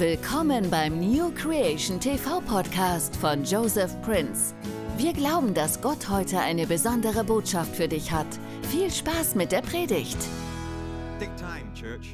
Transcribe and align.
Willkommen 0.00 0.70
beim 0.70 0.98
New 0.98 1.30
Creation 1.34 2.00
TV 2.00 2.40
Podcast 2.40 3.14
von 3.16 3.44
Joseph 3.44 4.00
Prince. 4.00 4.54
Wir 4.96 5.12
glauben, 5.12 5.52
dass 5.52 5.82
Gott 5.82 6.08
heute 6.08 6.38
eine 6.38 6.66
besondere 6.66 7.22
Botschaft 7.22 7.76
für 7.76 7.86
dich 7.86 8.10
hat. 8.10 8.26
Viel 8.70 8.90
Spaß 8.90 9.34
mit 9.34 9.52
der 9.52 9.60
Predigt. 9.60 10.16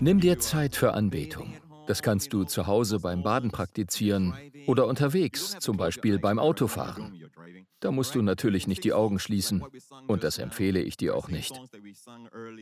Nimm 0.00 0.18
dir 0.18 0.40
Zeit 0.40 0.74
für 0.74 0.94
Anbetung. 0.94 1.52
Das 1.86 2.02
kannst 2.02 2.32
du 2.32 2.42
zu 2.42 2.66
Hause 2.66 2.98
beim 2.98 3.22
Baden 3.22 3.52
praktizieren 3.52 4.34
oder 4.66 4.88
unterwegs, 4.88 5.56
zum 5.60 5.76
Beispiel 5.76 6.18
beim 6.18 6.40
Autofahren. 6.40 7.22
Da 7.78 7.92
musst 7.92 8.16
du 8.16 8.22
natürlich 8.22 8.66
nicht 8.66 8.82
die 8.82 8.94
Augen 8.94 9.20
schließen 9.20 9.62
und 10.08 10.24
das 10.24 10.38
empfehle 10.38 10.80
ich 10.80 10.96
dir 10.96 11.14
auch 11.14 11.28
nicht. 11.28 11.52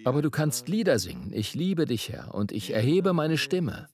Aber 0.05 0.21
du 0.21 0.31
kannst 0.31 0.69
Lieder 0.69 0.99
singen. 0.99 1.31
Ich 1.33 1.55
liebe 1.55 1.87
dich, 1.87 2.11
Herr, 2.11 2.35
und 2.35 2.53
ich 2.53 2.75
erhebe 2.75 3.15
meine 3.15 3.39
Stimme. 3.39 3.89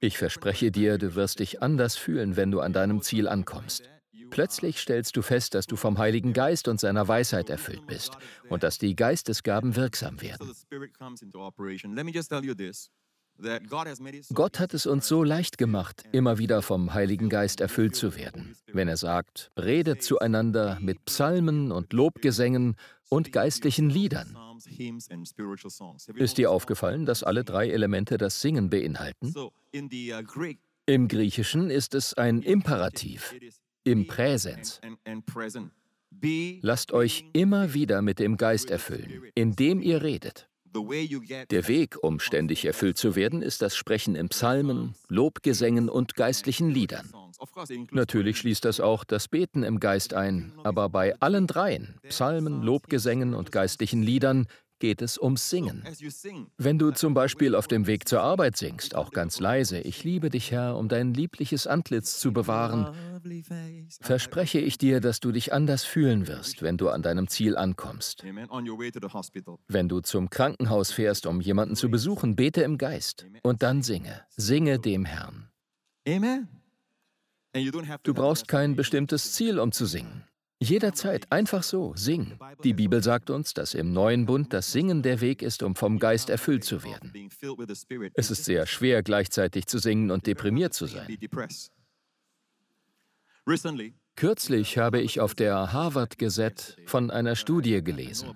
Ich 0.00 0.18
verspreche 0.18 0.70
dir, 0.70 0.98
du 0.98 1.14
wirst 1.14 1.40
dich 1.40 1.62
anders 1.62 1.96
fühlen, 1.96 2.36
wenn 2.36 2.50
du 2.50 2.60
an 2.60 2.72
deinem 2.72 3.00
Ziel 3.00 3.26
ankommst. 3.26 3.88
Plötzlich 4.28 4.80
stellst 4.80 5.16
du 5.16 5.22
fest, 5.22 5.54
dass 5.54 5.66
du 5.66 5.76
vom 5.76 5.98
Heiligen 5.98 6.32
Geist 6.32 6.68
und 6.68 6.78
seiner 6.78 7.08
Weisheit 7.08 7.48
erfüllt 7.48 7.86
bist 7.86 8.16
und 8.48 8.62
dass 8.62 8.78
die 8.78 8.94
Geistesgaben 8.94 9.76
wirksam 9.76 10.20
werden. 10.20 10.52
Gott 14.34 14.58
hat 14.58 14.74
es 14.74 14.86
uns 14.86 15.08
so 15.08 15.24
leicht 15.24 15.58
gemacht, 15.58 16.04
immer 16.12 16.38
wieder 16.38 16.62
vom 16.62 16.94
Heiligen 16.94 17.28
Geist 17.28 17.60
erfüllt 17.60 17.96
zu 17.96 18.16
werden, 18.16 18.56
wenn 18.72 18.88
er 18.88 18.96
sagt, 18.96 19.50
redet 19.56 20.02
zueinander 20.02 20.78
mit 20.80 21.04
Psalmen 21.04 21.72
und 21.72 21.92
Lobgesängen 21.92 22.76
und 23.08 23.32
geistlichen 23.32 23.90
Liedern. 23.90 24.36
Ist 26.14 26.38
dir 26.38 26.50
aufgefallen, 26.50 27.06
dass 27.06 27.22
alle 27.22 27.44
drei 27.44 27.70
Elemente 27.70 28.18
das 28.18 28.40
Singen 28.40 28.68
beinhalten? 28.68 29.34
Im 30.86 31.08
Griechischen 31.08 31.70
ist 31.70 31.94
es 31.94 32.14
ein 32.14 32.42
Imperativ, 32.42 33.34
im 33.84 34.06
Präsens. 34.06 34.80
Lasst 36.60 36.92
euch 36.92 37.24
immer 37.32 37.72
wieder 37.72 38.02
mit 38.02 38.18
dem 38.18 38.36
Geist 38.36 38.70
erfüllen, 38.70 39.30
indem 39.34 39.80
ihr 39.80 40.02
redet. 40.02 40.49
Der 40.72 41.68
Weg, 41.68 41.96
um 42.02 42.20
ständig 42.20 42.64
erfüllt 42.64 42.96
zu 42.96 43.16
werden, 43.16 43.42
ist 43.42 43.62
das 43.62 43.76
Sprechen 43.76 44.14
in 44.14 44.28
Psalmen, 44.28 44.94
Lobgesängen 45.08 45.88
und 45.88 46.14
geistlichen 46.14 46.70
Liedern. 46.70 47.10
Natürlich 47.90 48.38
schließt 48.38 48.64
das 48.64 48.80
auch 48.80 49.04
das 49.04 49.28
Beten 49.28 49.62
im 49.62 49.80
Geist 49.80 50.14
ein, 50.14 50.52
aber 50.62 50.88
bei 50.88 51.14
allen 51.20 51.46
dreien, 51.46 51.98
Psalmen, 52.08 52.62
Lobgesängen 52.62 53.34
und 53.34 53.52
geistlichen 53.52 54.02
Liedern, 54.02 54.46
geht 54.80 55.02
es 55.02 55.18
ums 55.18 55.48
Singen. 55.48 55.84
Wenn 56.58 56.78
du 56.78 56.90
zum 56.90 57.14
Beispiel 57.14 57.54
auf 57.54 57.68
dem 57.68 57.86
Weg 57.86 58.08
zur 58.08 58.22
Arbeit 58.22 58.56
singst, 58.56 58.96
auch 58.96 59.12
ganz 59.12 59.38
leise, 59.38 59.78
ich 59.80 60.02
liebe 60.02 60.30
dich, 60.30 60.50
Herr, 60.50 60.76
um 60.76 60.88
dein 60.88 61.14
liebliches 61.14 61.66
Antlitz 61.66 62.18
zu 62.18 62.32
bewahren, 62.32 62.92
verspreche 64.00 64.58
ich 64.58 64.78
dir, 64.78 65.00
dass 65.00 65.20
du 65.20 65.30
dich 65.30 65.52
anders 65.52 65.84
fühlen 65.84 66.26
wirst, 66.26 66.62
wenn 66.62 66.76
du 66.76 66.88
an 66.88 67.02
deinem 67.02 67.28
Ziel 67.28 67.56
ankommst. 67.56 68.24
Wenn 69.68 69.88
du 69.88 70.00
zum 70.00 70.30
Krankenhaus 70.30 70.90
fährst, 70.90 71.26
um 71.26 71.40
jemanden 71.40 71.76
zu 71.76 71.90
besuchen, 71.90 72.34
bete 72.34 72.62
im 72.62 72.78
Geist 72.78 73.26
und 73.42 73.62
dann 73.62 73.82
singe, 73.82 74.22
singe 74.36 74.78
dem 74.78 75.04
Herrn. 75.04 75.50
Du 78.02 78.14
brauchst 78.14 78.48
kein 78.48 78.76
bestimmtes 78.76 79.32
Ziel, 79.32 79.58
um 79.58 79.72
zu 79.72 79.86
singen. 79.86 80.24
Jederzeit 80.62 81.32
einfach 81.32 81.62
so, 81.62 81.94
sing. 81.96 82.38
Die 82.64 82.74
Bibel 82.74 83.02
sagt 83.02 83.30
uns, 83.30 83.54
dass 83.54 83.72
im 83.72 83.94
neuen 83.94 84.26
Bund 84.26 84.52
das 84.52 84.72
Singen 84.72 85.02
der 85.02 85.22
Weg 85.22 85.40
ist, 85.40 85.62
um 85.62 85.74
vom 85.74 85.98
Geist 85.98 86.28
erfüllt 86.28 86.64
zu 86.64 86.84
werden. 86.84 87.12
Es 88.14 88.30
ist 88.30 88.44
sehr 88.44 88.66
schwer, 88.66 89.02
gleichzeitig 89.02 89.66
zu 89.66 89.78
singen 89.78 90.10
und 90.10 90.26
deprimiert 90.26 90.74
zu 90.74 90.86
sein. 90.86 91.16
Kürzlich 94.16 94.76
habe 94.76 95.00
ich 95.00 95.18
auf 95.20 95.34
der 95.34 95.72
Harvard 95.72 96.18
Gazette 96.18 96.76
von 96.84 97.10
einer 97.10 97.36
Studie 97.36 97.82
gelesen. 97.82 98.34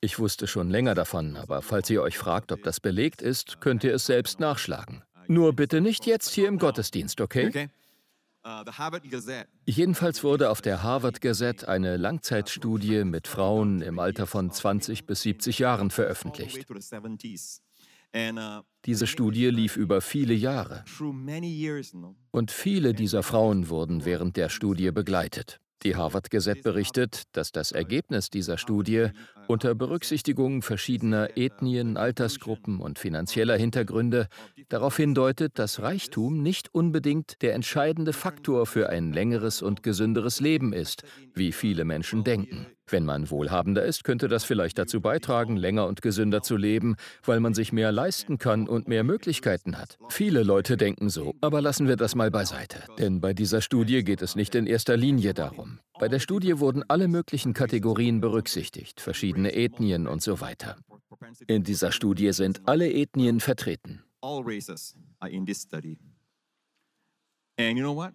Ich 0.00 0.18
wusste 0.18 0.48
schon 0.48 0.68
länger 0.68 0.96
davon, 0.96 1.36
aber 1.36 1.62
falls 1.62 1.88
ihr 1.90 2.02
euch 2.02 2.18
fragt, 2.18 2.50
ob 2.50 2.64
das 2.64 2.80
belegt 2.80 3.22
ist, 3.22 3.60
könnt 3.60 3.84
ihr 3.84 3.94
es 3.94 4.06
selbst 4.06 4.40
nachschlagen. 4.40 5.04
Nur 5.28 5.52
bitte 5.52 5.80
nicht 5.80 6.06
jetzt 6.06 6.30
hier 6.30 6.48
im 6.48 6.58
Gottesdienst, 6.58 7.20
okay? 7.20 7.68
Uh, 8.48 8.64
Jedenfalls 9.66 10.24
wurde 10.24 10.48
auf 10.48 10.62
der 10.62 10.82
Harvard 10.82 11.20
Gazette 11.20 11.68
eine 11.68 11.98
Langzeitstudie 11.98 13.04
mit 13.04 13.28
Frauen 13.28 13.82
im 13.82 13.98
Alter 13.98 14.26
von 14.26 14.50
20 14.50 15.04
bis 15.04 15.20
70 15.20 15.58
Jahren 15.58 15.90
veröffentlicht. 15.90 16.66
Uh, 16.70 18.62
Diese 18.86 19.06
Studie 19.06 19.50
lief 19.50 19.76
über 19.76 20.00
viele 20.00 20.32
Jahre. 20.32 20.82
Und 22.30 22.50
viele 22.50 22.94
dieser 22.94 23.22
Frauen 23.22 23.68
wurden 23.68 24.06
während 24.06 24.38
der 24.38 24.48
Studie 24.48 24.92
begleitet. 24.92 25.60
Die 25.84 25.94
Harvard 25.94 26.30
Gazette 26.30 26.62
berichtet, 26.62 27.22
dass 27.32 27.52
das 27.52 27.70
Ergebnis 27.70 28.30
dieser 28.30 28.58
Studie 28.58 29.08
unter 29.46 29.74
Berücksichtigung 29.74 30.62
verschiedener 30.62 31.36
Ethnien, 31.36 31.96
Altersgruppen 31.96 32.80
und 32.80 32.98
finanzieller 32.98 33.56
Hintergründe 33.56 34.26
darauf 34.68 34.96
hindeutet, 34.96 35.58
dass 35.58 35.80
Reichtum 35.80 36.42
nicht 36.42 36.74
unbedingt 36.74 37.40
der 37.42 37.54
entscheidende 37.54 38.12
Faktor 38.12 38.66
für 38.66 38.88
ein 38.88 39.12
längeres 39.12 39.62
und 39.62 39.82
gesünderes 39.82 40.40
Leben 40.40 40.72
ist, 40.72 41.04
wie 41.34 41.52
viele 41.52 41.84
Menschen 41.84 42.24
denken. 42.24 42.66
Wenn 42.90 43.04
man 43.04 43.30
wohlhabender 43.30 43.84
ist, 43.84 44.04
könnte 44.04 44.28
das 44.28 44.44
vielleicht 44.44 44.78
dazu 44.78 45.00
beitragen, 45.00 45.56
länger 45.56 45.86
und 45.86 46.02
gesünder 46.02 46.42
zu 46.42 46.56
leben, 46.56 46.96
weil 47.24 47.40
man 47.40 47.54
sich 47.54 47.72
mehr 47.72 47.92
leisten 47.92 48.38
kann 48.38 48.66
und 48.68 48.88
mehr 48.88 49.04
Möglichkeiten 49.04 49.76
hat. 49.76 49.98
Viele 50.08 50.42
Leute 50.42 50.76
denken 50.76 51.10
so, 51.10 51.34
aber 51.40 51.60
lassen 51.60 51.86
wir 51.86 51.96
das 51.96 52.14
mal 52.14 52.30
beiseite. 52.30 52.82
Denn 52.98 53.20
bei 53.20 53.34
dieser 53.34 53.60
Studie 53.60 54.04
geht 54.04 54.22
es 54.22 54.36
nicht 54.36 54.54
in 54.54 54.66
erster 54.66 54.96
Linie 54.96 55.34
darum. 55.34 55.80
Bei 55.98 56.08
der 56.08 56.20
Studie 56.20 56.58
wurden 56.60 56.84
alle 56.88 57.08
möglichen 57.08 57.52
Kategorien 57.52 58.20
berücksichtigt, 58.20 59.00
verschiedene 59.00 59.54
Ethnien 59.54 60.06
und 60.06 60.22
so 60.22 60.40
weiter. 60.40 60.76
In 61.46 61.64
dieser 61.64 61.92
Studie 61.92 62.32
sind 62.32 62.62
alle 62.66 62.92
Ethnien 62.92 63.40
vertreten. 63.40 64.02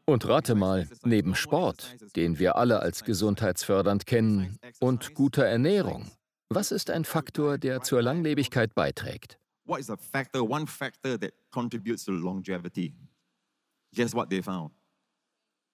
Und 0.05 0.25
rate 0.25 0.55
mal, 0.55 0.87
neben 1.03 1.35
Sport, 1.35 1.97
den 2.15 2.39
wir 2.39 2.55
alle 2.55 2.79
als 2.79 3.03
gesundheitsfördernd 3.03 4.05
kennen, 4.05 4.57
und 4.79 5.13
guter 5.13 5.45
Ernährung, 5.45 6.09
was 6.49 6.71
ist 6.71 6.89
ein 6.89 7.03
Faktor, 7.03 7.57
der 7.57 7.81
zur 7.81 8.01
Langlebigkeit 8.01 8.73
beiträgt? 8.73 9.39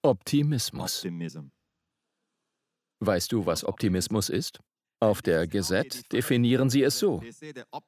Optimismus. 0.01 1.05
Weißt 3.01 3.31
du, 3.31 3.45
was 3.45 3.63
Optimismus 3.63 4.29
ist? 4.29 4.59
Auf 5.01 5.21
der 5.21 5.47
Gesetz 5.47 6.03
definieren 6.11 6.69
sie 6.69 6.83
es 6.83 6.99
so. 6.99 7.23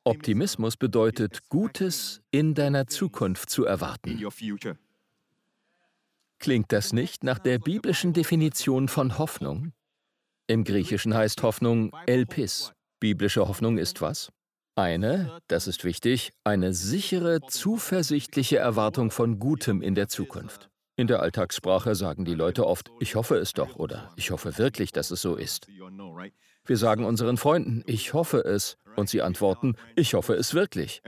Optimismus 0.05 0.77
bedeutet, 0.77 1.49
Gutes 1.49 2.21
in 2.31 2.53
deiner 2.53 2.87
Zukunft 2.87 3.49
zu 3.49 3.65
erwarten. 3.65 4.17
Klingt 6.41 6.71
das 6.71 6.91
nicht 6.91 7.23
nach 7.23 7.37
der 7.37 7.59
biblischen 7.59 8.13
Definition 8.13 8.87
von 8.87 9.19
Hoffnung? 9.19 9.73
Im 10.47 10.63
Griechischen 10.63 11.13
heißt 11.13 11.43
Hoffnung 11.43 11.91
Elpis. 12.07 12.73
Biblische 12.99 13.47
Hoffnung 13.47 13.77
ist 13.77 14.01
was? 14.01 14.31
Eine, 14.75 15.39
das 15.47 15.67
ist 15.67 15.83
wichtig, 15.83 16.31
eine 16.43 16.73
sichere, 16.73 17.41
zuversichtliche 17.41 18.57
Erwartung 18.57 19.11
von 19.11 19.37
Gutem 19.37 19.83
in 19.83 19.93
der 19.93 20.07
Zukunft. 20.07 20.71
In 20.95 21.05
der 21.05 21.19
Alltagssprache 21.19 21.93
sagen 21.93 22.25
die 22.25 22.33
Leute 22.33 22.65
oft, 22.65 22.89
ich 22.99 23.13
hoffe 23.13 23.35
es 23.35 23.53
doch 23.53 23.75
oder 23.75 24.11
ich 24.15 24.31
hoffe 24.31 24.57
wirklich, 24.57 24.91
dass 24.91 25.11
es 25.11 25.21
so 25.21 25.35
ist. 25.35 25.67
Wir 26.65 26.77
sagen 26.77 27.05
unseren 27.05 27.37
Freunden, 27.37 27.83
ich 27.85 28.15
hoffe 28.15 28.39
es, 28.39 28.77
und 28.95 29.09
sie 29.09 29.21
antworten, 29.21 29.75
ich 29.95 30.15
hoffe 30.15 30.33
es 30.33 30.55
wirklich. 30.55 31.03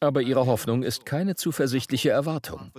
Aber 0.00 0.22
ihre 0.22 0.46
Hoffnung 0.46 0.82
ist 0.82 1.06
keine 1.06 1.36
zuversichtliche 1.36 2.10
Erwartung. 2.10 2.72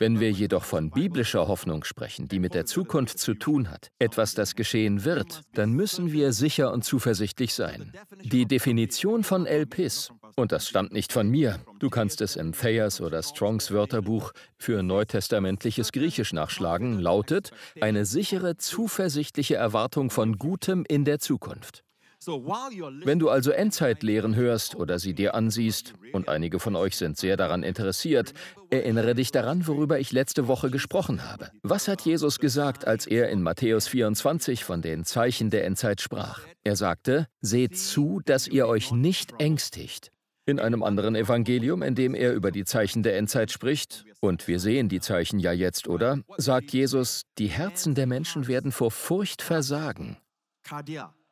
Wenn 0.00 0.18
wir 0.18 0.30
jedoch 0.30 0.64
von 0.64 0.90
biblischer 0.90 1.46
Hoffnung 1.46 1.84
sprechen, 1.84 2.26
die 2.26 2.38
mit 2.38 2.54
der 2.54 2.64
Zukunft 2.64 3.18
zu 3.18 3.34
tun 3.34 3.70
hat, 3.70 3.90
etwas, 3.98 4.32
das 4.34 4.54
geschehen 4.54 5.04
wird, 5.04 5.42
dann 5.52 5.72
müssen 5.72 6.10
wir 6.10 6.32
sicher 6.32 6.72
und 6.72 6.86
zuversichtlich 6.86 7.52
sein. 7.52 7.92
Die 8.22 8.46
Definition 8.46 9.24
von 9.24 9.44
Elpis, 9.44 10.10
und 10.36 10.52
das 10.52 10.66
stammt 10.66 10.94
nicht 10.94 11.12
von 11.12 11.28
mir, 11.28 11.58
du 11.80 11.90
kannst 11.90 12.22
es 12.22 12.36
im 12.36 12.52
Thayers 12.52 13.02
oder 13.02 13.22
Strongs 13.22 13.72
Wörterbuch 13.72 14.32
für 14.56 14.82
neutestamentliches 14.82 15.92
Griechisch 15.92 16.32
nachschlagen, 16.32 16.98
lautet 16.98 17.50
eine 17.82 18.06
sichere, 18.06 18.56
zuversichtliche 18.56 19.56
Erwartung 19.56 20.08
von 20.08 20.38
Gutem 20.38 20.86
in 20.88 21.04
der 21.04 21.18
Zukunft. 21.18 21.84
Wenn 22.26 23.18
du 23.18 23.30
also 23.30 23.50
Endzeitlehren 23.50 24.34
hörst 24.34 24.74
oder 24.74 24.98
sie 24.98 25.14
dir 25.14 25.34
ansiehst, 25.34 25.94
und 26.12 26.28
einige 26.28 26.58
von 26.58 26.76
euch 26.76 26.96
sind 26.96 27.16
sehr 27.16 27.36
daran 27.36 27.62
interessiert, 27.62 28.34
erinnere 28.68 29.14
dich 29.14 29.32
daran, 29.32 29.66
worüber 29.66 29.98
ich 29.98 30.12
letzte 30.12 30.46
Woche 30.46 30.70
gesprochen 30.70 31.28
habe. 31.28 31.50
Was 31.62 31.88
hat 31.88 32.02
Jesus 32.02 32.38
gesagt, 32.38 32.86
als 32.86 33.06
er 33.06 33.30
in 33.30 33.42
Matthäus 33.42 33.88
24 33.88 34.64
von 34.64 34.82
den 34.82 35.04
Zeichen 35.04 35.48
der 35.50 35.64
Endzeit 35.64 36.00
sprach? 36.00 36.40
Er 36.62 36.76
sagte, 36.76 37.26
seht 37.40 37.78
zu, 37.78 38.20
dass 38.24 38.46
ihr 38.48 38.68
euch 38.68 38.92
nicht 38.92 39.34
ängstigt. 39.38 40.12
In 40.44 40.58
einem 40.58 40.82
anderen 40.82 41.14
Evangelium, 41.14 41.82
in 41.82 41.94
dem 41.94 42.14
er 42.14 42.34
über 42.34 42.50
die 42.50 42.64
Zeichen 42.64 43.02
der 43.02 43.16
Endzeit 43.16 43.50
spricht, 43.50 44.04
und 44.20 44.46
wir 44.46 44.60
sehen 44.60 44.88
die 44.90 45.00
Zeichen 45.00 45.38
ja 45.38 45.52
jetzt, 45.52 45.88
oder? 45.88 46.20
sagt 46.36 46.72
Jesus, 46.72 47.22
die 47.38 47.46
Herzen 47.46 47.94
der 47.94 48.06
Menschen 48.06 48.46
werden 48.46 48.72
vor 48.72 48.90
Furcht 48.90 49.40
versagen. 49.40 50.18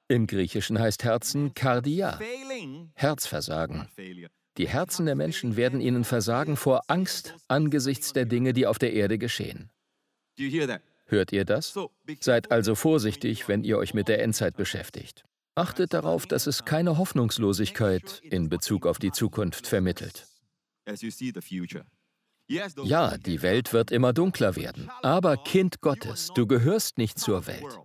Im 0.08 0.26
Griechischen 0.26 0.78
heißt 0.78 1.04
Herzen 1.04 1.52
Kardia, 1.52 2.18
Herzversagen. 2.94 3.88
Die 4.56 4.68
Herzen 4.68 5.06
der 5.06 5.14
Menschen 5.14 5.56
werden 5.56 5.80
ihnen 5.80 6.04
versagen 6.04 6.56
vor 6.56 6.82
Angst 6.88 7.34
angesichts 7.46 8.14
der 8.14 8.24
Dinge, 8.24 8.54
die 8.54 8.66
auf 8.66 8.78
der 8.78 8.94
Erde 8.94 9.18
geschehen. 9.18 9.70
Hört 11.04 11.32
ihr 11.32 11.44
das? 11.44 11.74
Seid 12.20 12.50
also 12.50 12.74
vorsichtig, 12.74 13.48
wenn 13.48 13.64
ihr 13.64 13.78
euch 13.78 13.92
mit 13.92 14.08
der 14.08 14.22
Endzeit 14.22 14.56
beschäftigt. 14.56 15.24
Achtet 15.54 15.92
darauf, 15.92 16.26
dass 16.26 16.46
es 16.46 16.64
keine 16.64 16.98
Hoffnungslosigkeit 16.98 18.20
in 18.22 18.48
Bezug 18.48 18.86
auf 18.86 18.98
die 18.98 19.12
Zukunft 19.12 19.66
vermittelt. 19.66 20.26
Ja, 22.48 23.18
die 23.18 23.42
Welt 23.42 23.72
wird 23.74 23.90
immer 23.90 24.12
dunkler 24.14 24.56
werden, 24.56 24.90
aber 25.02 25.36
Kind 25.36 25.82
Gottes, 25.82 26.30
du 26.34 26.46
gehörst 26.46 26.96
nicht 26.96 27.18
zur 27.18 27.46
Welt. 27.46 27.78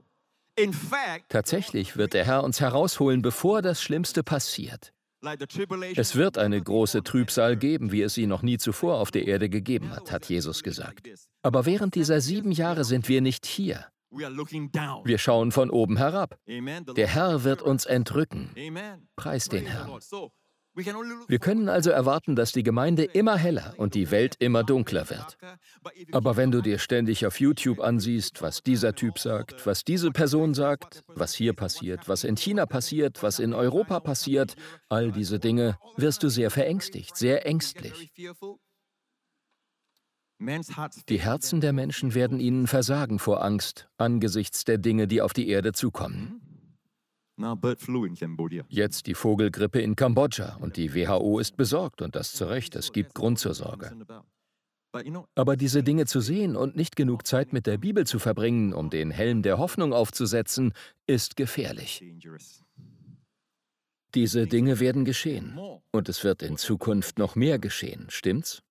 Tatsächlich 1.29 1.97
wird 1.97 2.13
der 2.13 2.25
Herr 2.25 2.43
uns 2.43 2.59
herausholen, 2.59 3.21
bevor 3.21 3.61
das 3.61 3.81
Schlimmste 3.81 4.23
passiert. 4.23 4.93
Es 5.95 6.15
wird 6.15 6.37
eine 6.37 6.61
große 6.61 7.03
Trübsal 7.03 7.55
geben, 7.55 7.91
wie 7.91 8.01
es 8.01 8.13
sie 8.13 8.27
noch 8.27 8.41
nie 8.41 8.57
zuvor 8.57 8.99
auf 8.99 9.09
der 9.09 9.25
Erde 9.25 9.49
gegeben 9.49 9.91
hat, 9.91 10.11
hat 10.11 10.27
Jesus 10.27 10.63
gesagt. 10.63 11.09
Aber 11.41 11.65
während 11.65 11.95
dieser 11.95 12.19
sieben 12.19 12.51
Jahre 12.51 12.83
sind 12.83 13.07
wir 13.07 13.21
nicht 13.21 13.45
hier. 13.45 13.85
Wir 14.11 15.17
schauen 15.17 15.51
von 15.51 15.69
oben 15.69 15.97
herab. 15.97 16.37
Der 16.45 17.07
Herr 17.07 17.43
wird 17.43 17.61
uns 17.61 17.85
entrücken. 17.85 18.51
Preis 19.15 19.49
den 19.49 19.65
Herrn. 19.65 19.99
Wir 20.75 21.39
können 21.39 21.69
also 21.69 21.91
erwarten, 21.91 22.35
dass 22.35 22.51
die 22.51 22.63
Gemeinde 22.63 23.03
immer 23.03 23.37
heller 23.37 23.75
und 23.77 23.93
die 23.93 24.09
Welt 24.09 24.35
immer 24.39 24.63
dunkler 24.63 25.09
wird. 25.09 25.37
Aber 26.11 26.35
wenn 26.35 26.51
du 26.51 26.61
dir 26.61 26.79
ständig 26.79 27.27
auf 27.27 27.39
YouTube 27.39 27.79
ansiehst, 27.79 28.41
was 28.41 28.63
dieser 28.63 28.95
Typ 28.95 29.19
sagt, 29.19 29.65
was 29.67 29.83
diese 29.83 30.11
Person 30.11 30.53
sagt, 30.53 31.03
was 31.07 31.33
hier 31.35 31.53
passiert, 31.53 32.09
was 32.09 32.23
in 32.23 32.37
China 32.37 32.65
passiert, 32.65 33.21
was 33.21 33.39
in 33.39 33.53
Europa 33.53 33.99
passiert, 33.99 34.55
all 34.89 35.11
diese 35.11 35.39
Dinge, 35.39 35.77
wirst 35.95 36.23
du 36.23 36.29
sehr 36.29 36.49
verängstigt, 36.49 37.15
sehr 37.15 37.45
ängstlich. 37.45 38.11
Die 41.07 41.21
Herzen 41.21 41.61
der 41.61 41.73
Menschen 41.73 42.15
werden 42.15 42.39
ihnen 42.39 42.67
versagen 42.67 43.19
vor 43.19 43.43
Angst 43.43 43.87
angesichts 43.97 44.65
der 44.65 44.77
Dinge, 44.77 45.07
die 45.07 45.21
auf 45.21 45.33
die 45.33 45.47
Erde 45.47 45.71
zukommen. 45.71 46.42
Jetzt 48.69 49.07
die 49.07 49.15
Vogelgrippe 49.15 49.81
in 49.81 49.95
Kambodscha 49.95 50.57
und 50.57 50.77
die 50.77 50.93
WHO 50.93 51.39
ist 51.39 51.57
besorgt 51.57 52.01
und 52.01 52.15
das 52.15 52.33
zu 52.33 52.45
Recht, 52.45 52.75
es 52.75 52.91
gibt 52.91 53.15
Grund 53.15 53.39
zur 53.39 53.53
Sorge. 53.53 53.91
Aber 55.35 55.57
diese 55.57 55.81
Dinge 55.81 56.05
zu 56.05 56.21
sehen 56.21 56.55
und 56.55 56.75
nicht 56.75 56.95
genug 56.95 57.25
Zeit 57.25 57.51
mit 57.51 57.65
der 57.65 57.79
Bibel 57.79 58.05
zu 58.05 58.19
verbringen, 58.19 58.73
um 58.73 58.91
den 58.91 59.09
Helm 59.09 59.41
der 59.41 59.57
Hoffnung 59.57 59.91
aufzusetzen, 59.93 60.73
ist 61.07 61.35
gefährlich. 61.35 62.03
Diese 64.13 64.45
Dinge 64.45 64.79
werden 64.79 65.05
geschehen 65.05 65.57
und 65.91 66.09
es 66.09 66.23
wird 66.23 66.43
in 66.43 66.57
Zukunft 66.57 67.17
noch 67.17 67.35
mehr 67.35 67.57
geschehen, 67.57 68.05
stimmt's? 68.09 68.61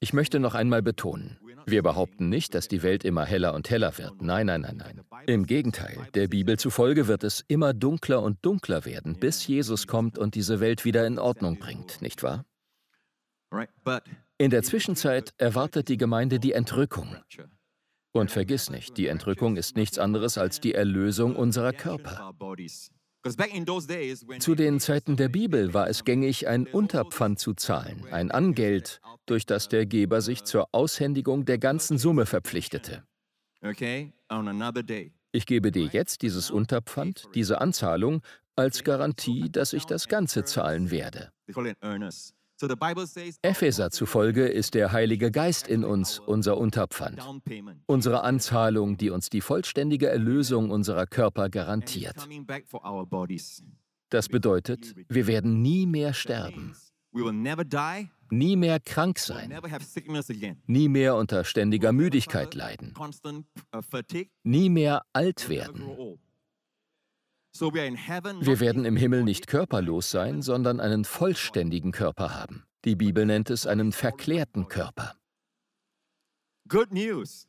Ich 0.00 0.12
möchte 0.12 0.40
noch 0.40 0.54
einmal 0.54 0.82
betonen, 0.82 1.38
wir 1.66 1.82
behaupten 1.82 2.28
nicht, 2.28 2.54
dass 2.54 2.68
die 2.68 2.82
Welt 2.82 3.04
immer 3.04 3.24
heller 3.24 3.54
und 3.54 3.70
heller 3.70 3.96
wird. 3.98 4.22
Nein, 4.22 4.46
nein, 4.46 4.60
nein, 4.60 4.76
nein. 4.76 5.00
Im 5.26 5.46
Gegenteil, 5.46 6.08
der 6.14 6.28
Bibel 6.28 6.58
zufolge 6.58 7.08
wird 7.08 7.24
es 7.24 7.44
immer 7.48 7.74
dunkler 7.74 8.22
und 8.22 8.38
dunkler 8.44 8.84
werden, 8.84 9.18
bis 9.18 9.46
Jesus 9.46 9.86
kommt 9.86 10.18
und 10.18 10.34
diese 10.34 10.60
Welt 10.60 10.84
wieder 10.84 11.06
in 11.06 11.18
Ordnung 11.18 11.58
bringt, 11.58 12.02
nicht 12.02 12.22
wahr? 12.22 12.44
In 14.38 14.50
der 14.50 14.62
Zwischenzeit 14.62 15.32
erwartet 15.38 15.88
die 15.88 15.96
Gemeinde 15.96 16.38
die 16.38 16.52
Entrückung. 16.52 17.16
Und 18.12 18.30
vergiss 18.30 18.70
nicht, 18.70 18.96
die 18.96 19.08
Entrückung 19.08 19.56
ist 19.56 19.76
nichts 19.76 19.98
anderes 19.98 20.38
als 20.38 20.60
die 20.60 20.74
Erlösung 20.74 21.36
unserer 21.36 21.72
Körper. 21.72 22.32
Zu 24.38 24.54
den 24.54 24.80
Zeiten 24.80 25.16
der 25.16 25.28
Bibel 25.28 25.74
war 25.74 25.88
es 25.88 26.04
gängig, 26.04 26.48
ein 26.48 26.66
Unterpfand 26.66 27.38
zu 27.38 27.54
zahlen, 27.54 28.04
ein 28.10 28.30
Angeld, 28.30 29.00
durch 29.26 29.46
das 29.46 29.68
der 29.68 29.86
Geber 29.86 30.20
sich 30.20 30.44
zur 30.44 30.68
Aushändigung 30.72 31.44
der 31.44 31.58
ganzen 31.58 31.98
Summe 31.98 32.26
verpflichtete. 32.26 33.04
Ich 35.32 35.46
gebe 35.46 35.72
dir 35.72 35.86
jetzt 35.86 36.22
dieses 36.22 36.50
Unterpfand, 36.50 37.24
diese 37.34 37.60
Anzahlung, 37.60 38.22
als 38.54 38.84
Garantie, 38.84 39.50
dass 39.50 39.72
ich 39.72 39.84
das 39.84 40.08
Ganze 40.08 40.44
zahlen 40.44 40.90
werde. 40.90 41.30
Epheser 43.42 43.90
zufolge 43.90 44.46
ist 44.46 44.74
der 44.74 44.92
Heilige 44.92 45.30
Geist 45.30 45.68
in 45.68 45.84
uns 45.84 46.18
unser 46.18 46.56
Unterpfand, 46.56 47.20
unsere 47.86 48.22
Anzahlung, 48.22 48.96
die 48.96 49.10
uns 49.10 49.28
die 49.28 49.40
vollständige 49.40 50.08
Erlösung 50.08 50.70
unserer 50.70 51.06
Körper 51.06 51.50
garantiert. 51.50 52.16
Das 54.08 54.28
bedeutet, 54.28 54.94
wir 55.08 55.26
werden 55.26 55.62
nie 55.62 55.86
mehr 55.86 56.14
sterben, 56.14 56.74
nie 58.30 58.56
mehr 58.56 58.80
krank 58.80 59.18
sein, 59.18 59.52
nie 60.66 60.88
mehr 60.88 61.16
unter 61.16 61.44
ständiger 61.44 61.92
Müdigkeit 61.92 62.54
leiden, 62.54 62.94
nie 64.44 64.70
mehr 64.70 65.02
alt 65.12 65.48
werden. 65.48 66.18
Wir 67.60 68.60
werden 68.60 68.84
im 68.84 68.96
Himmel 68.96 69.24
nicht 69.24 69.46
körperlos 69.46 70.10
sein, 70.10 70.42
sondern 70.42 70.80
einen 70.80 71.04
vollständigen 71.04 71.92
Körper 71.92 72.34
haben. 72.34 72.64
Die 72.84 72.96
Bibel 72.96 73.26
nennt 73.26 73.50
es 73.50 73.66
einen 73.66 73.92
verklärten 73.92 74.68
Körper. 74.68 75.14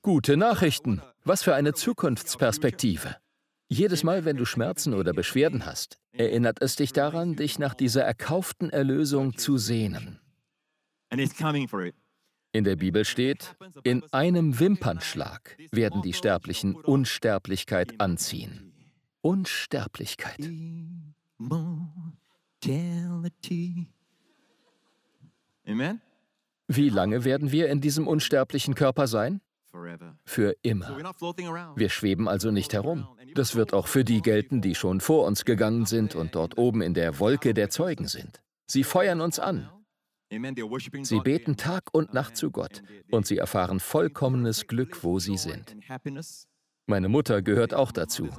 Gute 0.01 0.38
Nachrichten. 0.38 1.01
Was 1.24 1.44
für 1.44 1.56
eine 1.56 1.74
Zukunftsperspektive. 1.74 3.15
Jedes 3.69 4.04
Mal, 4.04 4.24
wenn 4.25 4.38
du 4.38 4.45
Schmerzen 4.45 4.94
oder 4.94 5.12
Beschwerden 5.12 5.65
hast, 5.65 5.98
erinnert 6.12 6.62
es 6.62 6.75
dich 6.75 6.94
daran, 6.94 7.36
dich 7.36 7.60
nach 7.60 7.74
dieser 7.74 8.03
erkauften 8.03 8.69
Erlösung 8.69 9.38
zu 9.38 9.57
sehnen. 9.57 10.19
In 12.53 12.63
der 12.63 12.75
Bibel 12.75 13.06
steht, 13.06 13.56
in 13.83 14.03
einem 14.13 14.60
Wimpernschlag 14.60 15.57
werden 15.71 16.01
die 16.01 16.13
Sterblichen 16.13 16.75
Unsterblichkeit 16.75 18.00
anziehen. 18.00 18.66
Unsterblichkeit. 19.27 20.39
Amen. 25.67 26.01
Wie 26.69 26.88
lange 26.88 27.25
werden 27.25 27.51
wir 27.51 27.67
in 27.67 27.81
diesem 27.81 28.07
unsterblichen 28.07 28.74
Körper 28.74 29.07
sein? 29.07 29.41
Für 30.24 30.55
immer. 30.62 30.98
Wir 31.75 31.89
schweben 31.89 32.29
also 32.29 32.51
nicht 32.51 32.72
herum. 32.72 33.05
Das 33.36 33.55
wird 33.55 33.74
auch 33.74 33.88
für 33.88 34.05
die 34.05 34.22
gelten, 34.22 34.62
die 34.62 34.75
schon 34.75 35.01
vor 35.01 35.25
uns 35.25 35.43
gegangen 35.43 35.86
sind 35.86 36.15
und 36.15 36.34
dort 36.34 36.57
oben 36.57 36.81
in 36.81 36.93
der 36.93 37.19
Wolke 37.19 37.53
der 37.53 37.69
Zeugen 37.69 38.07
sind. 38.07 38.41
Sie 38.65 38.86
feuern 38.86 39.19
uns 39.19 39.39
an. 39.39 39.69
Sie 41.03 41.19
beten 41.19 41.57
Tag 41.57 41.89
und 41.91 42.13
Nacht 42.13 42.38
zu 42.38 42.50
Gott 42.50 42.81
und 43.12 43.27
sie 43.27 43.38
erfahren 43.38 43.81
vollkommenes 43.81 44.67
Glück, 44.67 45.03
wo 45.03 45.19
sie 45.19 45.36
sind. 45.36 45.75
Meine 46.86 47.10
Mutter 47.10 47.41
gehört 47.41 47.74
auch 47.74 47.91
dazu. 47.91 48.29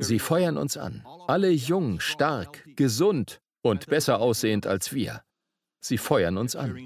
Sie 0.00 0.18
feuern 0.18 0.56
uns 0.56 0.76
an, 0.76 1.04
alle 1.26 1.50
jung, 1.50 2.00
stark, 2.00 2.64
gesund 2.76 3.40
und 3.62 3.86
besser 3.86 4.20
aussehend 4.20 4.66
als 4.66 4.92
wir. 4.92 5.22
Sie 5.80 5.98
feuern 5.98 6.38
uns 6.38 6.56
an. 6.56 6.76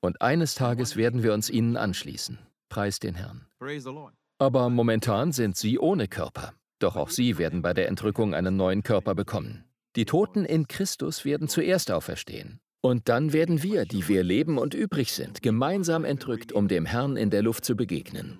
Und 0.00 0.20
eines 0.20 0.54
Tages 0.54 0.96
werden 0.96 1.22
wir 1.22 1.32
uns 1.32 1.48
ihnen 1.48 1.76
anschließen. 1.76 2.38
Preis 2.68 2.98
den 2.98 3.14
Herrn. 3.14 3.46
Aber 4.38 4.68
momentan 4.70 5.32
sind 5.32 5.56
sie 5.56 5.78
ohne 5.78 6.08
Körper. 6.08 6.54
Doch 6.78 6.96
auch 6.96 7.10
sie 7.10 7.38
werden 7.38 7.62
bei 7.62 7.74
der 7.74 7.88
Entrückung 7.88 8.34
einen 8.34 8.56
neuen 8.56 8.82
Körper 8.82 9.14
bekommen. 9.14 9.64
Die 9.94 10.04
Toten 10.04 10.44
in 10.44 10.66
Christus 10.66 11.24
werden 11.24 11.48
zuerst 11.48 11.90
auferstehen. 11.90 12.60
Und 12.80 13.08
dann 13.08 13.32
werden 13.32 13.62
wir, 13.62 13.84
die 13.84 14.08
wir 14.08 14.24
leben 14.24 14.58
und 14.58 14.74
übrig 14.74 15.12
sind, 15.12 15.42
gemeinsam 15.42 16.04
entrückt, 16.04 16.52
um 16.52 16.66
dem 16.66 16.84
Herrn 16.84 17.16
in 17.16 17.30
der 17.30 17.42
Luft 17.42 17.64
zu 17.64 17.76
begegnen. 17.76 18.38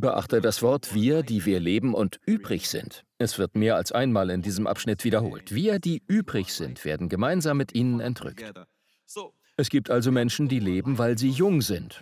Beachte 0.00 0.40
das 0.40 0.62
Wort 0.62 0.94
wir, 0.94 1.22
die 1.22 1.44
wir 1.44 1.60
leben 1.60 1.94
und 1.94 2.20
übrig 2.26 2.68
sind. 2.68 3.04
Es 3.18 3.38
wird 3.38 3.54
mehr 3.56 3.76
als 3.76 3.92
einmal 3.92 4.30
in 4.30 4.42
diesem 4.42 4.66
Abschnitt 4.66 5.04
wiederholt. 5.04 5.54
Wir, 5.54 5.78
die 5.78 6.02
übrig 6.06 6.52
sind, 6.52 6.84
werden 6.84 7.08
gemeinsam 7.08 7.56
mit 7.56 7.74
ihnen 7.74 8.00
entrückt. 8.00 8.44
Es 9.56 9.68
gibt 9.68 9.90
also 9.90 10.10
Menschen, 10.10 10.48
die 10.48 10.60
leben, 10.60 10.98
weil 10.98 11.18
sie 11.18 11.28
jung 11.28 11.60
sind. 11.60 12.00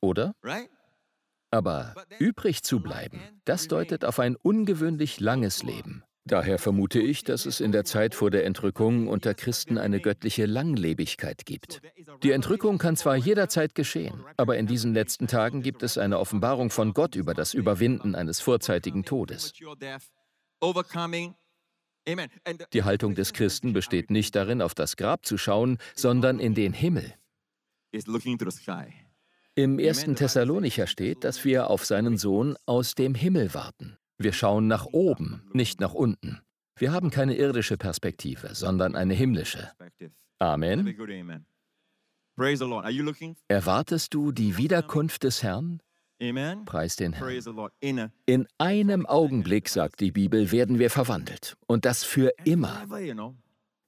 Oder? 0.00 0.34
Aber 1.50 1.94
übrig 2.18 2.62
zu 2.62 2.80
bleiben, 2.80 3.20
das 3.44 3.68
deutet 3.68 4.04
auf 4.04 4.18
ein 4.18 4.36
ungewöhnlich 4.36 5.20
langes 5.20 5.62
Leben. 5.62 6.04
Daher 6.26 6.58
vermute 6.58 7.00
ich, 7.00 7.22
dass 7.22 7.44
es 7.44 7.60
in 7.60 7.70
der 7.70 7.84
Zeit 7.84 8.14
vor 8.14 8.30
der 8.30 8.46
Entrückung 8.46 9.08
unter 9.08 9.34
Christen 9.34 9.76
eine 9.76 10.00
göttliche 10.00 10.46
Langlebigkeit 10.46 11.44
gibt. 11.44 11.82
Die 12.22 12.30
Entrückung 12.30 12.78
kann 12.78 12.96
zwar 12.96 13.16
jederzeit 13.16 13.74
geschehen, 13.74 14.24
aber 14.38 14.56
in 14.56 14.66
diesen 14.66 14.94
letzten 14.94 15.26
Tagen 15.26 15.62
gibt 15.62 15.82
es 15.82 15.98
eine 15.98 16.18
Offenbarung 16.18 16.70
von 16.70 16.94
Gott 16.94 17.14
über 17.14 17.34
das 17.34 17.52
Überwinden 17.52 18.14
eines 18.14 18.40
vorzeitigen 18.40 19.04
Todes. 19.04 19.52
Die 22.72 22.82
Haltung 22.84 23.14
des 23.14 23.32
Christen 23.34 23.72
besteht 23.74 24.10
nicht 24.10 24.34
darin, 24.34 24.62
auf 24.62 24.74
das 24.74 24.96
Grab 24.96 25.26
zu 25.26 25.36
schauen, 25.36 25.78
sondern 25.94 26.38
in 26.38 26.54
den 26.54 26.72
Himmel. 26.72 27.14
Im 29.56 29.78
ersten 29.78 30.16
Thessalonicher 30.16 30.86
steht, 30.86 31.22
dass 31.22 31.44
wir 31.44 31.68
auf 31.68 31.84
seinen 31.84 32.16
Sohn 32.16 32.56
aus 32.64 32.94
dem 32.94 33.14
Himmel 33.14 33.52
warten. 33.52 33.98
Wir 34.18 34.32
schauen 34.32 34.66
nach 34.68 34.86
oben, 34.86 35.42
nicht 35.52 35.80
nach 35.80 35.94
unten. 35.94 36.40
Wir 36.76 36.92
haben 36.92 37.10
keine 37.10 37.36
irdische 37.36 37.76
Perspektive, 37.76 38.54
sondern 38.54 38.96
eine 38.96 39.14
himmlische. 39.14 39.70
Amen. 40.38 40.94
Erwartest 43.48 44.14
du 44.14 44.32
die 44.32 44.56
Wiederkunft 44.56 45.22
des 45.22 45.42
Herrn? 45.42 45.80
Preis 46.64 46.96
den 46.96 47.12
Herrn. 47.12 48.12
In 48.26 48.46
einem 48.58 49.06
Augenblick, 49.06 49.68
sagt 49.68 50.00
die 50.00 50.10
Bibel, 50.10 50.50
werden 50.52 50.78
wir 50.78 50.90
verwandelt. 50.90 51.56
Und 51.66 51.84
das 51.84 52.04
für 52.04 52.32
immer. 52.44 52.86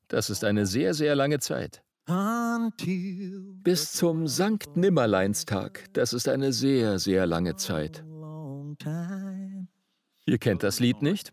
Das 0.08 0.30
ist 0.30 0.44
eine 0.44 0.66
sehr, 0.66 0.94
sehr 0.94 1.16
lange 1.16 1.40
Zeit. 1.40 1.82
Bis 2.08 3.92
zum 3.92 4.28
Sankt 4.28 4.76
Nimmerleinstag. 4.76 5.84
Das 5.92 6.12
ist 6.12 6.28
eine 6.28 6.52
sehr, 6.52 7.00
sehr 7.00 7.26
lange 7.26 7.56
Zeit. 7.56 8.04
Ihr 10.26 10.38
kennt 10.38 10.62
das 10.62 10.80
Lied 10.80 11.02
nicht? 11.02 11.32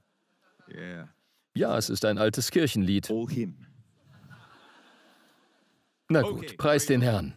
Ja, 1.56 1.78
es 1.78 1.90
ist 1.90 2.06
ein 2.06 2.18
altes 2.18 2.52
Kirchenlied. 2.52 3.10
Na 6.10 6.22
gut, 6.22 6.58
preis 6.58 6.86
den 6.86 7.02
Herrn. 7.02 7.36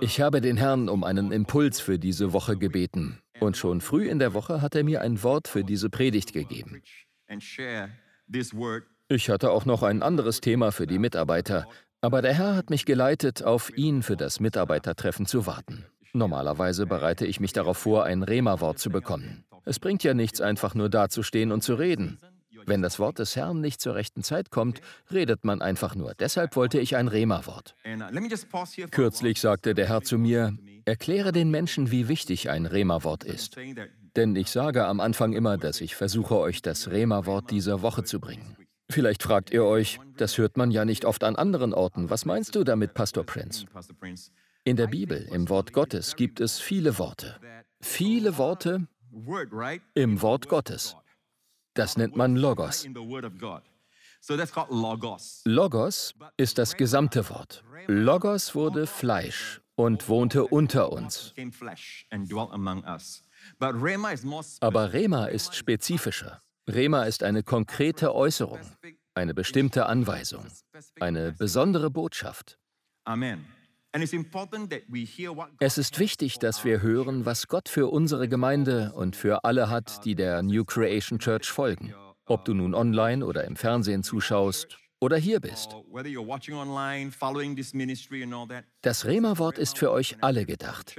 Ich 0.00 0.20
habe 0.20 0.40
den 0.40 0.56
Herrn 0.56 0.88
um 0.88 1.04
einen 1.04 1.30
Impuls 1.30 1.80
für 1.80 1.98
diese 1.98 2.32
Woche 2.32 2.56
gebeten. 2.56 3.20
Und 3.38 3.56
schon 3.56 3.80
früh 3.80 4.08
in 4.08 4.18
der 4.18 4.34
Woche 4.34 4.62
hat 4.62 4.74
er 4.74 4.82
mir 4.82 5.02
ein 5.02 5.22
Wort 5.22 5.46
für 5.46 5.62
diese 5.62 5.90
Predigt 5.90 6.32
gegeben. 6.32 6.82
Ich 9.08 9.30
hatte 9.30 9.50
auch 9.50 9.64
noch 9.66 9.82
ein 9.84 10.02
anderes 10.02 10.40
Thema 10.40 10.72
für 10.72 10.86
die 10.86 10.98
Mitarbeiter, 10.98 11.68
aber 12.00 12.22
der 12.22 12.34
Herr 12.34 12.56
hat 12.56 12.70
mich 12.70 12.86
geleitet, 12.86 13.44
auf 13.44 13.76
ihn 13.76 14.02
für 14.02 14.16
das 14.16 14.40
Mitarbeitertreffen 14.40 15.26
zu 15.26 15.46
warten. 15.46 15.86
Normalerweise 16.16 16.86
bereite 16.86 17.26
ich 17.26 17.40
mich 17.40 17.52
darauf 17.52 17.76
vor, 17.78 18.04
ein 18.04 18.22
Rema-Wort 18.22 18.78
zu 18.78 18.90
bekommen. 18.90 19.44
Es 19.64 19.78
bringt 19.78 20.02
ja 20.02 20.14
nichts, 20.14 20.40
einfach 20.40 20.74
nur 20.74 20.88
dazustehen 20.88 21.52
und 21.52 21.62
zu 21.62 21.74
reden. 21.74 22.18
Wenn 22.64 22.82
das 22.82 22.98
Wort 22.98 23.18
des 23.18 23.36
Herrn 23.36 23.60
nicht 23.60 23.80
zur 23.80 23.94
rechten 23.94 24.22
Zeit 24.22 24.50
kommt, 24.50 24.80
redet 25.12 25.44
man 25.44 25.62
einfach 25.62 25.94
nur. 25.94 26.14
Deshalb 26.18 26.56
wollte 26.56 26.80
ich 26.80 26.96
ein 26.96 27.08
Rema-Wort. 27.08 27.76
Kürzlich 28.90 29.40
sagte 29.40 29.74
der 29.74 29.88
Herr 29.88 30.02
zu 30.02 30.18
mir, 30.18 30.56
erkläre 30.84 31.32
den 31.32 31.50
Menschen, 31.50 31.90
wie 31.90 32.08
wichtig 32.08 32.48
ein 32.48 32.66
Rema-Wort 32.66 33.22
ist. 33.22 33.56
Denn 34.16 34.34
ich 34.34 34.50
sage 34.50 34.86
am 34.86 35.00
Anfang 35.00 35.32
immer, 35.32 35.58
dass 35.58 35.80
ich 35.80 35.94
versuche, 35.94 36.38
euch 36.38 36.62
das 36.62 36.90
Rema-Wort 36.90 37.50
dieser 37.50 37.82
Woche 37.82 38.02
zu 38.04 38.20
bringen. 38.20 38.56
Vielleicht 38.90 39.22
fragt 39.22 39.50
ihr 39.50 39.64
euch, 39.64 40.00
das 40.16 40.38
hört 40.38 40.56
man 40.56 40.70
ja 40.70 40.84
nicht 40.84 41.04
oft 41.04 41.24
an 41.24 41.36
anderen 41.36 41.74
Orten. 41.74 42.08
Was 42.08 42.24
meinst 42.24 42.54
du 42.54 42.64
damit, 42.64 42.94
Pastor 42.94 43.24
Prince? 43.24 43.66
In 44.66 44.74
der 44.74 44.88
Bibel, 44.88 45.28
im 45.30 45.48
Wort 45.48 45.72
Gottes, 45.72 46.16
gibt 46.16 46.40
es 46.40 46.58
viele 46.58 46.98
Worte. 46.98 47.38
Viele 47.80 48.36
Worte 48.36 48.88
im 49.94 50.20
Wort 50.22 50.48
Gottes. 50.48 50.96
Das 51.74 51.96
nennt 51.96 52.16
man 52.16 52.34
Logos. 52.34 52.84
Logos 55.44 56.14
ist 56.36 56.58
das 56.58 56.76
gesamte 56.76 57.30
Wort. 57.30 57.62
Logos 57.86 58.56
wurde 58.56 58.88
Fleisch 58.88 59.60
und 59.76 60.08
wohnte 60.08 60.44
unter 60.48 60.90
uns. 60.90 61.32
Aber 64.58 64.92
Rema 64.92 65.26
ist 65.26 65.54
spezifischer. 65.54 66.42
Rema 66.68 67.04
ist 67.04 67.22
eine 67.22 67.44
konkrete 67.44 68.12
Äußerung, 68.12 68.58
eine 69.14 69.32
bestimmte 69.32 69.86
Anweisung, 69.86 70.44
eine 70.98 71.30
besondere 71.30 71.88
Botschaft. 71.88 72.58
Es 75.58 75.78
ist 75.78 75.98
wichtig, 75.98 76.38
dass 76.38 76.64
wir 76.64 76.82
hören, 76.82 77.24
was 77.24 77.48
Gott 77.48 77.68
für 77.68 77.86
unsere 77.86 78.28
Gemeinde 78.28 78.92
und 78.94 79.16
für 79.16 79.44
alle 79.44 79.70
hat, 79.70 80.04
die 80.04 80.14
der 80.14 80.42
New 80.42 80.64
Creation 80.64 81.18
Church 81.18 81.50
folgen. 81.50 81.94
Ob 82.26 82.44
du 82.44 82.54
nun 82.54 82.74
online 82.74 83.24
oder 83.24 83.44
im 83.44 83.56
Fernsehen 83.56 84.02
zuschaust 84.02 84.78
oder 85.00 85.16
hier 85.16 85.40
bist. 85.40 85.76
Das 88.82 89.04
Rema-Wort 89.06 89.58
ist 89.58 89.78
für 89.78 89.90
euch 89.90 90.16
alle 90.20 90.44
gedacht. 90.44 90.96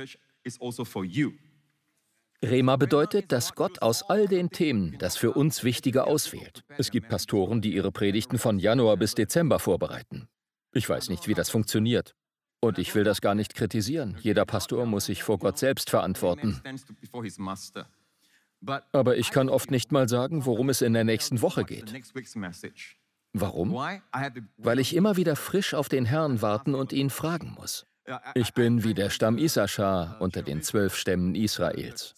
Rema 2.44 2.76
bedeutet, 2.76 3.32
dass 3.32 3.56
Gott 3.56 3.82
aus 3.82 4.04
all 4.04 4.28
den 4.28 4.50
Themen 4.50 4.98
das 5.00 5.18
für 5.18 5.34
uns 5.34 5.64
Wichtige 5.64 6.06
auswählt. 6.06 6.64
Es 6.78 6.92
gibt 6.92 7.10
Pastoren, 7.10 7.62
die 7.62 7.74
ihre 7.74 7.92
Predigten 7.92 8.38
von 8.38 8.60
Januar 8.60 8.98
bis 8.98 9.16
Dezember 9.16 9.60
vorbereiten. 9.60 10.28
Ich 10.72 10.88
weiß 10.88 11.10
nicht, 11.10 11.28
wie 11.28 11.34
das 11.34 11.50
funktioniert. 11.50 12.16
Und 12.60 12.80
ich 12.80 12.96
will 12.96 13.04
das 13.04 13.22
gar 13.22 13.36
nicht 13.36 13.54
kritisieren. 13.54 14.18
Jeder 14.22 14.46
Pastor 14.46 14.86
muss 14.86 15.06
sich 15.06 15.24
vor 15.24 15.38
Gott 15.38 15.58
selbst 15.58 15.90
verantworten. 15.90 16.62
Aber 18.92 19.18
ich 19.18 19.32
kann 19.32 19.50
oft 19.50 19.70
nicht 19.70 19.92
mal 19.92 20.10
sagen, 20.10 20.46
worum 20.46 20.70
es 20.70 20.82
in 20.82 20.94
der 20.94 21.04
nächsten 21.04 21.42
Woche 21.42 21.64
geht. 21.64 21.94
Warum? 23.34 23.74
Weil 24.58 24.80
ich 24.80 24.96
immer 24.96 25.16
wieder 25.16 25.36
frisch 25.36 25.74
auf 25.74 25.90
den 25.90 26.06
Herrn 26.06 26.42
warten 26.42 26.74
und 26.74 26.92
ihn 26.94 27.10
fragen 27.10 27.56
muss. 27.58 27.86
Ich 28.36 28.54
bin 28.54 28.84
wie 28.84 28.94
der 28.94 29.10
Stamm 29.10 29.38
Issachar 29.38 30.18
unter 30.22 30.42
den 30.42 30.62
zwölf 30.62 30.96
Stämmen 30.96 31.36
Israels. 31.36 32.16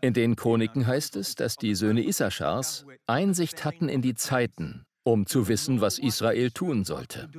In 0.00 0.14
den 0.14 0.36
Chroniken 0.36 0.86
heißt 0.86 1.16
es, 1.16 1.34
dass 1.34 1.56
die 1.56 1.74
Söhne 1.74 2.06
Issachars 2.06 2.86
Einsicht 3.06 3.64
hatten 3.66 3.90
in 3.90 4.00
die 4.00 4.14
Zeiten, 4.14 4.86
um 5.06 5.26
zu 5.26 5.48
wissen, 5.48 5.80
was 5.80 5.98
Israel 5.98 6.50
tun 6.50 6.84
sollte. 6.84 7.30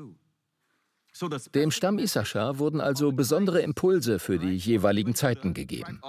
Dem 1.56 1.72
Stamm 1.72 1.98
Issachar 1.98 2.60
wurden 2.60 2.80
also 2.80 3.12
besondere 3.12 3.62
Impulse 3.62 4.20
für 4.20 4.38
die 4.38 4.56
jeweiligen 4.56 5.16
Zeiten 5.16 5.54
gegeben. 5.54 6.00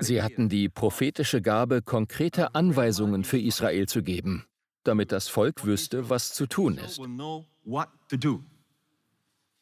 Sie 0.00 0.22
hatten 0.22 0.48
die 0.48 0.68
prophetische 0.68 1.40
Gabe, 1.40 1.82
konkrete 1.82 2.54
Anweisungen 2.54 3.22
für 3.24 3.38
Israel 3.38 3.86
zu 3.86 4.02
geben 4.02 4.44
damit 4.88 5.12
das 5.12 5.28
Volk 5.28 5.64
wüsste, 5.64 6.08
was 6.08 6.32
zu 6.32 6.46
tun 6.46 6.78
ist. 6.78 6.98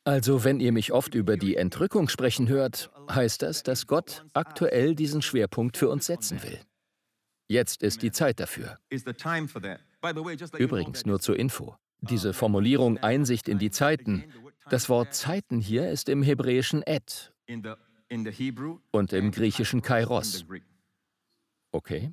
Also 0.05 0.45
wenn 0.45 0.61
ihr 0.61 0.73
mich 0.73 0.93
oft 0.93 1.15
über 1.17 1.37
die 1.37 1.57
Entrückung 1.57 2.09
sprechen 2.09 2.49
hört, 2.49 2.91
heißt 3.11 3.43
das, 3.43 3.65
dass 3.65 3.89
Gott 3.89 4.25
aktuell 4.35 4.95
diesen 4.95 5.21
Schwerpunkt 5.21 5.77
für 5.77 5.89
uns 5.89 6.07
setzen 6.07 6.43
will. 6.45 6.61
Jetzt 7.49 7.83
ist 7.83 8.03
die 8.03 8.13
Zeit 8.13 8.39
dafür. 8.39 8.79
Übrigens 10.59 11.07
nur 11.07 11.21
zur 11.21 11.39
Info. 11.39 11.77
Diese 12.01 12.33
Formulierung 12.33 12.99
Einsicht 12.99 13.49
in 13.49 13.59
die 13.59 13.71
Zeiten, 13.71 14.25
das 14.69 14.89
Wort 14.89 15.15
Zeiten 15.15 15.61
hier 15.61 15.91
ist 15.91 16.09
im 16.09 16.23
hebräischen 16.23 16.83
Et. 16.87 17.33
Und 18.91 19.13
im 19.13 19.31
griechischen 19.31 19.83
Kairos. 19.83 20.45
Okay? 21.73 22.13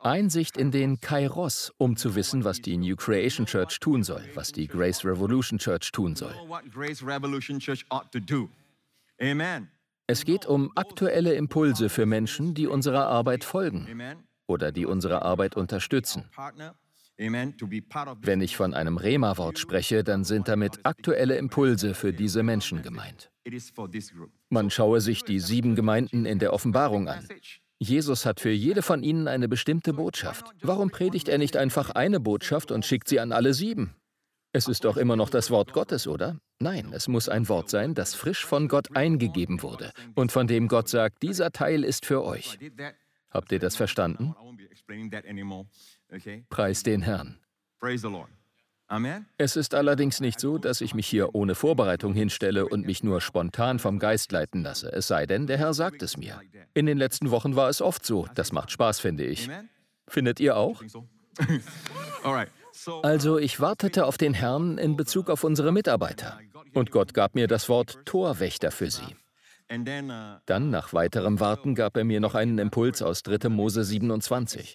Einsicht 0.00 0.56
in 0.56 0.70
den 0.70 1.00
Kairos, 1.00 1.72
um 1.78 1.96
zu 1.96 2.14
wissen, 2.14 2.44
was 2.44 2.60
die 2.60 2.76
New 2.76 2.96
Creation 2.96 3.46
Church 3.46 3.80
tun 3.80 4.02
soll, 4.02 4.22
was 4.34 4.52
die 4.52 4.66
Grace 4.66 5.04
Revolution 5.04 5.58
Church 5.58 5.90
tun 5.90 6.16
soll. 6.16 6.34
Es 10.06 10.24
geht 10.26 10.46
um 10.46 10.72
aktuelle 10.74 11.34
Impulse 11.34 11.88
für 11.88 12.04
Menschen, 12.04 12.54
die 12.54 12.66
unserer 12.66 13.06
Arbeit 13.06 13.44
folgen 13.44 13.86
oder 14.46 14.72
die 14.72 14.86
unsere 14.86 15.22
Arbeit 15.22 15.56
unterstützen. 15.56 16.24
Wenn 17.16 18.40
ich 18.40 18.56
von 18.56 18.74
einem 18.74 18.96
Rema-Wort 18.96 19.58
spreche, 19.58 20.02
dann 20.02 20.24
sind 20.24 20.48
damit 20.48 20.80
aktuelle 20.82 21.36
Impulse 21.36 21.94
für 21.94 22.12
diese 22.12 22.42
Menschen 22.42 22.82
gemeint. 22.82 23.30
Man 24.48 24.70
schaue 24.70 25.00
sich 25.00 25.22
die 25.22 25.38
sieben 25.38 25.76
Gemeinden 25.76 26.26
in 26.26 26.38
der 26.38 26.52
Offenbarung 26.52 27.08
an. 27.08 27.28
Jesus 27.78 28.24
hat 28.24 28.40
für 28.40 28.50
jede 28.50 28.82
von 28.82 29.02
ihnen 29.02 29.28
eine 29.28 29.48
bestimmte 29.48 29.92
Botschaft. 29.92 30.46
Warum 30.62 30.90
predigt 30.90 31.28
er 31.28 31.38
nicht 31.38 31.56
einfach 31.56 31.90
eine 31.90 32.18
Botschaft 32.18 32.70
und 32.70 32.84
schickt 32.84 33.08
sie 33.08 33.20
an 33.20 33.32
alle 33.32 33.52
sieben? 33.52 33.94
Es 34.52 34.68
ist 34.68 34.84
doch 34.84 34.96
immer 34.96 35.16
noch 35.16 35.30
das 35.30 35.50
Wort 35.50 35.72
Gottes, 35.72 36.06
oder? 36.06 36.38
Nein, 36.60 36.92
es 36.94 37.08
muss 37.08 37.28
ein 37.28 37.48
Wort 37.48 37.68
sein, 37.70 37.94
das 37.94 38.14
frisch 38.14 38.46
von 38.46 38.68
Gott 38.68 38.96
eingegeben 38.96 39.62
wurde 39.62 39.90
und 40.14 40.30
von 40.30 40.46
dem 40.46 40.68
Gott 40.68 40.88
sagt, 40.88 41.22
dieser 41.22 41.50
Teil 41.50 41.84
ist 41.84 42.06
für 42.06 42.24
euch. 42.24 42.58
Habt 43.34 43.50
ihr 43.50 43.58
das 43.58 43.74
verstanden? 43.74 44.34
Preis 46.48 46.82
den 46.84 47.02
Herrn. 47.02 47.40
Es 49.38 49.56
ist 49.56 49.74
allerdings 49.74 50.20
nicht 50.20 50.38
so, 50.38 50.58
dass 50.58 50.80
ich 50.80 50.94
mich 50.94 51.06
hier 51.06 51.34
ohne 51.34 51.54
Vorbereitung 51.54 52.14
hinstelle 52.14 52.66
und 52.66 52.86
mich 52.86 53.02
nur 53.02 53.20
spontan 53.20 53.78
vom 53.78 53.98
Geist 53.98 54.30
leiten 54.30 54.62
lasse, 54.62 54.92
es 54.92 55.08
sei 55.08 55.26
denn, 55.26 55.46
der 55.46 55.58
Herr 55.58 55.74
sagt 55.74 56.02
es 56.02 56.16
mir. 56.16 56.40
In 56.74 56.86
den 56.86 56.98
letzten 56.98 57.30
Wochen 57.30 57.56
war 57.56 57.68
es 57.68 57.82
oft 57.82 58.06
so. 58.06 58.28
Das 58.34 58.52
macht 58.52 58.70
Spaß, 58.70 59.00
finde 59.00 59.24
ich. 59.24 59.50
Findet 60.06 60.38
ihr 60.40 60.56
auch? 60.56 60.82
Also 63.02 63.38
ich 63.38 63.60
wartete 63.60 64.04
auf 64.04 64.18
den 64.18 64.34
Herrn 64.34 64.78
in 64.78 64.96
Bezug 64.96 65.30
auf 65.30 65.44
unsere 65.44 65.72
Mitarbeiter. 65.72 66.40
Und 66.74 66.90
Gott 66.90 67.14
gab 67.14 67.34
mir 67.34 67.46
das 67.46 67.68
Wort 67.68 68.04
Torwächter 68.04 68.72
für 68.72 68.90
sie. 68.90 69.16
Dann, 69.68 70.70
nach 70.70 70.92
weiterem 70.92 71.40
Warten, 71.40 71.74
gab 71.74 71.96
er 71.96 72.04
mir 72.04 72.20
noch 72.20 72.34
einen 72.34 72.58
Impuls 72.58 73.02
aus 73.02 73.22
3. 73.22 73.48
Mose 73.48 73.84
27. 73.84 74.74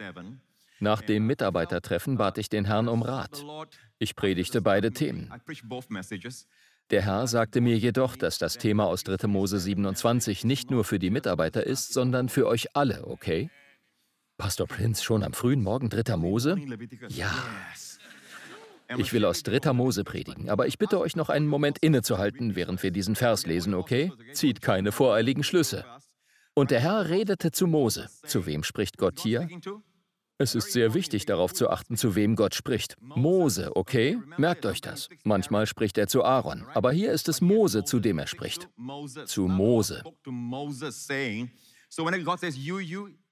Nach 0.79 1.01
dem 1.01 1.27
Mitarbeitertreffen 1.27 2.17
bat 2.17 2.37
ich 2.37 2.49
den 2.49 2.65
Herrn 2.65 2.87
um 2.87 3.01
Rat. 3.01 3.43
Ich 3.97 4.15
predigte 4.15 4.61
beide 4.61 4.91
Themen. 4.91 5.31
Der 6.89 7.03
Herr 7.03 7.27
sagte 7.27 7.61
mir 7.61 7.77
jedoch, 7.77 8.15
dass 8.15 8.39
das 8.39 8.57
Thema 8.57 8.85
aus 8.85 9.03
3. 9.03 9.27
Mose 9.27 9.59
27 9.59 10.43
nicht 10.43 10.71
nur 10.71 10.83
für 10.83 10.97
die 10.97 11.11
Mitarbeiter 11.11 11.63
ist, 11.63 11.93
sondern 11.93 12.29
für 12.29 12.47
euch 12.47 12.75
alle, 12.75 13.05
okay? 13.05 13.49
Pastor 14.37 14.67
Prince, 14.67 15.03
schon 15.03 15.21
am 15.23 15.33
frühen 15.33 15.61
Morgen 15.61 15.89
3. 15.89 16.15
Mose? 16.15 16.57
Ja. 17.09 17.31
Ich 18.97 19.13
will 19.13 19.25
aus 19.25 19.43
3. 19.43 19.73
Mose 19.73 20.03
predigen, 20.03 20.49
aber 20.49 20.67
ich 20.67 20.77
bitte 20.77 20.99
euch 20.99 21.15
noch 21.15 21.29
einen 21.29 21.47
Moment 21.47 21.77
innezuhalten, 21.79 22.55
während 22.55 22.81
wir 22.81 22.91
diesen 22.91 23.15
Vers 23.15 23.45
lesen, 23.45 23.73
okay? 23.73 24.11
Zieht 24.33 24.61
keine 24.61 24.91
voreiligen 24.91 25.43
Schlüsse. 25.43 25.85
Und 26.55 26.71
der 26.71 26.79
Herr 26.79 27.09
redete 27.09 27.51
zu 27.51 27.67
Mose. 27.67 28.09
Zu 28.25 28.45
wem 28.45 28.63
spricht 28.63 28.97
Gott 28.97 29.19
hier? 29.19 29.47
Es 30.41 30.55
ist 30.55 30.71
sehr 30.71 30.93
wichtig, 30.93 31.25
darauf 31.25 31.53
zu 31.53 31.69
achten, 31.69 31.97
zu 31.97 32.15
wem 32.15 32.35
Gott 32.35 32.55
spricht. 32.55 32.95
Mose, 33.01 33.75
okay? 33.75 34.17
Merkt 34.37 34.65
euch 34.65 34.79
das. 34.79 35.09
Manchmal 35.23 35.67
spricht 35.67 35.97
er 35.97 36.07
zu 36.07 36.23
Aaron, 36.23 36.65
aber 36.73 36.91
hier 36.91 37.11
ist 37.11 37.27
es 37.29 37.41
Mose, 37.41 37.83
zu 37.83 37.99
dem 37.99 38.19
er 38.19 38.27
spricht. 38.27 38.69
Zu 39.25 39.47
Mose. 39.47 40.01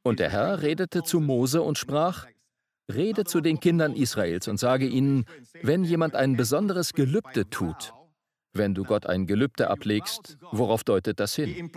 Und 0.04 0.20
der 0.20 0.30
Herr 0.30 0.62
redete 0.62 1.04
zu 1.04 1.20
Mose 1.20 1.62
und 1.62 1.78
sprach, 1.78 2.28
Rede 2.94 3.25
zu 3.25 3.41
den 3.41 3.60
Kindern 3.60 3.94
Israels 3.96 4.48
und 4.48 4.58
sage 4.58 4.88
ihnen, 4.88 5.25
wenn 5.62 5.84
jemand 5.84 6.15
ein 6.15 6.38
besonderes 6.38 6.94
Gelübde 6.94 7.50
tut, 7.50 7.94
wenn 8.53 8.74
du 8.74 8.84
Gott 8.84 9.06
ein 9.06 9.27
Gelübde 9.27 9.70
ablegst, 9.70 10.38
worauf 10.51 10.84
deutet 10.84 11.20
das 11.20 11.36
hin? 11.36 11.70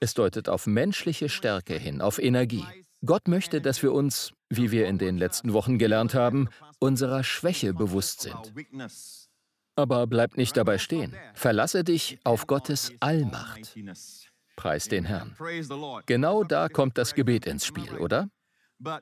Es 0.00 0.14
deutet 0.14 0.48
auf 0.48 0.66
menschliche 0.66 1.28
Stärke 1.28 1.74
hin, 1.74 2.00
auf 2.00 2.18
Energie. 2.18 2.64
Gott 3.04 3.28
möchte, 3.28 3.60
dass 3.60 3.82
wir 3.82 3.92
uns, 3.92 4.32
wie 4.48 4.70
wir 4.72 4.88
in 4.88 4.98
den 4.98 5.16
letzten 5.16 5.52
Wochen 5.52 5.78
gelernt 5.78 6.14
haben, 6.14 6.48
unserer 6.80 7.22
Schwäche 7.22 7.72
bewusst 7.72 8.22
sind. 8.22 8.52
Aber 9.76 10.08
bleib 10.08 10.36
nicht 10.36 10.56
dabei 10.56 10.78
stehen. 10.78 11.14
Verlasse 11.34 11.84
dich 11.84 12.18
auf 12.24 12.48
Gottes 12.48 12.92
Allmacht. 12.98 13.78
Preis 14.56 14.88
den 14.88 15.04
Herrn. 15.04 15.36
Genau 16.06 16.42
da 16.42 16.68
kommt 16.68 16.98
das 16.98 17.14
Gebet 17.14 17.46
ins 17.46 17.64
Spiel, 17.64 17.96
oder? 17.98 18.28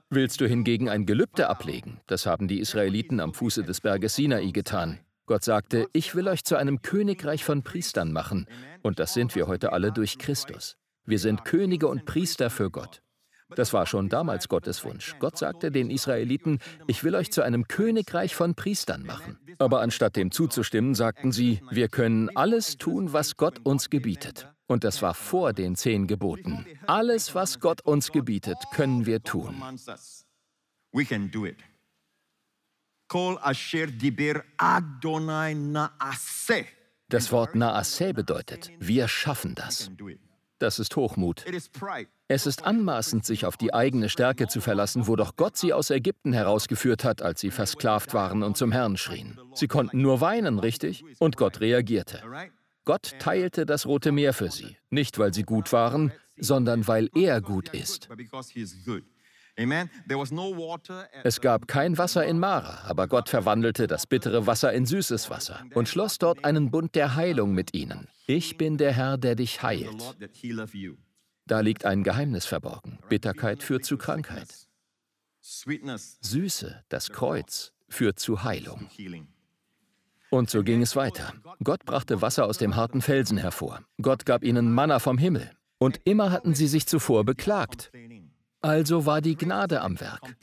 Willst 0.08 0.40
du 0.40 0.46
hingegen 0.48 0.88
ein 0.88 1.04
Gelübde 1.04 1.48
ablegen? 1.48 2.00
Das 2.06 2.24
haben 2.24 2.48
die 2.48 2.60
Israeliten 2.60 3.20
am 3.20 3.34
Fuße 3.34 3.62
des 3.62 3.82
Berges 3.82 4.14
Sinai 4.14 4.50
getan. 4.50 5.00
Gott 5.26 5.44
sagte, 5.44 5.88
ich 5.92 6.14
will 6.14 6.28
euch 6.28 6.44
zu 6.44 6.56
einem 6.56 6.80
Königreich 6.80 7.44
von 7.44 7.62
Priestern 7.62 8.12
machen. 8.12 8.46
Und 8.82 8.98
das 8.98 9.12
sind 9.12 9.34
wir 9.34 9.46
heute 9.48 9.72
alle 9.72 9.92
durch 9.92 10.18
Christus. 10.18 10.76
Wir 11.04 11.18
sind 11.18 11.44
Könige 11.44 11.88
und 11.88 12.06
Priester 12.06 12.48
für 12.48 12.70
Gott. 12.70 13.02
Das 13.54 13.72
war 13.72 13.86
schon 13.86 14.08
damals 14.08 14.48
Gottes 14.48 14.84
Wunsch. 14.84 15.14
Gott 15.18 15.36
sagte 15.36 15.70
den 15.70 15.90
Israeliten, 15.90 16.58
ich 16.86 17.04
will 17.04 17.14
euch 17.14 17.30
zu 17.30 17.42
einem 17.42 17.68
Königreich 17.68 18.34
von 18.34 18.54
Priestern 18.54 19.02
machen. 19.02 19.38
Aber 19.58 19.82
anstatt 19.82 20.16
dem 20.16 20.30
zuzustimmen, 20.30 20.94
sagten 20.94 21.32
sie, 21.32 21.60
wir 21.70 21.88
können 21.88 22.34
alles 22.34 22.76
tun, 22.78 23.12
was 23.12 23.36
Gott 23.36 23.60
uns 23.62 23.90
gebietet. 23.90 24.48
Und 24.66 24.84
das 24.84 25.02
war 25.02 25.14
vor 25.14 25.52
den 25.52 25.76
zehn 25.76 26.06
Geboten. 26.06 26.66
Alles, 26.86 27.34
was 27.34 27.60
Gott 27.60 27.82
uns 27.82 28.10
gebietet, 28.10 28.58
können 28.72 29.06
wir 29.06 29.22
tun. 29.22 29.62
Das 37.08 37.30
Wort 37.30 37.54
Naaseh 37.54 38.12
bedeutet, 38.12 38.72
wir 38.80 39.06
schaffen 39.06 39.54
das. 39.54 39.90
Das 40.58 40.78
ist 40.78 40.96
Hochmut. 40.96 41.44
Es 42.28 42.46
ist 42.46 42.64
anmaßend, 42.64 43.24
sich 43.24 43.44
auf 43.44 43.56
die 43.56 43.74
eigene 43.74 44.08
Stärke 44.08 44.48
zu 44.48 44.60
verlassen, 44.60 45.06
wo 45.06 45.14
doch 45.14 45.36
Gott 45.36 45.56
sie 45.56 45.72
aus 45.72 45.90
Ägypten 45.90 46.32
herausgeführt 46.32 47.04
hat, 47.04 47.22
als 47.22 47.40
sie 47.40 47.50
versklavt 47.50 48.14
waren 48.14 48.42
und 48.42 48.56
zum 48.56 48.72
Herrn 48.72 48.96
schrien. 48.96 49.38
Sie 49.54 49.68
konnten 49.68 50.00
nur 50.00 50.20
weinen, 50.20 50.58
richtig? 50.58 51.04
Und 51.20 51.36
Gott 51.36 51.60
reagierte. 51.60 52.22
Gott 52.86 53.18
teilte 53.18 53.66
das 53.66 53.84
Rote 53.84 54.12
Meer 54.12 54.32
für 54.32 54.50
sie, 54.50 54.76
nicht 54.90 55.18
weil 55.18 55.34
sie 55.34 55.42
gut 55.42 55.72
waren, 55.72 56.12
sondern 56.36 56.86
weil 56.86 57.10
er 57.16 57.40
gut 57.40 57.68
ist. 57.70 58.08
Es 61.24 61.40
gab 61.40 61.66
kein 61.66 61.98
Wasser 61.98 62.24
in 62.26 62.38
Mara, 62.38 62.88
aber 62.88 63.08
Gott 63.08 63.28
verwandelte 63.28 63.88
das 63.88 64.06
bittere 64.06 64.46
Wasser 64.46 64.72
in 64.72 64.86
süßes 64.86 65.30
Wasser 65.30 65.64
und 65.74 65.88
schloss 65.88 66.18
dort 66.18 66.44
einen 66.44 66.70
Bund 66.70 66.94
der 66.94 67.16
Heilung 67.16 67.54
mit 67.54 67.74
ihnen. 67.74 68.06
Ich 68.28 68.56
bin 68.56 68.78
der 68.78 68.92
Herr, 68.92 69.18
der 69.18 69.34
dich 69.34 69.62
heilt. 69.62 70.16
Da 71.46 71.60
liegt 71.60 71.84
ein 71.84 72.04
Geheimnis 72.04 72.46
verborgen. 72.46 72.98
Bitterkeit 73.08 73.64
führt 73.64 73.84
zu 73.84 73.96
Krankheit. 73.96 74.48
Süße, 75.40 76.84
das 76.88 77.10
Kreuz, 77.10 77.72
führt 77.88 78.20
zu 78.20 78.44
Heilung. 78.44 78.88
Und 80.30 80.50
so 80.50 80.62
ging 80.62 80.82
es 80.82 80.96
weiter. 80.96 81.32
Gott 81.62 81.84
brachte 81.84 82.22
Wasser 82.22 82.46
aus 82.46 82.58
dem 82.58 82.76
harten 82.76 83.00
Felsen 83.00 83.38
hervor. 83.38 83.80
Gott 84.00 84.26
gab 84.26 84.44
ihnen 84.44 84.72
Manna 84.72 84.98
vom 84.98 85.18
Himmel. 85.18 85.50
Und 85.78 86.00
immer 86.04 86.30
hatten 86.30 86.54
sie 86.54 86.66
sich 86.66 86.86
zuvor 86.86 87.24
beklagt. 87.24 87.92
Also 88.62 89.06
war 89.06 89.20
die 89.20 89.36
Gnade 89.36 89.80
am 89.80 90.00
Werk. 90.00 90.36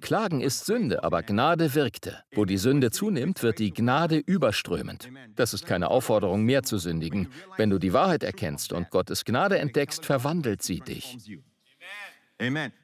Klagen 0.00 0.40
ist 0.40 0.64
Sünde, 0.64 1.04
aber 1.04 1.22
Gnade 1.22 1.74
wirkte. 1.74 2.22
Wo 2.32 2.44
die 2.44 2.56
Sünde 2.56 2.90
zunimmt, 2.90 3.42
wird 3.42 3.58
die 3.58 3.72
Gnade 3.72 4.16
überströmend. 4.16 5.10
Das 5.34 5.52
ist 5.52 5.66
keine 5.66 5.90
Aufforderung, 5.90 6.44
mehr 6.44 6.62
zu 6.62 6.78
sündigen. 6.78 7.28
Wenn 7.58 7.68
du 7.68 7.78
die 7.78 7.92
Wahrheit 7.92 8.22
erkennst 8.22 8.72
und 8.72 8.90
Gottes 8.90 9.24
Gnade 9.24 9.58
entdeckst, 9.58 10.06
verwandelt 10.06 10.62
sie 10.62 10.80
dich. 10.80 11.18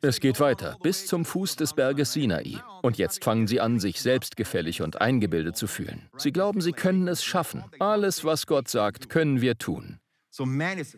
Es 0.00 0.20
geht 0.20 0.40
weiter, 0.40 0.76
bis 0.82 1.06
zum 1.06 1.24
Fuß 1.24 1.56
des 1.56 1.74
Berges 1.74 2.12
Sinai. 2.12 2.58
Und 2.82 2.98
jetzt 2.98 3.24
fangen 3.24 3.46
sie 3.46 3.60
an, 3.60 3.80
sich 3.80 4.00
selbstgefällig 4.00 4.82
und 4.82 5.00
eingebildet 5.00 5.56
zu 5.56 5.66
fühlen. 5.66 6.08
Sie 6.16 6.32
glauben, 6.32 6.60
sie 6.60 6.72
können 6.72 7.08
es 7.08 7.24
schaffen. 7.24 7.64
Alles, 7.78 8.24
was 8.24 8.46
Gott 8.46 8.68
sagt, 8.68 9.08
können 9.08 9.40
wir 9.40 9.58
tun. 9.58 9.98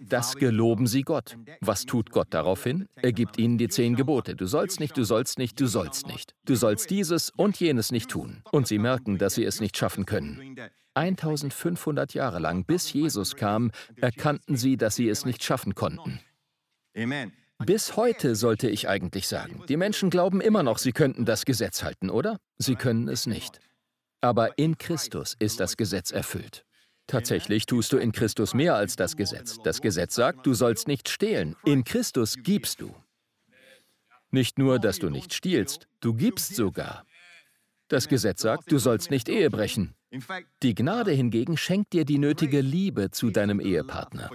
Das 0.08 0.36
geloben 0.36 0.86
sie 0.86 1.02
Gott. 1.02 1.38
Was 1.60 1.86
tut 1.86 2.10
Gott 2.10 2.28
daraufhin? 2.30 2.88
Er 2.96 3.12
gibt 3.12 3.38
ihnen 3.38 3.56
die 3.56 3.68
zehn 3.68 3.96
Gebote. 3.96 4.36
Du 4.36 4.46
sollst 4.46 4.80
nicht, 4.80 4.96
du 4.96 5.04
sollst 5.04 5.38
nicht, 5.38 5.58
du 5.58 5.66
sollst 5.66 6.06
nicht. 6.06 6.34
Du 6.44 6.56
sollst 6.56 6.90
dieses 6.90 7.30
und 7.30 7.58
jenes 7.58 7.90
nicht 7.90 8.10
tun. 8.10 8.42
Und 8.52 8.66
sie 8.66 8.78
merken, 8.78 9.16
dass 9.16 9.36
sie 9.36 9.44
es 9.44 9.60
nicht 9.60 9.78
schaffen 9.78 10.04
können. 10.04 10.56
1500 10.94 12.12
Jahre 12.12 12.40
lang, 12.40 12.64
bis 12.64 12.92
Jesus 12.92 13.36
kam, 13.36 13.70
erkannten 13.96 14.56
sie, 14.56 14.76
dass 14.76 14.96
sie 14.96 15.08
es 15.08 15.24
nicht 15.24 15.42
schaffen 15.42 15.74
konnten. 15.74 16.20
Bis 17.66 17.96
heute 17.96 18.36
sollte 18.36 18.70
ich 18.70 18.88
eigentlich 18.88 19.28
sagen, 19.28 19.62
die 19.68 19.76
Menschen 19.76 20.08
glauben 20.08 20.40
immer 20.40 20.62
noch, 20.62 20.78
sie 20.78 20.92
könnten 20.92 21.26
das 21.26 21.44
Gesetz 21.44 21.82
halten, 21.82 22.08
oder? 22.08 22.38
Sie 22.56 22.74
können 22.74 23.06
es 23.08 23.26
nicht. 23.26 23.60
Aber 24.22 24.56
in 24.58 24.78
Christus 24.78 25.36
ist 25.38 25.60
das 25.60 25.76
Gesetz 25.76 26.10
erfüllt. 26.10 26.64
Tatsächlich 27.06 27.66
tust 27.66 27.92
du 27.92 27.98
in 27.98 28.12
Christus 28.12 28.54
mehr 28.54 28.76
als 28.76 28.96
das 28.96 29.16
Gesetz. 29.16 29.58
Das 29.62 29.82
Gesetz 29.82 30.14
sagt, 30.14 30.46
du 30.46 30.54
sollst 30.54 30.88
nicht 30.88 31.08
stehlen. 31.08 31.54
In 31.64 31.84
Christus 31.84 32.36
gibst 32.42 32.80
du. 32.80 32.94
Nicht 34.30 34.58
nur, 34.58 34.78
dass 34.78 34.98
du 34.98 35.10
nicht 35.10 35.34
stiehlst, 35.34 35.86
du 36.00 36.14
gibst 36.14 36.54
sogar. 36.54 37.04
Das 37.88 38.08
Gesetz 38.08 38.40
sagt, 38.40 38.72
du 38.72 38.78
sollst 38.78 39.10
nicht 39.10 39.28
Ehe 39.28 39.50
brechen. 39.50 39.94
Die 40.62 40.74
Gnade 40.74 41.12
hingegen 41.12 41.56
schenkt 41.56 41.92
dir 41.92 42.04
die 42.04 42.18
nötige 42.18 42.60
Liebe 42.60 43.10
zu 43.10 43.30
deinem 43.30 43.60
Ehepartner. 43.60 44.30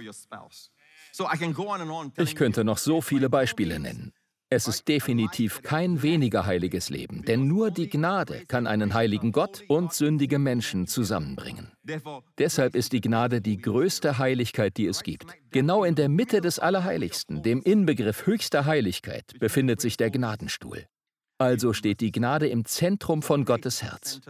Ich 2.16 2.36
könnte 2.36 2.64
noch 2.64 2.78
so 2.78 3.00
viele 3.00 3.30
Beispiele 3.30 3.78
nennen. 3.78 4.12
Es 4.48 4.68
ist 4.68 4.86
definitiv 4.86 5.62
kein 5.62 6.02
weniger 6.02 6.46
heiliges 6.46 6.88
Leben, 6.88 7.24
denn 7.24 7.48
nur 7.48 7.72
die 7.72 7.88
Gnade 7.88 8.44
kann 8.46 8.68
einen 8.68 8.94
heiligen 8.94 9.32
Gott 9.32 9.64
und 9.66 9.92
sündige 9.92 10.38
Menschen 10.38 10.86
zusammenbringen. 10.86 11.72
Deshalb 12.38 12.76
ist 12.76 12.92
die 12.92 13.00
Gnade 13.00 13.40
die 13.40 13.58
größte 13.58 14.18
Heiligkeit, 14.18 14.76
die 14.76 14.86
es 14.86 15.02
gibt. 15.02 15.34
Genau 15.50 15.82
in 15.82 15.96
der 15.96 16.08
Mitte 16.08 16.40
des 16.40 16.60
Allerheiligsten, 16.60 17.42
dem 17.42 17.60
Inbegriff 17.60 18.26
höchster 18.26 18.66
Heiligkeit, 18.66 19.32
befindet 19.40 19.80
sich 19.80 19.96
der 19.96 20.12
Gnadenstuhl. 20.12 20.86
Also 21.38 21.72
steht 21.72 22.00
die 22.00 22.12
Gnade 22.12 22.46
im 22.46 22.64
Zentrum 22.64 23.22
von 23.22 23.44
Gottes 23.44 23.82
Herz. 23.82 24.20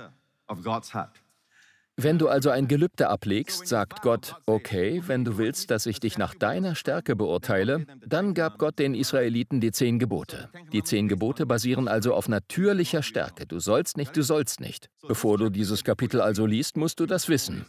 Wenn 1.99 2.19
du 2.19 2.29
also 2.29 2.51
ein 2.51 2.69
Gelübde 2.69 3.09
ablegst, 3.09 3.67
sagt 3.67 4.03
Gott, 4.03 4.37
okay, 4.45 5.03
wenn 5.07 5.25
du 5.25 5.39
willst, 5.39 5.71
dass 5.71 5.87
ich 5.87 5.99
dich 5.99 6.19
nach 6.19 6.35
deiner 6.35 6.75
Stärke 6.75 7.17
beurteile, 7.17 7.87
dann 8.07 8.35
gab 8.35 8.59
Gott 8.59 8.79
den 8.79 8.95
Israeliten 8.95 9.63
die 9.63 9.73
zehn 9.73 9.99
Gebote. 9.99 10.51
Die 10.75 10.83
zehn 10.83 11.09
Gebote 11.09 11.47
basieren 11.47 11.89
also 11.89 12.13
auf 12.13 12.29
natürlicher 12.29 13.03
Stärke. 13.03 13.47
Du 13.47 13.61
sollst 13.61 13.97
nicht, 13.97 14.15
du 14.15 14.23
sollst 14.23 14.61
nicht. 14.61 14.91
Bevor 15.09 15.39
du 15.39 15.49
dieses 15.49 15.85
Kapitel 15.85 16.21
also 16.21 16.45
liest, 16.45 16.77
musst 16.77 17.01
du 17.01 17.07
das 17.07 17.31
wissen. 17.31 17.65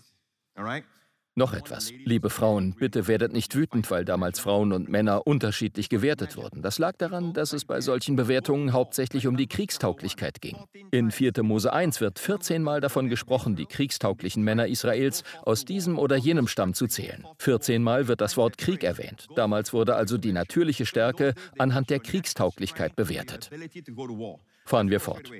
Noch 1.37 1.53
etwas. 1.53 1.93
Liebe 2.03 2.31
Frauen, 2.31 2.73
bitte 2.73 3.07
werdet 3.07 3.31
nicht 3.31 3.53
wütend, 3.53 3.91
weil 3.91 4.03
damals 4.05 4.39
Frauen 4.39 4.73
und 4.73 4.89
Männer 4.89 5.27
unterschiedlich 5.27 5.87
gewertet 5.87 6.35
wurden. 6.35 6.63
Das 6.63 6.79
lag 6.79 6.97
daran, 6.97 7.33
dass 7.33 7.53
es 7.53 7.63
bei 7.63 7.79
solchen 7.79 8.15
Bewertungen 8.15 8.73
hauptsächlich 8.73 9.27
um 9.27 9.37
die 9.37 9.45
Kriegstauglichkeit 9.45 10.41
ging. 10.41 10.57
In 10.89 11.11
4. 11.11 11.43
Mose 11.43 11.71
1 11.71 12.01
wird 12.01 12.17
14 12.17 12.63
Mal 12.63 12.81
davon 12.81 13.07
gesprochen, 13.07 13.55
die 13.55 13.67
kriegstauglichen 13.67 14.43
Männer 14.43 14.65
Israels 14.65 15.23
aus 15.43 15.63
diesem 15.63 15.99
oder 15.99 16.15
jenem 16.15 16.47
Stamm 16.47 16.73
zu 16.73 16.87
zählen. 16.87 17.23
14 17.37 17.83
Mal 17.83 18.07
wird 18.07 18.19
das 18.19 18.35
Wort 18.35 18.57
Krieg 18.57 18.83
erwähnt. 18.83 19.27
Damals 19.35 19.73
wurde 19.73 19.93
also 19.93 20.17
die 20.17 20.31
natürliche 20.31 20.87
Stärke 20.87 21.35
anhand 21.59 21.91
der 21.91 21.99
Kriegstauglichkeit 21.99 22.95
bewertet. 22.95 23.51
Fahren 24.65 24.89
wir 24.89 24.99
fort. 24.99 25.31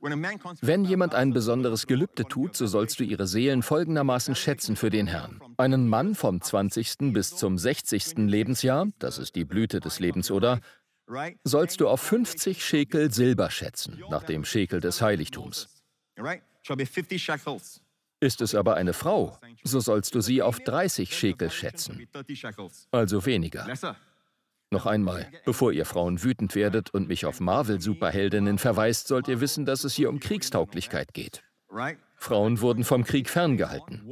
Wenn 0.00 0.84
jemand 0.84 1.14
ein 1.14 1.32
besonderes 1.32 1.86
Gelübde 1.86 2.24
tut, 2.24 2.56
so 2.56 2.66
sollst 2.66 3.00
du 3.00 3.04
ihre 3.04 3.26
Seelen 3.26 3.62
folgendermaßen 3.62 4.34
schätzen 4.34 4.76
für 4.76 4.90
den 4.90 5.06
Herrn. 5.08 5.40
Einen 5.56 5.88
Mann 5.88 6.14
vom 6.14 6.40
20. 6.40 7.12
bis 7.12 7.36
zum 7.36 7.58
60. 7.58 8.18
Lebensjahr, 8.18 8.88
das 8.98 9.18
ist 9.18 9.34
die 9.34 9.44
Blüte 9.44 9.80
des 9.80 9.98
Lebens, 9.98 10.30
oder? 10.30 10.60
Sollst 11.42 11.80
du 11.80 11.88
auf 11.88 12.00
50 12.00 12.64
Schekel 12.64 13.12
Silber 13.12 13.50
schätzen, 13.50 14.02
nach 14.10 14.22
dem 14.22 14.44
Schekel 14.44 14.80
des 14.80 15.00
Heiligtums. 15.00 15.68
Ist 18.20 18.40
es 18.40 18.54
aber 18.54 18.74
eine 18.74 18.92
Frau, 18.92 19.38
so 19.62 19.80
sollst 19.80 20.14
du 20.14 20.20
sie 20.20 20.42
auf 20.42 20.58
30 20.60 21.16
Schekel 21.16 21.50
schätzen, 21.50 22.08
also 22.90 23.24
weniger. 23.26 23.66
Noch 24.70 24.84
einmal, 24.84 25.30
bevor 25.46 25.72
ihr 25.72 25.86
Frauen 25.86 26.22
wütend 26.22 26.54
werdet 26.54 26.92
und 26.92 27.08
mich 27.08 27.24
auf 27.24 27.40
Marvel-Superheldinnen 27.40 28.58
verweist, 28.58 29.08
sollt 29.08 29.28
ihr 29.28 29.40
wissen, 29.40 29.64
dass 29.64 29.84
es 29.84 29.94
hier 29.94 30.10
um 30.10 30.20
Kriegstauglichkeit 30.20 31.14
geht. 31.14 31.42
Frauen 32.16 32.60
wurden 32.60 32.84
vom 32.84 33.04
Krieg 33.04 33.30
ferngehalten. 33.30 34.02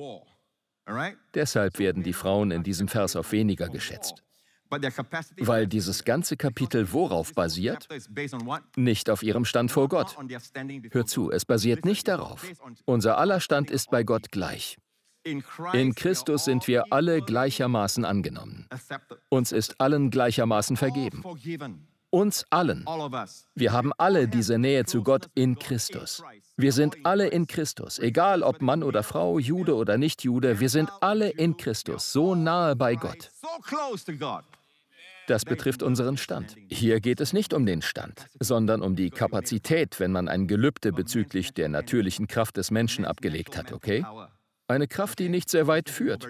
Deshalb 1.34 1.78
werden 1.78 2.02
die 2.02 2.12
Frauen 2.12 2.50
in 2.50 2.62
diesem 2.62 2.88
Vers 2.88 3.16
auf 3.16 3.32
weniger 3.32 3.68
geschätzt. 3.68 4.22
Weil 5.38 5.66
dieses 5.66 6.04
ganze 6.04 6.36
Kapitel 6.36 6.92
worauf 6.92 7.34
basiert? 7.34 7.86
Nicht 8.76 9.10
auf 9.10 9.22
ihrem 9.22 9.44
Stand 9.44 9.70
vor 9.70 9.88
Gott. 9.88 10.16
Hör 10.90 11.06
zu, 11.06 11.30
es 11.30 11.44
basiert 11.44 11.84
nicht 11.84 12.08
darauf. 12.08 12.44
Unser 12.84 13.18
aller 13.18 13.40
Stand 13.40 13.70
ist 13.70 13.90
bei 13.90 14.02
Gott 14.02 14.32
gleich. 14.32 14.76
In 15.72 15.94
Christus 15.94 16.44
sind 16.44 16.66
wir 16.68 16.84
alle 16.90 17.20
gleichermaßen 17.20 18.04
angenommen. 18.04 18.66
Uns 19.28 19.52
ist 19.52 19.80
allen 19.80 20.10
gleichermaßen 20.10 20.76
vergeben. 20.76 21.22
Uns 22.10 22.46
allen. 22.50 22.86
Wir 23.54 23.72
haben 23.72 23.92
alle 23.98 24.28
diese 24.28 24.58
Nähe 24.58 24.84
zu 24.84 25.02
Gott 25.02 25.28
in 25.34 25.58
Christus. 25.58 26.22
Wir 26.56 26.72
sind 26.72 26.96
alle 27.04 27.26
in 27.26 27.46
Christus, 27.46 27.98
egal 27.98 28.42
ob 28.42 28.62
Mann 28.62 28.82
oder 28.82 29.02
Frau, 29.02 29.38
Jude 29.38 29.74
oder 29.74 29.98
Nicht-Jude, 29.98 30.60
wir 30.60 30.70
sind 30.70 30.90
alle 31.00 31.28
in 31.28 31.56
Christus, 31.56 32.12
so 32.12 32.34
nahe 32.34 32.76
bei 32.76 32.94
Gott. 32.94 33.30
Das 35.26 35.44
betrifft 35.44 35.82
unseren 35.82 36.16
Stand. 36.16 36.56
Hier 36.68 37.00
geht 37.00 37.20
es 37.20 37.32
nicht 37.32 37.52
um 37.52 37.66
den 37.66 37.82
Stand, 37.82 38.28
sondern 38.38 38.80
um 38.80 38.94
die 38.94 39.10
Kapazität, 39.10 39.98
wenn 39.98 40.12
man 40.12 40.28
ein 40.28 40.46
Gelübde 40.46 40.92
bezüglich 40.92 41.52
der 41.52 41.68
natürlichen 41.68 42.28
Kraft 42.28 42.56
des 42.56 42.70
Menschen 42.70 43.04
abgelegt 43.04 43.56
hat, 43.56 43.72
okay? 43.72 44.04
Eine 44.68 44.88
Kraft, 44.88 45.18
die 45.20 45.28
nicht 45.28 45.48
sehr 45.48 45.66
weit 45.66 45.88
führt. 45.88 46.26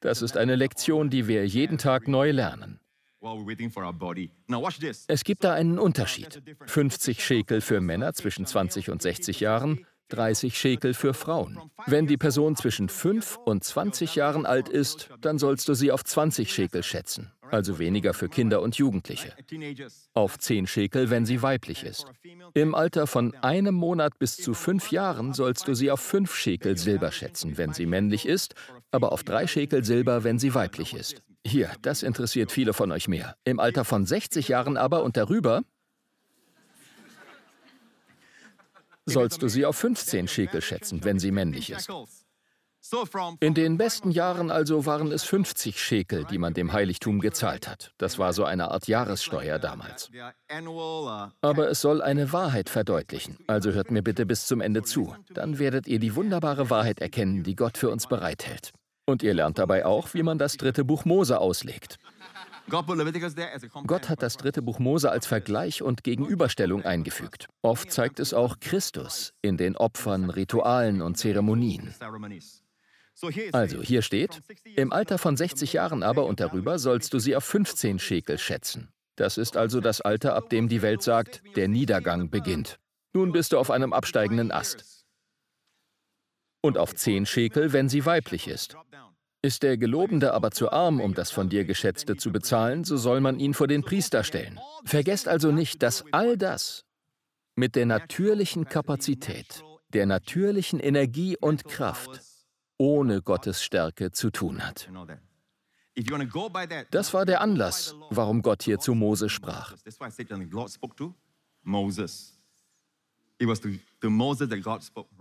Das 0.00 0.22
ist 0.22 0.36
eine 0.36 0.56
Lektion, 0.56 1.10
die 1.10 1.28
wir 1.28 1.46
jeden 1.46 1.78
Tag 1.78 2.08
neu 2.08 2.30
lernen. 2.30 2.80
Es 5.08 5.24
gibt 5.24 5.44
da 5.44 5.52
einen 5.52 5.78
Unterschied. 5.78 6.42
50 6.66 7.24
Schekel 7.24 7.60
für 7.60 7.80
Männer 7.80 8.12
zwischen 8.14 8.46
20 8.46 8.90
und 8.90 9.02
60 9.02 9.40
Jahren, 9.40 9.86
30 10.08 10.56
Schekel 10.56 10.94
für 10.94 11.14
Frauen. 11.14 11.58
Wenn 11.86 12.06
die 12.06 12.16
Person 12.16 12.56
zwischen 12.56 12.88
5 12.88 13.36
und 13.44 13.64
20 13.64 14.14
Jahren 14.14 14.46
alt 14.46 14.68
ist, 14.68 15.10
dann 15.20 15.38
sollst 15.38 15.68
du 15.68 15.74
sie 15.74 15.90
auf 15.90 16.04
20 16.04 16.52
Schekel 16.52 16.82
schätzen 16.82 17.32
also 17.50 17.78
weniger 17.78 18.14
für 18.14 18.28
Kinder 18.28 18.62
und 18.62 18.76
Jugendliche. 18.76 19.32
Auf 20.14 20.38
10 20.38 20.66
Schekel, 20.66 21.10
wenn 21.10 21.26
sie 21.26 21.42
weiblich 21.42 21.84
ist. 21.84 22.06
Im 22.54 22.74
Alter 22.74 23.06
von 23.06 23.34
einem 23.36 23.74
Monat 23.74 24.18
bis 24.18 24.36
zu 24.36 24.54
fünf 24.54 24.90
Jahren 24.90 25.32
sollst 25.32 25.68
du 25.68 25.74
sie 25.74 25.90
auf 25.90 26.00
5 26.00 26.34
Schekel 26.34 26.76
Silber 26.76 27.12
schätzen, 27.12 27.58
wenn 27.58 27.72
sie 27.72 27.86
männlich 27.86 28.26
ist, 28.26 28.54
aber 28.90 29.12
auf 29.12 29.24
3 29.24 29.46
Schekel 29.46 29.84
Silber, 29.84 30.24
wenn 30.24 30.38
sie 30.38 30.54
weiblich 30.54 30.94
ist. 30.94 31.22
Hier, 31.46 31.70
das 31.82 32.02
interessiert 32.02 32.52
viele 32.52 32.72
von 32.72 32.92
euch 32.92 33.08
mehr. 33.08 33.36
Im 33.44 33.60
Alter 33.60 33.84
von 33.84 34.04
60 34.04 34.48
Jahren 34.48 34.76
aber 34.76 35.02
und 35.02 35.16
darüber 35.16 35.62
sollst 39.06 39.42
du 39.42 39.48
sie 39.48 39.64
auf 39.64 39.76
15 39.76 40.28
Schekel 40.28 40.60
schätzen, 40.60 41.04
wenn 41.04 41.18
sie 41.18 41.30
männlich 41.30 41.70
ist. 41.70 41.88
In 43.40 43.54
den 43.54 43.76
besten 43.76 44.10
Jahren 44.10 44.50
also 44.50 44.86
waren 44.86 45.12
es 45.12 45.24
50 45.24 45.80
Schekel, 45.80 46.24
die 46.24 46.38
man 46.38 46.54
dem 46.54 46.72
Heiligtum 46.72 47.20
gezahlt 47.20 47.68
hat. 47.68 47.92
Das 47.98 48.18
war 48.18 48.32
so 48.32 48.44
eine 48.44 48.70
Art 48.70 48.88
Jahressteuer 48.88 49.58
damals. 49.58 50.10
Aber 51.40 51.70
es 51.70 51.80
soll 51.80 52.02
eine 52.02 52.32
Wahrheit 52.32 52.70
verdeutlichen. 52.70 53.38
Also 53.46 53.72
hört 53.72 53.90
mir 53.90 54.02
bitte 54.02 54.26
bis 54.26 54.46
zum 54.46 54.60
Ende 54.60 54.82
zu. 54.82 55.14
Dann 55.32 55.58
werdet 55.58 55.86
ihr 55.86 55.98
die 55.98 56.14
wunderbare 56.14 56.70
Wahrheit 56.70 57.00
erkennen, 57.00 57.42
die 57.42 57.56
Gott 57.56 57.78
für 57.78 57.90
uns 57.90 58.06
bereithält. 58.06 58.72
Und 59.06 59.22
ihr 59.22 59.34
lernt 59.34 59.58
dabei 59.58 59.86
auch, 59.86 60.12
wie 60.14 60.22
man 60.22 60.38
das 60.38 60.56
dritte 60.56 60.84
Buch 60.84 61.04
Mose 61.04 61.40
auslegt. 61.40 61.98
Gott 63.86 64.08
hat 64.08 64.22
das 64.22 64.36
dritte 64.36 64.60
Buch 64.60 64.78
Mose 64.78 65.10
als 65.10 65.26
Vergleich 65.26 65.82
und 65.82 66.04
Gegenüberstellung 66.04 66.84
eingefügt. 66.84 67.48
Oft 67.62 67.90
zeigt 67.90 68.20
es 68.20 68.34
auch 68.34 68.60
Christus 68.60 69.32
in 69.40 69.56
den 69.56 69.76
Opfern, 69.76 70.28
Ritualen 70.28 71.00
und 71.00 71.16
Zeremonien. 71.16 71.94
Also 73.52 73.82
hier 73.82 74.02
steht, 74.02 74.40
im 74.76 74.92
Alter 74.92 75.18
von 75.18 75.36
60 75.36 75.72
Jahren 75.72 76.02
aber 76.02 76.26
und 76.26 76.40
darüber 76.40 76.78
sollst 76.78 77.12
du 77.12 77.18
sie 77.18 77.34
auf 77.34 77.44
15 77.44 77.98
Schekel 77.98 78.38
schätzen. 78.38 78.92
Das 79.16 79.36
ist 79.38 79.56
also 79.56 79.80
das 79.80 80.00
Alter, 80.00 80.36
ab 80.36 80.48
dem 80.50 80.68
die 80.68 80.82
Welt 80.82 81.02
sagt, 81.02 81.42
der 81.56 81.66
Niedergang 81.66 82.30
beginnt. 82.30 82.78
Nun 83.12 83.32
bist 83.32 83.52
du 83.52 83.58
auf 83.58 83.70
einem 83.70 83.92
absteigenden 83.92 84.52
Ast. 84.52 85.04
Und 86.60 86.78
auf 86.78 86.94
10 86.94 87.26
Schekel, 87.26 87.72
wenn 87.72 87.88
sie 87.88 88.06
weiblich 88.06 88.46
ist. 88.46 88.76
Ist 89.42 89.62
der 89.62 89.76
Gelobende 89.76 90.34
aber 90.34 90.50
zu 90.50 90.70
arm, 90.70 91.00
um 91.00 91.14
das 91.14 91.30
von 91.30 91.48
dir 91.48 91.64
Geschätzte 91.64 92.16
zu 92.16 92.30
bezahlen, 92.30 92.84
so 92.84 92.96
soll 92.96 93.20
man 93.20 93.40
ihn 93.40 93.54
vor 93.54 93.66
den 93.66 93.82
Priester 93.82 94.22
stellen. 94.22 94.60
Vergesst 94.84 95.28
also 95.28 95.50
nicht, 95.50 95.82
dass 95.82 96.04
all 96.12 96.36
das 96.36 96.84
mit 97.56 97.74
der 97.74 97.86
natürlichen 97.86 98.66
Kapazität, 98.66 99.64
der 99.88 100.06
natürlichen 100.06 100.78
Energie 100.78 101.36
und 101.36 101.64
Kraft 101.64 102.27
ohne 102.78 103.22
Gottes 103.22 103.62
Stärke 103.62 104.10
zu 104.12 104.30
tun 104.30 104.66
hat. 104.66 104.88
Das 106.90 107.12
war 107.12 107.26
der 107.26 107.40
Anlass, 107.40 107.94
warum 108.10 108.42
Gott 108.42 108.62
hier 108.62 108.78
zu 108.78 108.94
Mose 108.94 109.28
sprach. 109.28 109.74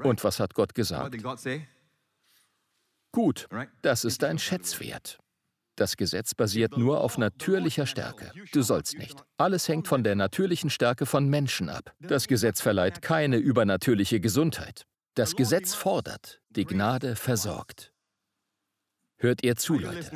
Und 0.03 0.23
was 0.23 0.39
hat 0.39 0.53
Gott 0.53 0.75
gesagt? 0.75 1.17
Gut, 3.11 3.47
das 3.81 4.05
ist 4.05 4.21
dein 4.21 4.37
Schätzwert. 4.37 5.17
Das 5.75 5.95
Gesetz 5.95 6.33
basiert 6.33 6.75
nur 6.75 7.01
auf 7.01 7.19
natürlicher 7.19 7.85
Stärke. 7.85 8.31
Du 8.51 8.63
sollst 8.63 8.97
nicht. 8.97 9.23
Alles 9.37 9.67
hängt 9.67 9.87
von 9.87 10.03
der 10.03 10.15
natürlichen 10.15 10.71
Stärke 10.71 11.05
von 11.05 11.29
Menschen 11.29 11.69
ab. 11.69 11.93
Das 11.99 12.27
Gesetz 12.27 12.61
verleiht 12.61 13.03
keine 13.03 13.37
übernatürliche 13.37 14.19
Gesundheit. 14.19 14.87
Das 15.17 15.35
Gesetz 15.35 15.73
fordert, 15.73 16.43
die 16.49 16.65
Gnade 16.65 17.15
versorgt. 17.15 17.91
Hört 19.15 19.43
ihr 19.43 19.55
zu, 19.55 19.79
Leute. 19.79 20.11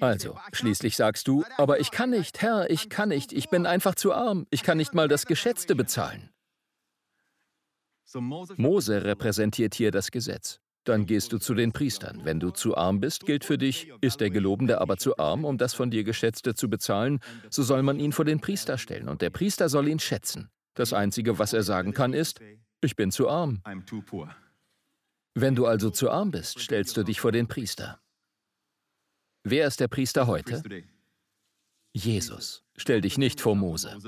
Also, 0.00 0.38
schließlich 0.54 0.96
sagst 0.96 1.28
du, 1.28 1.44
aber 1.58 1.78
ich 1.78 1.90
kann 1.90 2.08
nicht, 2.08 2.40
Herr, 2.40 2.70
ich 2.70 2.88
kann 2.88 3.10
nicht, 3.10 3.34
ich 3.34 3.50
bin 3.50 3.66
einfach 3.66 3.96
zu 3.96 4.14
arm, 4.14 4.46
ich 4.48 4.62
kann 4.62 4.78
nicht 4.78 4.94
mal 4.94 5.08
das 5.08 5.26
Geschätzte 5.26 5.76
bezahlen. 5.76 6.30
Mose 8.56 9.04
repräsentiert 9.04 9.74
hier 9.74 9.90
das 9.90 10.10
Gesetz. 10.10 10.60
Dann 10.84 11.04
gehst 11.04 11.30
du 11.34 11.38
zu 11.38 11.52
den 11.52 11.72
Priestern. 11.72 12.24
Wenn 12.24 12.40
du 12.40 12.50
zu 12.50 12.78
arm 12.78 13.00
bist, 13.00 13.26
gilt 13.26 13.44
für 13.44 13.58
dich, 13.58 13.92
ist 14.00 14.22
der 14.22 14.30
Gelobende 14.30 14.80
aber 14.80 14.96
zu 14.96 15.18
arm, 15.18 15.44
um 15.44 15.58
das 15.58 15.74
von 15.74 15.90
dir 15.90 16.04
Geschätzte 16.04 16.54
zu 16.54 16.70
bezahlen, 16.70 17.20
so 17.50 17.62
soll 17.62 17.82
man 17.82 18.00
ihn 18.00 18.12
vor 18.12 18.24
den 18.24 18.40
Priester 18.40 18.78
stellen 18.78 19.10
und 19.10 19.20
der 19.20 19.28
Priester 19.28 19.68
soll 19.68 19.88
ihn 19.88 19.98
schätzen. 19.98 20.48
Das 20.72 20.94
Einzige, 20.94 21.38
was 21.38 21.52
er 21.52 21.62
sagen 21.62 21.92
kann, 21.92 22.14
ist, 22.14 22.40
ich 22.84 22.96
bin 22.96 23.10
zu 23.10 23.28
arm. 23.28 23.60
Wenn 25.34 25.54
du 25.54 25.66
also 25.66 25.90
zu 25.90 26.10
arm 26.10 26.30
bist, 26.30 26.58
stellst 26.60 26.96
du 26.96 27.02
dich 27.02 27.20
vor 27.20 27.32
den 27.32 27.48
Priester. 27.48 28.00
Wer 29.42 29.66
ist 29.66 29.80
der 29.80 29.88
Priester 29.88 30.26
heute? 30.26 30.62
Jesus. 31.92 32.62
Stell 32.76 33.00
dich 33.00 33.18
nicht 33.18 33.40
vor 33.40 33.54
Mose. 33.54 33.98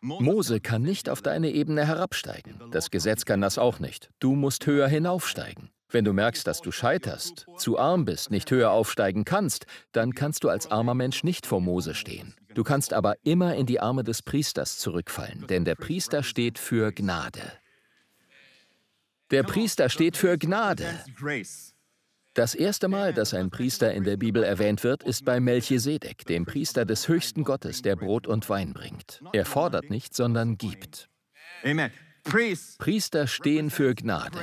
Mose 0.00 0.60
kann 0.60 0.82
nicht 0.82 1.08
auf 1.08 1.22
deine 1.22 1.50
Ebene 1.50 1.86
herabsteigen. 1.86 2.60
Das 2.70 2.90
Gesetz 2.90 3.24
kann 3.24 3.40
das 3.40 3.58
auch 3.58 3.80
nicht. 3.80 4.10
Du 4.18 4.34
musst 4.34 4.66
höher 4.66 4.86
hinaufsteigen. 4.86 5.70
Wenn 5.94 6.04
du 6.04 6.12
merkst, 6.12 6.44
dass 6.44 6.60
du 6.60 6.72
scheiterst, 6.72 7.46
zu 7.56 7.78
arm 7.78 8.04
bist, 8.04 8.32
nicht 8.32 8.50
höher 8.50 8.72
aufsteigen 8.72 9.24
kannst, 9.24 9.66
dann 9.92 10.12
kannst 10.12 10.42
du 10.42 10.48
als 10.48 10.68
armer 10.68 10.94
Mensch 10.94 11.22
nicht 11.22 11.46
vor 11.46 11.60
Mose 11.60 11.94
stehen. 11.94 12.34
Du 12.52 12.64
kannst 12.64 12.92
aber 12.92 13.14
immer 13.22 13.54
in 13.54 13.64
die 13.66 13.78
Arme 13.78 14.02
des 14.02 14.20
Priesters 14.20 14.78
zurückfallen, 14.78 15.46
denn 15.46 15.64
der 15.64 15.76
Priester 15.76 16.24
steht 16.24 16.58
für 16.58 16.90
Gnade. 16.90 17.40
Der 19.30 19.44
Priester 19.44 19.88
steht 19.88 20.16
für 20.16 20.36
Gnade. 20.36 20.84
Das 22.34 22.56
erste 22.56 22.88
Mal, 22.88 23.14
dass 23.14 23.32
ein 23.32 23.50
Priester 23.50 23.94
in 23.94 24.02
der 24.02 24.16
Bibel 24.16 24.42
erwähnt 24.42 24.82
wird, 24.82 25.04
ist 25.04 25.24
bei 25.24 25.38
Melchisedek, 25.38 26.26
dem 26.26 26.44
Priester 26.44 26.84
des 26.84 27.06
höchsten 27.06 27.44
Gottes, 27.44 27.82
der 27.82 27.94
Brot 27.94 28.26
und 28.26 28.48
Wein 28.48 28.72
bringt. 28.72 29.22
Er 29.32 29.44
fordert 29.44 29.90
nicht, 29.90 30.12
sondern 30.16 30.58
gibt. 30.58 31.08
Priester 32.78 33.28
stehen 33.28 33.70
für 33.70 33.94
Gnade. 33.94 34.40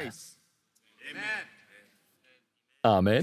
Amen. 2.84 3.22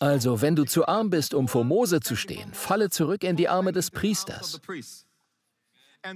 Also, 0.00 0.40
wenn 0.42 0.54
du 0.54 0.64
zu 0.64 0.86
arm 0.86 1.10
bist, 1.10 1.34
um 1.34 1.48
vor 1.48 1.64
Mose 1.64 2.00
zu 2.00 2.16
stehen, 2.16 2.52
falle 2.52 2.90
zurück 2.90 3.24
in 3.24 3.36
die 3.36 3.48
Arme 3.48 3.72
des 3.72 3.90
Priesters. 3.90 4.60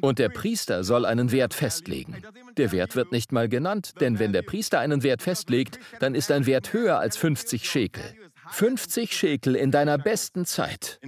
Und 0.00 0.18
der 0.18 0.28
Priester 0.28 0.84
soll 0.84 1.04
einen 1.04 1.32
Wert 1.32 1.54
festlegen. 1.54 2.22
Der 2.56 2.70
Wert 2.70 2.94
wird 2.94 3.10
nicht 3.10 3.32
mal 3.32 3.48
genannt, 3.48 3.94
denn 4.00 4.18
wenn 4.18 4.32
der 4.32 4.42
Priester 4.42 4.78
einen 4.78 5.02
Wert 5.02 5.22
festlegt, 5.22 5.78
dann 5.98 6.14
ist 6.14 6.30
ein 6.30 6.46
Wert 6.46 6.72
höher 6.72 6.98
als 6.98 7.16
50 7.16 7.68
Schekel. 7.68 8.04
50 8.50 9.16
Schekel 9.16 9.56
in 9.56 9.70
deiner 9.70 9.98
besten 9.98 10.44
Zeit. 10.44 11.00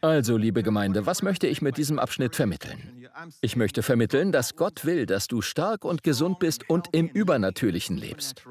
Also, 0.00 0.36
liebe 0.36 0.62
Gemeinde, 0.62 1.06
was 1.06 1.22
möchte 1.22 1.46
ich 1.46 1.62
mit 1.62 1.76
diesem 1.76 1.98
Abschnitt 1.98 2.34
vermitteln? 2.34 3.06
Ich 3.42 3.54
möchte 3.54 3.82
vermitteln, 3.82 4.32
dass 4.32 4.56
Gott 4.56 4.84
will, 4.84 5.06
dass 5.06 5.28
du 5.28 5.40
stark 5.40 5.84
und 5.84 6.02
gesund 6.02 6.40
bist 6.40 6.68
und 6.68 6.88
im 6.92 7.06
Übernatürlichen 7.08 7.96
lebst. 7.96 8.44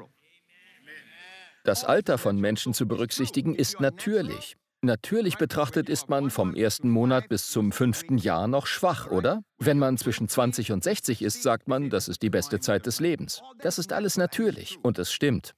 Das 1.64 1.84
Alter 1.84 2.16
von 2.16 2.38
Menschen 2.38 2.72
zu 2.72 2.88
berücksichtigen 2.88 3.54
ist 3.54 3.78
natürlich. 3.78 4.56
Natürlich 4.80 5.36
betrachtet 5.36 5.88
ist 5.88 6.08
man 6.08 6.30
vom 6.30 6.56
ersten 6.56 6.90
Monat 6.90 7.28
bis 7.28 7.50
zum 7.50 7.70
fünften 7.70 8.18
Jahr 8.18 8.48
noch 8.48 8.66
schwach, 8.66 9.08
oder? 9.10 9.42
Wenn 9.58 9.78
man 9.78 9.96
zwischen 9.96 10.28
20 10.28 10.72
und 10.72 10.82
60 10.82 11.22
ist, 11.22 11.42
sagt 11.42 11.68
man, 11.68 11.88
das 11.90 12.08
ist 12.08 12.22
die 12.22 12.30
beste 12.30 12.58
Zeit 12.58 12.86
des 12.86 12.98
Lebens. 12.98 13.42
Das 13.60 13.78
ist 13.78 13.92
alles 13.92 14.16
natürlich 14.16 14.78
und 14.82 14.98
es 14.98 15.12
stimmt. 15.12 15.54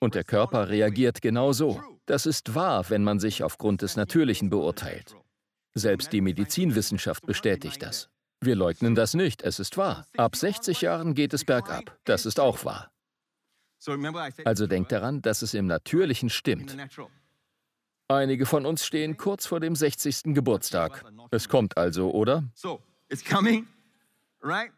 Und 0.00 0.14
der 0.14 0.24
Körper 0.24 0.68
reagiert 0.68 1.22
genauso. 1.22 1.80
Das 2.06 2.26
ist 2.26 2.54
wahr, 2.54 2.90
wenn 2.90 3.02
man 3.02 3.18
sich 3.18 3.42
aufgrund 3.42 3.82
des 3.82 3.96
Natürlichen 3.96 4.50
beurteilt. 4.50 5.16
Selbst 5.74 6.12
die 6.12 6.20
Medizinwissenschaft 6.20 7.26
bestätigt 7.26 7.82
das. 7.82 8.10
Wir 8.40 8.54
leugnen 8.54 8.94
das 8.94 9.14
nicht, 9.14 9.42
es 9.42 9.58
ist 9.58 9.76
wahr. 9.76 10.06
Ab 10.16 10.36
60 10.36 10.82
Jahren 10.82 11.14
geht 11.14 11.32
es 11.32 11.44
bergab. 11.44 11.98
Das 12.04 12.26
ist 12.26 12.38
auch 12.38 12.64
wahr. 12.64 12.90
Also 14.44 14.66
denkt 14.66 14.92
daran, 14.92 15.22
dass 15.22 15.42
es 15.42 15.54
im 15.54 15.66
Natürlichen 15.66 16.30
stimmt. 16.30 16.76
Einige 18.08 18.44
von 18.44 18.66
uns 18.66 18.84
stehen 18.84 19.16
kurz 19.16 19.46
vor 19.46 19.60
dem 19.60 19.74
60. 19.74 20.34
Geburtstag. 20.34 21.04
Es 21.30 21.48
kommt 21.48 21.76
also, 21.78 22.10
oder? 22.12 22.44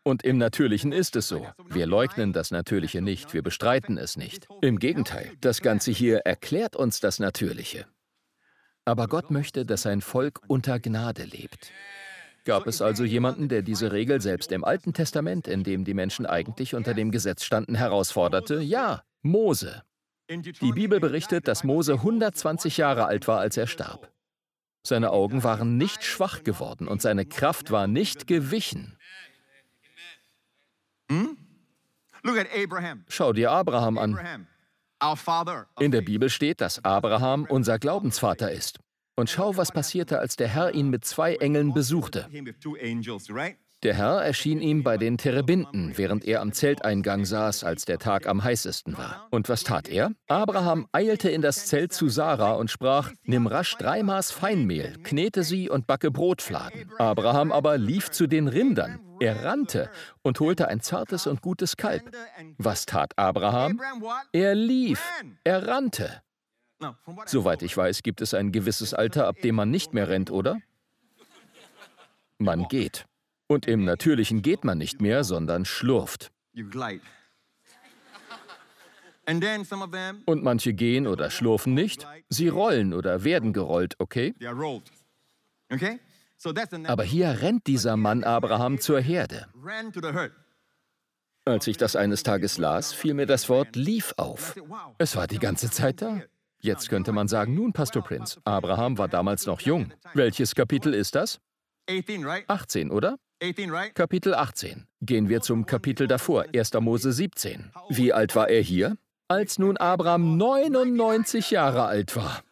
Und 0.04 0.22
im 0.22 0.38
Natürlichen 0.38 0.92
ist 0.92 1.16
es 1.16 1.28
so. 1.28 1.46
Wir 1.68 1.86
leugnen 1.86 2.32
das 2.32 2.50
Natürliche 2.50 3.02
nicht, 3.02 3.34
wir 3.34 3.42
bestreiten 3.42 3.98
es 3.98 4.16
nicht. 4.16 4.46
Im 4.62 4.78
Gegenteil, 4.78 5.32
das 5.40 5.60
Ganze 5.60 5.90
hier 5.90 6.18
erklärt 6.18 6.76
uns 6.76 7.00
das 7.00 7.18
Natürliche. 7.18 7.86
Aber 8.84 9.08
Gott 9.08 9.30
möchte, 9.30 9.66
dass 9.66 9.82
sein 9.82 10.00
Volk 10.00 10.40
unter 10.46 10.78
Gnade 10.78 11.24
lebt. 11.24 11.72
Gab 12.44 12.68
es 12.68 12.80
also 12.80 13.02
jemanden, 13.02 13.48
der 13.48 13.62
diese 13.62 13.90
Regel 13.90 14.20
selbst 14.20 14.52
im 14.52 14.62
Alten 14.62 14.92
Testament, 14.92 15.48
in 15.48 15.64
dem 15.64 15.84
die 15.84 15.94
Menschen 15.94 16.26
eigentlich 16.26 16.76
unter 16.76 16.94
dem 16.94 17.10
Gesetz 17.10 17.42
standen, 17.42 17.74
herausforderte? 17.74 18.60
Ja, 18.60 19.02
Mose. 19.22 19.82
Die 20.30 20.72
Bibel 20.72 21.00
berichtet, 21.00 21.48
dass 21.48 21.64
Mose 21.64 21.94
120 21.94 22.76
Jahre 22.76 23.06
alt 23.06 23.26
war, 23.26 23.40
als 23.40 23.56
er 23.56 23.66
starb. 23.66 24.12
Seine 24.86 25.10
Augen 25.10 25.42
waren 25.42 25.76
nicht 25.76 26.04
schwach 26.04 26.44
geworden 26.44 26.86
und 26.86 27.02
seine 27.02 27.26
Kraft 27.26 27.72
war 27.72 27.88
nicht 27.88 28.28
gewichen. 28.28 28.95
Hm? 31.10 31.36
Schau 33.08 33.32
dir 33.32 33.50
Abraham 33.50 33.98
an. 33.98 34.46
In 35.78 35.90
der 35.90 36.00
Bibel 36.02 36.30
steht, 36.30 36.60
dass 36.60 36.84
Abraham 36.84 37.46
unser 37.48 37.78
Glaubensvater 37.78 38.50
ist. 38.50 38.80
Und 39.14 39.30
schau, 39.30 39.56
was 39.56 39.72
passierte, 39.72 40.18
als 40.18 40.36
der 40.36 40.48
Herr 40.48 40.74
ihn 40.74 40.90
mit 40.90 41.04
zwei 41.04 41.36
Engeln 41.36 41.72
besuchte. 41.72 42.28
Der 43.82 43.94
Herr 43.94 44.22
erschien 44.22 44.60
ihm 44.60 44.82
bei 44.82 44.96
den 44.96 45.18
Terebinden, 45.18 45.98
während 45.98 46.24
er 46.24 46.40
am 46.40 46.52
Zelteingang 46.52 47.26
saß, 47.26 47.62
als 47.62 47.84
der 47.84 47.98
Tag 47.98 48.26
am 48.26 48.42
heißesten 48.42 48.96
war. 48.96 49.28
Und 49.30 49.50
was 49.50 49.64
tat 49.64 49.88
er? 49.88 50.12
Abraham 50.28 50.88
eilte 50.92 51.28
in 51.28 51.42
das 51.42 51.66
Zelt 51.66 51.92
zu 51.92 52.08
Sarah 52.08 52.54
und 52.54 52.70
sprach: 52.70 53.12
Nimm 53.24 53.46
rasch 53.46 53.76
drei 53.76 54.02
Maß 54.02 54.30
Feinmehl, 54.30 54.96
knete 55.02 55.42
sie 55.42 55.68
und 55.68 55.86
backe 55.86 56.10
Brotfladen. 56.10 56.90
Abraham 56.98 57.52
aber 57.52 57.76
lief 57.76 58.10
zu 58.10 58.26
den 58.26 58.48
Rindern. 58.48 59.00
Er 59.20 59.44
rannte 59.44 59.90
und 60.22 60.40
holte 60.40 60.68
ein 60.68 60.80
zartes 60.80 61.26
und 61.26 61.42
gutes 61.42 61.76
Kalb. 61.76 62.10
Was 62.58 62.86
tat 62.86 63.12
Abraham? 63.16 63.80
Er 64.32 64.54
lief. 64.54 65.02
Er 65.44 65.68
rannte. 65.68 66.22
Soweit 67.26 67.62
ich 67.62 67.76
weiß, 67.76 68.02
gibt 68.02 68.20
es 68.20 68.34
ein 68.34 68.52
gewisses 68.52 68.94
Alter, 68.94 69.26
ab 69.26 69.36
dem 69.42 69.54
man 69.54 69.70
nicht 69.70 69.94
mehr 69.94 70.08
rennt, 70.08 70.30
oder? 70.30 70.58
Man 72.38 72.68
geht. 72.68 73.06
Und 73.48 73.66
im 73.66 73.84
Natürlichen 73.84 74.42
geht 74.42 74.64
man 74.64 74.78
nicht 74.78 75.00
mehr, 75.00 75.24
sondern 75.24 75.64
schlurft. 75.64 76.32
Und 80.26 80.42
manche 80.42 80.72
gehen 80.72 81.06
oder 81.06 81.30
schlurfen 81.30 81.74
nicht, 81.74 82.06
sie 82.28 82.48
rollen 82.48 82.94
oder 82.94 83.24
werden 83.24 83.52
gerollt, 83.52 83.94
okay? 83.98 84.34
Aber 86.86 87.02
hier 87.02 87.40
rennt 87.40 87.66
dieser 87.66 87.96
Mann 87.96 88.24
Abraham 88.24 88.78
zur 88.78 89.00
Herde. 89.00 89.48
Als 91.44 91.66
ich 91.66 91.76
das 91.76 91.96
eines 91.96 92.22
Tages 92.22 92.58
las, 92.58 92.92
fiel 92.92 93.14
mir 93.14 93.26
das 93.26 93.48
Wort 93.48 93.76
lief 93.76 94.14
auf. 94.16 94.56
Es 94.98 95.16
war 95.16 95.26
die 95.26 95.38
ganze 95.38 95.70
Zeit 95.70 96.02
da. 96.02 96.20
Jetzt 96.60 96.88
könnte 96.88 97.12
man 97.12 97.28
sagen, 97.28 97.54
nun, 97.54 97.72
Pastor 97.72 98.02
Prince, 98.02 98.40
Abraham 98.44 98.98
war 98.98 99.08
damals 99.08 99.46
noch 99.46 99.60
jung. 99.60 99.92
Welches 100.14 100.54
Kapitel 100.54 100.94
ist 100.94 101.14
das? 101.14 101.40
18, 102.48 102.90
oder? 102.90 103.16
Kapitel 103.94 104.34
18. 104.34 104.86
Gehen 105.02 105.28
wir 105.28 105.42
zum 105.42 105.66
Kapitel 105.66 106.06
davor, 106.06 106.46
1. 106.54 106.72
Mose 106.80 107.12
17. 107.12 107.70
Wie 107.90 108.12
alt 108.12 108.34
war 108.34 108.48
er 108.48 108.62
hier? 108.62 108.96
Als 109.28 109.58
nun 109.58 109.76
Abraham 109.76 110.36
99 110.36 111.50
Jahre 111.50 111.84
alt 111.84 112.16
war. 112.16 112.42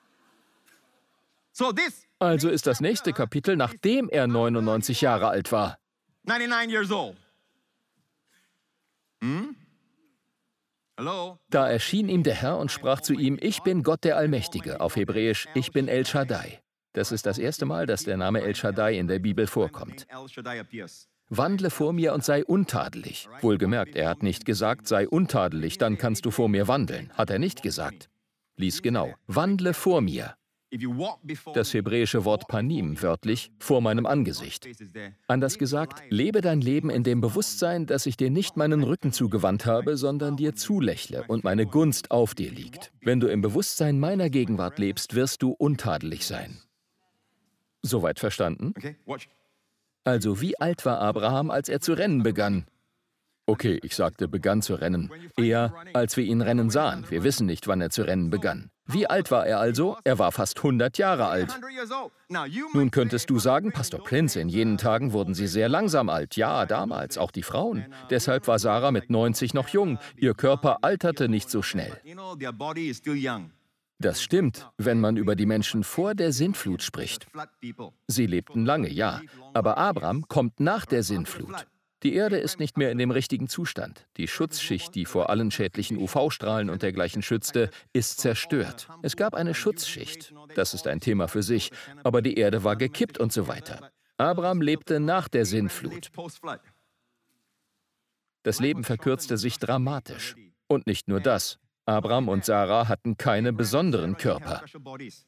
Also 2.19 2.49
ist 2.49 2.67
das 2.67 2.81
nächste 2.81 3.13
Kapitel, 3.13 3.57
nachdem 3.57 4.09
er 4.09 4.27
99 4.27 5.01
Jahre 5.01 5.29
alt 5.29 5.53
war. 5.53 5.79
Hm? 9.23 9.57
Da 11.51 11.69
erschien 11.69 12.09
ihm 12.09 12.23
der 12.23 12.35
Herr 12.35 12.59
und 12.59 12.71
sprach 12.71 13.01
zu 13.01 13.15
ihm, 13.15 13.39
ich 13.41 13.63
bin 13.63 13.83
Gott 13.83 14.05
der 14.05 14.17
Allmächtige, 14.17 14.81
auf 14.81 14.97
Hebräisch, 14.97 15.49
ich 15.55 15.73
bin 15.73 15.89
El 15.89 16.07
Shaddai. 16.07 16.64
Das 16.95 17.13
ist 17.13 17.27
das 17.27 17.39
erste 17.39 17.67
Mal, 17.67 17.87
dass 17.87 18.05
der 18.05 18.17
Name 18.17 18.41
El 18.43 18.55
Shaddai 18.55 18.97
in 18.99 19.09
der 19.09 19.19
Bibel 19.19 19.47
vorkommt. 19.47 20.07
Wandle 21.29 21.71
vor 21.71 21.93
mir 21.93 22.15
und 22.15 22.25
sei 22.25 22.45
untadelig. 22.45 23.29
Wohlgemerkt, 23.41 23.97
er 23.97 24.09
hat 24.09 24.23
nicht 24.23 24.45
gesagt, 24.45 24.87
sei 24.87 25.09
untadelig, 25.09 25.79
dann 25.79 25.99
kannst 25.99 26.25
du 26.25 26.31
vor 26.31 26.49
mir 26.49 26.69
wandeln. 26.69 27.11
Hat 27.15 27.31
er 27.31 27.39
nicht 27.39 27.63
gesagt. 27.63 28.09
Lies 28.57 28.81
genau. 28.81 29.13
Wandle 29.27 29.75
vor 29.75 30.01
mir. 30.01 30.37
Das 31.55 31.73
hebräische 31.73 32.25
Wort 32.25 32.49
Panim, 32.49 33.01
wörtlich 33.01 33.53
vor 33.59 33.81
meinem 33.81 34.07
Angesicht. 34.07 34.69
Anders 35.29 35.59
gesagt, 35.59 36.03
lebe 36.11 36.41
dein 36.41 36.61
Leben 36.61 36.91
in 36.91 37.05
dem 37.05 37.21
Bewusstsein, 37.21 37.87
dass 37.87 38.07
ich 38.07 38.17
dir 38.17 38.31
nicht 38.31 38.57
meinen 38.57 38.83
Rücken 38.83 39.13
zugewandt 39.13 39.67
habe, 39.67 39.97
sondern 39.97 40.37
dir 40.37 40.55
zulächle 40.55 41.25
und 41.29 41.45
meine 41.45 41.67
Gunst 41.67 42.11
auf 42.11 42.35
dir 42.35 42.51
liegt. 42.51 42.93
Wenn 43.03 43.21
du 43.21 43.29
im 43.29 43.41
Bewusstsein 43.41 44.01
meiner 44.01 44.31
Gegenwart 44.31 44.79
lebst, 44.79 45.15
wirst 45.15 45.43
du 45.43 45.51
untadelig 45.51 46.27
sein. 46.27 46.61
Soweit 47.85 48.19
verstanden? 48.19 48.73
Also, 50.05 50.41
wie 50.41 50.59
alt 50.59 50.85
war 50.87 51.01
Abraham, 51.01 51.51
als 51.51 51.69
er 51.69 51.81
zu 51.81 51.93
rennen 51.93 52.23
begann? 52.23 52.67
Okay, 53.47 53.79
ich 53.83 53.95
sagte, 53.95 54.27
begann 54.27 54.63
zu 54.63 54.75
rennen. 54.75 55.11
Eher, 55.37 55.75
als 55.93 56.17
wir 56.17 56.25
ihn 56.25 56.41
rennen 56.41 56.71
sahen. 56.71 57.05
Wir 57.11 57.25
wissen 57.25 57.47
nicht, 57.47 57.69
wann 57.69 57.83
er 57.83 57.91
zu 57.91 58.03
rennen 58.03 58.31
begann. 58.31 58.71
Wie 58.87 59.07
alt 59.07 59.31
war 59.31 59.47
er 59.47 59.61
also? 59.61 59.99
Er 60.05 60.19
war 60.19 60.33
fast 60.33 60.59
100 60.59 60.97
Jahre 60.97 61.27
alt. 61.27 61.59
Nun 62.73 62.91
könntest 62.91 63.29
du 63.29 63.39
sagen, 63.39 63.73
Pastor 63.73 64.03
Prince, 64.03 64.41
in 64.41 64.49
jenen 64.49 64.79
Tagen 64.79 65.13
wurden 65.13 65.35
sie 65.35 65.47
sehr 65.47 65.69
langsam 65.69 66.09
alt. 66.09 66.37
Ja, 66.37 66.65
damals, 66.65 67.19
auch 67.19 67.31
die 67.31 67.43
Frauen. 67.43 67.85
Deshalb 68.09 68.47
war 68.47 68.59
Sarah 68.59 68.93
mit 68.93 69.11
90 69.11 69.53
noch 69.53 69.69
jung. 69.69 69.99
Ihr 70.17 70.33
Körper 70.35 70.79
alterte 70.83 71.29
nicht 71.29 71.51
so 71.51 71.61
schnell. 71.61 71.93
Das 73.99 74.23
stimmt, 74.23 74.71
wenn 74.77 75.01
man 75.01 75.17
über 75.17 75.37
die 75.37 75.47
Menschen 75.47 75.85
vor 75.85 76.15
der 76.15 76.33
Sintflut 76.33 76.83
spricht. 76.83 77.27
Sie 78.09 78.27
lebten 78.27 78.65
lange, 78.65 78.91
ja, 78.91 79.21
aber 79.53 79.79
Abraham 79.79 80.27
kommt 80.29 80.61
nach 80.61 80.85
der 80.85 81.03
Sintflut. 81.03 81.67
Die 82.05 82.15
Erde 82.15 82.37
ist 82.37 82.59
nicht 82.59 82.77
mehr 82.77 82.91
in 82.91 82.99
dem 82.99 83.11
richtigen 83.11 83.49
Zustand. 83.49 84.07
Die 84.19 84.29
Schutzschicht, 84.29 84.95
die 84.95 85.07
vor 85.07 85.31
allen 85.31 85.51
schädlichen 85.51 85.97
UV-Strahlen 85.97 86.69
und 86.69 86.83
dergleichen 86.83 87.23
schützte, 87.23 87.71
ist 87.95 88.21
zerstört. 88.21 88.89
Es 89.01 89.17
gab 89.17 89.33
eine 89.35 89.55
Schutzschicht. 89.55 90.35
Das 90.55 90.75
ist 90.75 90.87
ein 90.87 91.01
Thema 91.01 91.29
für 91.29 91.43
sich. 91.43 91.71
Aber 92.03 92.21
die 92.21 92.35
Erde 92.35 92.63
war 92.63 92.77
gekippt 92.77 93.19
und 93.19 93.33
so 93.33 93.49
weiter. 93.49 93.91
Abraham 94.19 94.61
lebte 94.61 95.01
nach 95.01 95.29
der 95.29 95.47
Sintflut. 95.47 96.11
Das 98.43 98.61
Leben 98.61 98.85
verkürzte 98.85 99.39
sich 99.39 99.59
dramatisch. 99.59 100.37
Und 100.67 100.87
nicht 100.87 101.09
nur 101.09 101.21
das. 101.21 101.59
Abraham 101.87 102.29
und 102.29 102.45
Sarah 102.45 102.89
hatten 102.89 103.19
keine 103.19 103.53
besonderen 103.53 104.17
Körper. 104.17 104.63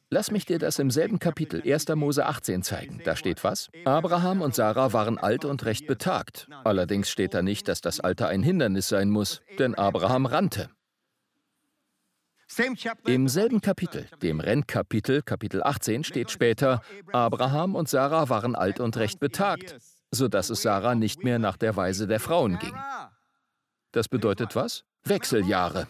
Lass 0.09 0.31
mich 0.31 0.45
dir 0.45 0.57
das 0.57 0.79
im 0.79 0.89
selben 0.89 1.19
Kapitel 1.19 1.61
1. 1.61 1.87
Mose 1.89 2.25
18 2.25 2.63
zeigen. 2.63 3.01
Da 3.03 3.15
steht 3.15 3.43
was? 3.43 3.69
Abraham 3.85 4.41
und 4.41 4.55
Sarah 4.55 4.91
waren 4.91 5.19
alt 5.19 5.45
und 5.45 5.65
recht 5.65 5.85
betagt. 5.85 6.47
Allerdings 6.63 7.09
steht 7.09 7.35
da 7.35 7.43
nicht, 7.43 7.67
dass 7.67 7.81
das 7.81 7.99
Alter 7.99 8.27
ein 8.29 8.41
Hindernis 8.41 8.87
sein 8.87 9.09
muss, 9.09 9.41
denn 9.59 9.75
Abraham 9.75 10.25
rannte. 10.25 10.69
Im 13.05 13.27
selben 13.27 13.61
Kapitel, 13.61 14.07
dem 14.23 14.39
Rennkapitel, 14.39 15.21
Kapitel 15.21 15.61
18, 15.61 16.03
steht 16.03 16.31
später, 16.31 16.81
Abraham 17.11 17.75
und 17.75 17.89
Sarah 17.89 18.29
waren 18.29 18.55
alt 18.55 18.79
und 18.79 18.97
recht 18.97 19.19
betagt, 19.19 19.77
sodass 20.11 20.49
es 20.49 20.61
Sarah 20.63 20.95
nicht 20.95 21.23
mehr 21.23 21.39
nach 21.39 21.57
der 21.57 21.75
Weise 21.75 22.07
der 22.07 22.19
Frauen 22.19 22.57
ging. 22.57 22.73
Das 23.91 24.07
bedeutet 24.07 24.55
was? 24.55 24.85
Wechseljahre. 25.03 25.87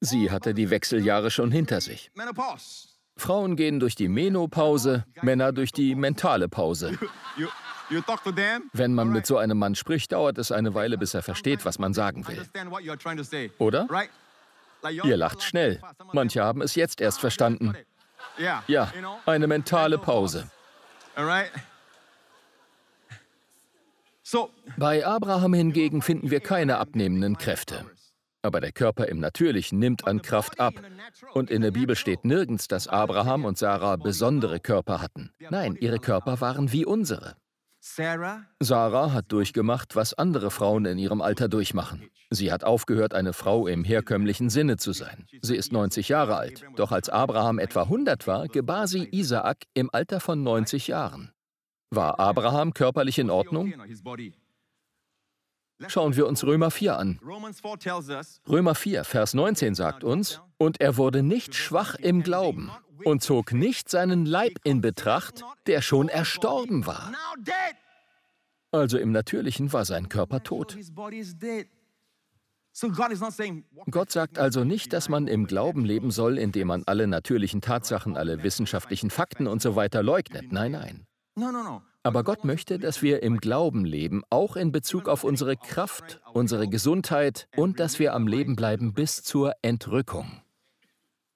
Sie 0.00 0.30
hatte 0.30 0.54
die 0.54 0.70
Wechseljahre 0.70 1.30
schon 1.30 1.50
hinter 1.50 1.80
sich. 1.80 2.10
Frauen 3.16 3.56
gehen 3.56 3.80
durch 3.80 3.94
die 3.94 4.08
Menopause, 4.08 5.04
Männer 5.22 5.52
durch 5.52 5.72
die 5.72 5.94
mentale 5.94 6.48
Pause. 6.48 6.98
Wenn 8.72 8.94
man 8.94 9.08
mit 9.10 9.26
so 9.26 9.38
einem 9.38 9.58
Mann 9.58 9.74
spricht, 9.74 10.12
dauert 10.12 10.38
es 10.38 10.52
eine 10.52 10.74
Weile, 10.74 10.98
bis 10.98 11.14
er 11.14 11.22
versteht, 11.22 11.64
was 11.64 11.78
man 11.78 11.94
sagen 11.94 12.26
will. 12.26 12.44
Oder? 13.58 13.88
Ihr 14.90 15.16
lacht 15.16 15.42
schnell. 15.42 15.80
Manche 16.12 16.42
haben 16.44 16.60
es 16.60 16.74
jetzt 16.74 17.00
erst 17.00 17.20
verstanden. 17.20 17.74
Ja, 18.66 18.92
eine 19.24 19.46
mentale 19.46 19.98
Pause. 19.98 20.50
Bei 24.76 25.06
Abraham 25.06 25.54
hingegen 25.54 26.02
finden 26.02 26.30
wir 26.30 26.40
keine 26.40 26.78
abnehmenden 26.78 27.38
Kräfte. 27.38 27.86
Aber 28.46 28.60
der 28.60 28.70
Körper 28.70 29.08
im 29.08 29.18
Natürlichen 29.18 29.80
nimmt 29.80 30.06
an 30.06 30.22
Kraft 30.22 30.60
ab. 30.60 30.74
Und 31.34 31.50
in 31.50 31.62
der 31.62 31.72
Bibel 31.72 31.96
steht 31.96 32.24
nirgends, 32.24 32.68
dass 32.68 32.86
Abraham 32.86 33.44
und 33.44 33.58
Sarah 33.58 33.96
besondere 33.96 34.60
Körper 34.60 35.02
hatten. 35.02 35.32
Nein, 35.50 35.76
ihre 35.80 35.98
Körper 35.98 36.40
waren 36.40 36.70
wie 36.70 36.84
unsere. 36.84 37.34
Sarah 38.60 39.12
hat 39.12 39.32
durchgemacht, 39.32 39.96
was 39.96 40.14
andere 40.14 40.52
Frauen 40.52 40.84
in 40.84 40.96
ihrem 40.96 41.20
Alter 41.22 41.48
durchmachen. 41.48 42.08
Sie 42.30 42.52
hat 42.52 42.62
aufgehört, 42.62 43.14
eine 43.14 43.32
Frau 43.32 43.66
im 43.66 43.82
herkömmlichen 43.82 44.48
Sinne 44.48 44.76
zu 44.76 44.92
sein. 44.92 45.26
Sie 45.42 45.56
ist 45.56 45.72
90 45.72 46.08
Jahre 46.08 46.36
alt. 46.36 46.64
Doch 46.76 46.92
als 46.92 47.08
Abraham 47.08 47.58
etwa 47.58 47.82
100 47.82 48.28
war, 48.28 48.46
gebar 48.46 48.86
sie 48.86 49.08
Isaak 49.10 49.64
im 49.74 49.90
Alter 49.92 50.20
von 50.20 50.44
90 50.44 50.86
Jahren. 50.86 51.32
War 51.90 52.20
Abraham 52.20 52.74
körperlich 52.74 53.18
in 53.18 53.30
Ordnung? 53.30 53.74
Schauen 55.88 56.16
wir 56.16 56.26
uns 56.26 56.44
Römer 56.44 56.70
4 56.70 56.98
an. 56.98 57.20
Römer 58.48 58.74
4, 58.74 59.04
Vers 59.04 59.34
19 59.34 59.74
sagt 59.74 60.04
uns, 60.04 60.40
und 60.58 60.80
er 60.80 60.96
wurde 60.96 61.22
nicht 61.22 61.54
schwach 61.54 61.96
im 61.96 62.22
Glauben 62.22 62.70
und 63.04 63.22
zog 63.22 63.52
nicht 63.52 63.88
seinen 63.88 64.24
Leib 64.24 64.58
in 64.64 64.80
Betracht, 64.80 65.44
der 65.66 65.82
schon 65.82 66.08
erstorben 66.08 66.86
war. 66.86 67.12
Also 68.72 68.98
im 68.98 69.12
Natürlichen 69.12 69.72
war 69.72 69.84
sein 69.84 70.08
Körper 70.08 70.42
tot. 70.42 70.76
Gott 73.90 74.10
sagt 74.12 74.38
also 74.38 74.64
nicht, 74.64 74.92
dass 74.92 75.08
man 75.08 75.28
im 75.28 75.46
Glauben 75.46 75.84
leben 75.84 76.10
soll, 76.10 76.38
indem 76.38 76.68
man 76.68 76.82
alle 76.86 77.06
natürlichen 77.06 77.60
Tatsachen, 77.60 78.16
alle 78.16 78.42
wissenschaftlichen 78.42 79.10
Fakten 79.10 79.46
und 79.46 79.62
so 79.62 79.76
weiter 79.76 80.02
leugnet. 80.02 80.52
Nein, 80.52 80.72
nein. 80.72 81.06
Aber 82.06 82.22
Gott 82.22 82.44
möchte, 82.44 82.78
dass 82.78 83.02
wir 83.02 83.24
im 83.24 83.38
Glauben 83.38 83.84
leben, 83.84 84.22
auch 84.30 84.54
in 84.54 84.70
Bezug 84.70 85.08
auf 85.08 85.24
unsere 85.24 85.56
Kraft, 85.56 86.20
unsere 86.34 86.68
Gesundheit 86.68 87.48
und 87.56 87.80
dass 87.80 87.98
wir 87.98 88.14
am 88.14 88.28
Leben 88.28 88.54
bleiben 88.54 88.94
bis 88.94 89.24
zur 89.24 89.54
Entrückung. 89.62 90.40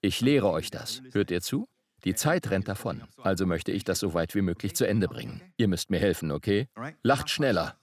Ich 0.00 0.20
lehre 0.20 0.48
euch 0.48 0.70
das. 0.70 1.02
Hört 1.10 1.32
ihr 1.32 1.40
zu? 1.40 1.66
Die 2.04 2.14
Zeit 2.14 2.50
rennt 2.50 2.68
davon, 2.68 3.02
also 3.20 3.46
möchte 3.46 3.72
ich 3.72 3.82
das 3.82 3.98
so 3.98 4.14
weit 4.14 4.36
wie 4.36 4.42
möglich 4.42 4.76
zu 4.76 4.86
Ende 4.86 5.08
bringen. 5.08 5.42
Ihr 5.56 5.66
müsst 5.66 5.90
mir 5.90 5.98
helfen, 5.98 6.30
okay? 6.30 6.68
Lacht 7.02 7.30
schneller. 7.30 7.76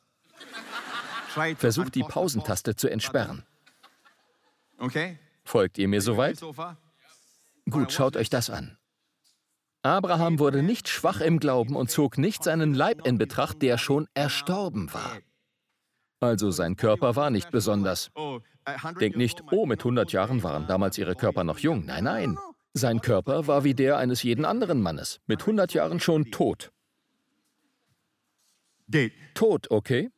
Versucht 1.58 1.94
die 1.94 2.04
Pausentaste 2.04 2.78
zu 2.78 2.88
entsperren. 2.90 3.44
Folgt 5.44 5.78
ihr 5.78 5.90
mir 5.90 6.00
soweit? 6.00 6.40
Gut, 7.70 7.92
schaut 7.92 8.16
euch 8.16 8.30
das 8.30 8.50
an. 8.50 8.78
Abraham 9.88 10.40
wurde 10.40 10.64
nicht 10.64 10.90
schwach 10.90 11.22
im 11.22 11.40
Glauben 11.40 11.76
und 11.76 11.90
zog 11.90 12.18
nicht 12.18 12.44
seinen 12.44 12.74
Leib 12.74 13.06
in 13.06 13.18
Betracht, 13.18 13.62
der 13.62 13.78
schon 13.78 14.08
erstorben 14.14 14.94
war. 14.94 15.18
Also 16.20 16.52
sein 16.52 16.76
Körper 16.76 17.16
war 17.16 17.30
nicht 17.30 17.52
besonders. 17.52 18.12
Denkt 19.00 19.18
nicht, 19.18 19.44
oh, 19.52 19.66
mit 19.66 19.80
100 19.80 20.12
Jahren 20.12 20.44
waren 20.44 20.68
damals 20.68 20.98
ihre 20.98 21.16
Körper 21.16 21.44
noch 21.44 21.60
jung. 21.60 21.86
Nein, 21.86 22.04
nein. 22.04 22.38
Sein 22.74 23.02
Körper 23.02 23.48
war 23.48 23.64
wie 23.64 23.74
der 23.74 23.98
eines 23.98 24.24
jeden 24.24 24.46
anderen 24.46 24.82
Mannes, 24.82 25.20
mit 25.26 25.42
100 25.42 25.74
Jahren 25.74 26.00
schon 26.00 26.32
tot. 26.32 26.72
Tot, 29.34 29.72
okay? 29.72 30.10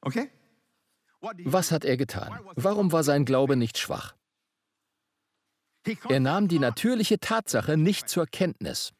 Okay. 0.00 0.30
Was 1.44 1.70
hat 1.72 1.84
er 1.84 1.96
getan? 1.96 2.38
Warum 2.54 2.92
war 2.92 3.02
sein 3.02 3.24
Glaube 3.24 3.56
nicht 3.56 3.78
schwach? 3.78 4.14
Er 6.08 6.20
nahm 6.20 6.48
die 6.48 6.58
natürliche 6.58 7.18
Tatsache 7.18 7.76
nicht 7.76 8.08
zur 8.08 8.26
Kenntnis. 8.26 8.92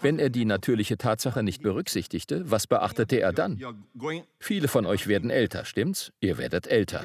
Wenn 0.00 0.18
er 0.18 0.30
die 0.30 0.44
natürliche 0.44 0.98
Tatsache 0.98 1.42
nicht 1.42 1.62
berücksichtigte, 1.62 2.50
was 2.50 2.66
beachtete 2.66 3.20
er 3.20 3.32
dann? 3.32 3.60
Viele 4.38 4.68
von 4.68 4.86
euch 4.86 5.06
werden 5.06 5.30
älter, 5.30 5.64
stimmt's? 5.64 6.12
Ihr 6.20 6.38
werdet 6.38 6.66
älter. 6.66 7.04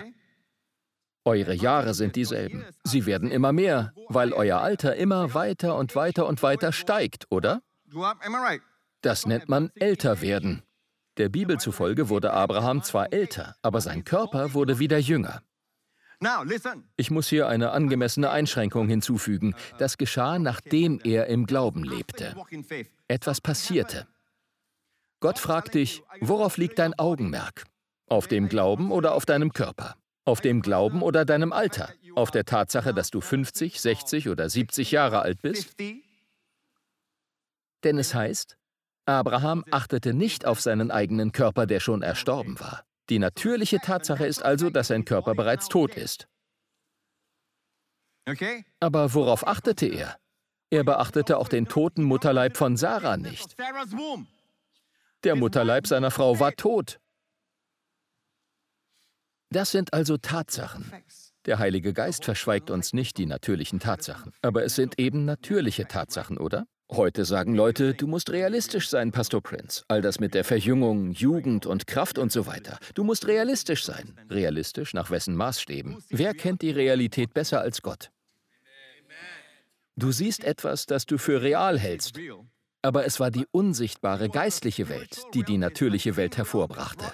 Eure 1.24 1.54
Jahre 1.54 1.94
sind 1.94 2.16
dieselben. 2.16 2.66
Sie 2.84 3.06
werden 3.06 3.30
immer 3.32 3.52
mehr, 3.52 3.94
weil 4.10 4.34
euer 4.34 4.60
Alter 4.60 4.96
immer 4.96 5.34
weiter 5.34 5.78
und 5.78 5.96
weiter 5.96 6.28
und 6.28 6.42
weiter 6.42 6.72
steigt, 6.72 7.28
oder? 7.30 7.62
Das 9.02 9.26
nennt 9.26 9.48
man 9.48 9.72
älter 9.76 10.22
werden. 10.22 10.64
Der 11.18 11.30
Bibel 11.30 11.60
zufolge 11.60 12.10
wurde 12.10 12.34
Abraham 12.34 12.84
zwar 12.84 13.14
älter, 13.14 13.56
aber 13.62 13.82
sein 13.82 14.04
Körper 14.04 14.54
wurde 14.54 14.80
wieder 14.80 14.98
jünger. 14.98 15.42
Ich 16.98 17.12
muss 17.12 17.28
hier 17.28 17.48
eine 17.48 17.72
angemessene 17.72 18.30
Einschränkung 18.30 18.88
hinzufügen. 18.88 19.56
Das 19.80 19.98
geschah, 19.98 20.40
nachdem 20.40 21.00
er 21.04 21.28
im 21.28 21.46
Glauben 21.46 21.84
lebte. 21.84 22.36
Etwas 23.08 23.42
passierte. 23.42 24.08
Gott 25.20 25.40
fragt 25.40 25.76
dich, 25.76 26.04
worauf 26.20 26.58
liegt 26.58 26.80
dein 26.80 26.98
Augenmerk? 26.98 27.66
Auf 28.08 28.28
dem 28.28 28.50
Glauben 28.50 28.92
oder 28.92 29.14
auf 29.14 29.26
deinem 29.26 29.54
Körper? 29.54 29.96
Auf 30.26 30.42
dem 30.42 30.62
Glauben 30.62 31.02
oder 31.02 31.26
deinem 31.26 31.54
Alter? 31.54 31.90
Auf 32.16 32.30
der 32.32 32.46
Tatsache, 32.46 32.94
dass 32.94 33.10
du 33.10 33.22
50, 33.22 33.82
60 33.82 34.30
oder 34.30 34.50
70 34.50 34.92
Jahre 34.92 35.22
alt 35.22 35.42
bist? 35.42 35.80
Denn 37.84 37.98
es 37.98 38.14
heißt, 38.14 38.58
Abraham 39.06 39.66
achtete 39.72 40.14
nicht 40.14 40.46
auf 40.46 40.62
seinen 40.62 40.92
eigenen 40.92 41.32
Körper, 41.32 41.66
der 41.66 41.80
schon 41.80 42.02
erstorben 42.02 42.60
war. 42.60 42.84
Die 43.10 43.20
natürliche 43.20 43.80
Tatsache 43.80 44.26
ist 44.26 44.42
also, 44.44 44.70
dass 44.70 44.88
sein 44.88 45.06
Körper 45.06 45.36
bereits 45.36 45.68
tot 45.68 45.96
ist. 45.96 46.28
Aber 48.80 49.14
worauf 49.14 49.46
achtete 49.46 49.88
er? 49.88 50.18
Er 50.70 50.84
beachtete 50.84 51.38
auch 51.38 51.50
den 51.50 51.68
toten 51.68 52.04
Mutterleib 52.04 52.56
von 52.56 52.78
Sarah 52.78 53.18
nicht. 53.18 53.56
Der 55.24 55.36
Mutterleib 55.36 55.86
seiner 55.86 56.12
Frau 56.12 56.40
war 56.40 56.54
tot. 56.54 57.00
Das 59.50 59.72
sind 59.72 59.94
also 59.94 60.18
Tatsachen. 60.18 60.92
Der 61.46 61.60
Heilige 61.60 61.94
Geist 61.94 62.24
verschweigt 62.24 62.70
uns 62.70 62.94
nicht 62.94 63.18
die 63.18 63.26
natürlichen 63.26 63.80
Tatsachen, 63.80 64.32
aber 64.42 64.64
es 64.64 64.76
sind 64.76 64.98
eben 64.98 65.26
natürliche 65.26 65.88
Tatsachen, 65.88 66.38
oder? 66.38 66.66
Heute 66.94 67.24
sagen 67.24 67.56
Leute, 67.56 67.94
du 67.94 68.06
musst 68.06 68.32
realistisch 68.32 68.90
sein, 68.90 69.14
Pastor 69.14 69.42
Prince. 69.42 69.84
All 69.88 70.02
das 70.02 70.20
mit 70.20 70.34
der 70.34 70.44
Verjüngung, 70.44 71.12
Jugend 71.12 71.66
und 71.66 71.88
Kraft 71.88 72.18
und 72.18 72.34
so 72.34 72.48
weiter. 72.48 72.80
Du 72.96 73.06
musst 73.06 73.28
realistisch 73.28 73.86
sein. 73.86 74.20
Realistisch 74.30 74.94
nach 74.94 75.10
wessen 75.10 75.38
Maßstäben? 75.38 76.04
Wer 76.10 76.34
kennt 76.34 76.62
die 76.62 76.72
Realität 76.72 77.34
besser 77.34 77.62
als 77.62 77.82
Gott? 77.82 78.12
Du 79.96 80.12
siehst 80.12 80.44
etwas, 80.44 80.86
das 80.86 81.06
du 81.06 81.18
für 81.18 81.42
real 81.42 81.80
hältst. 81.80 82.20
Aber 82.82 83.06
es 83.06 83.22
war 83.22 83.32
die 83.32 83.48
unsichtbare 83.52 84.28
geistliche 84.28 84.90
Welt, 84.90 85.22
die 85.34 85.44
die 85.44 85.58
natürliche 85.58 86.18
Welt 86.18 86.36
hervorbrachte. 86.36 87.06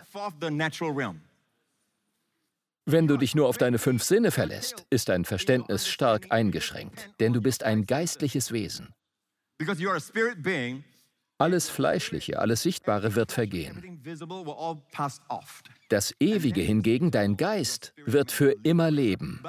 Wenn 2.85 3.07
du 3.07 3.17
dich 3.17 3.35
nur 3.35 3.47
auf 3.47 3.59
deine 3.59 3.77
fünf 3.77 4.03
Sinne 4.03 4.31
verlässt, 4.31 4.87
ist 4.89 5.09
dein 5.09 5.23
Verständnis 5.23 5.87
stark 5.87 6.31
eingeschränkt, 6.31 7.11
denn 7.19 7.33
du 7.33 7.41
bist 7.41 7.63
ein 7.63 7.85
geistliches 7.85 8.51
Wesen. 8.51 8.95
Alles 11.39 11.69
Fleischliche, 11.69 12.39
alles 12.39 12.63
Sichtbare 12.63 13.13
wird 13.13 13.31
vergehen. 13.31 14.01
Das 15.89 16.13
Ewige 16.19 16.61
hingegen, 16.61 17.11
dein 17.11 17.37
Geist, 17.37 17.93
wird 18.05 18.31
für 18.31 18.55
immer 18.63 18.89
leben. 18.89 19.43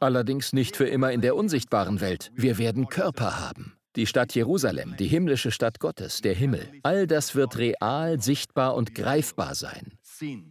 Allerdings 0.00 0.54
nicht 0.54 0.76
für 0.76 0.86
immer 0.86 1.12
in 1.12 1.20
der 1.20 1.36
unsichtbaren 1.36 2.00
Welt. 2.00 2.32
Wir 2.34 2.56
werden 2.56 2.88
Körper 2.88 3.38
haben. 3.38 3.76
Die 3.96 4.06
Stadt 4.06 4.34
Jerusalem, 4.34 4.96
die 4.98 5.08
himmlische 5.08 5.50
Stadt 5.50 5.78
Gottes, 5.80 6.20
der 6.20 6.34
Himmel, 6.34 6.70
all 6.82 7.06
das 7.06 7.34
wird 7.34 7.56
real, 7.56 8.20
sichtbar 8.20 8.74
und 8.74 8.94
greifbar 8.94 9.54
sein. 9.54 9.98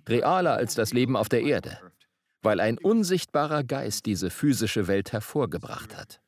realer 0.07 0.53
als 0.53 0.73
das 0.75 0.93
Leben 0.93 1.15
auf 1.15 1.29
der 1.29 1.41
Erde, 1.41 1.79
weil 2.41 2.59
ein 2.59 2.77
unsichtbarer 2.79 3.63
Geist 3.63 4.05
diese 4.07 4.29
physische 4.31 4.87
Welt 4.87 5.11
hervorgebracht 5.11 5.95
hat. 5.95 6.21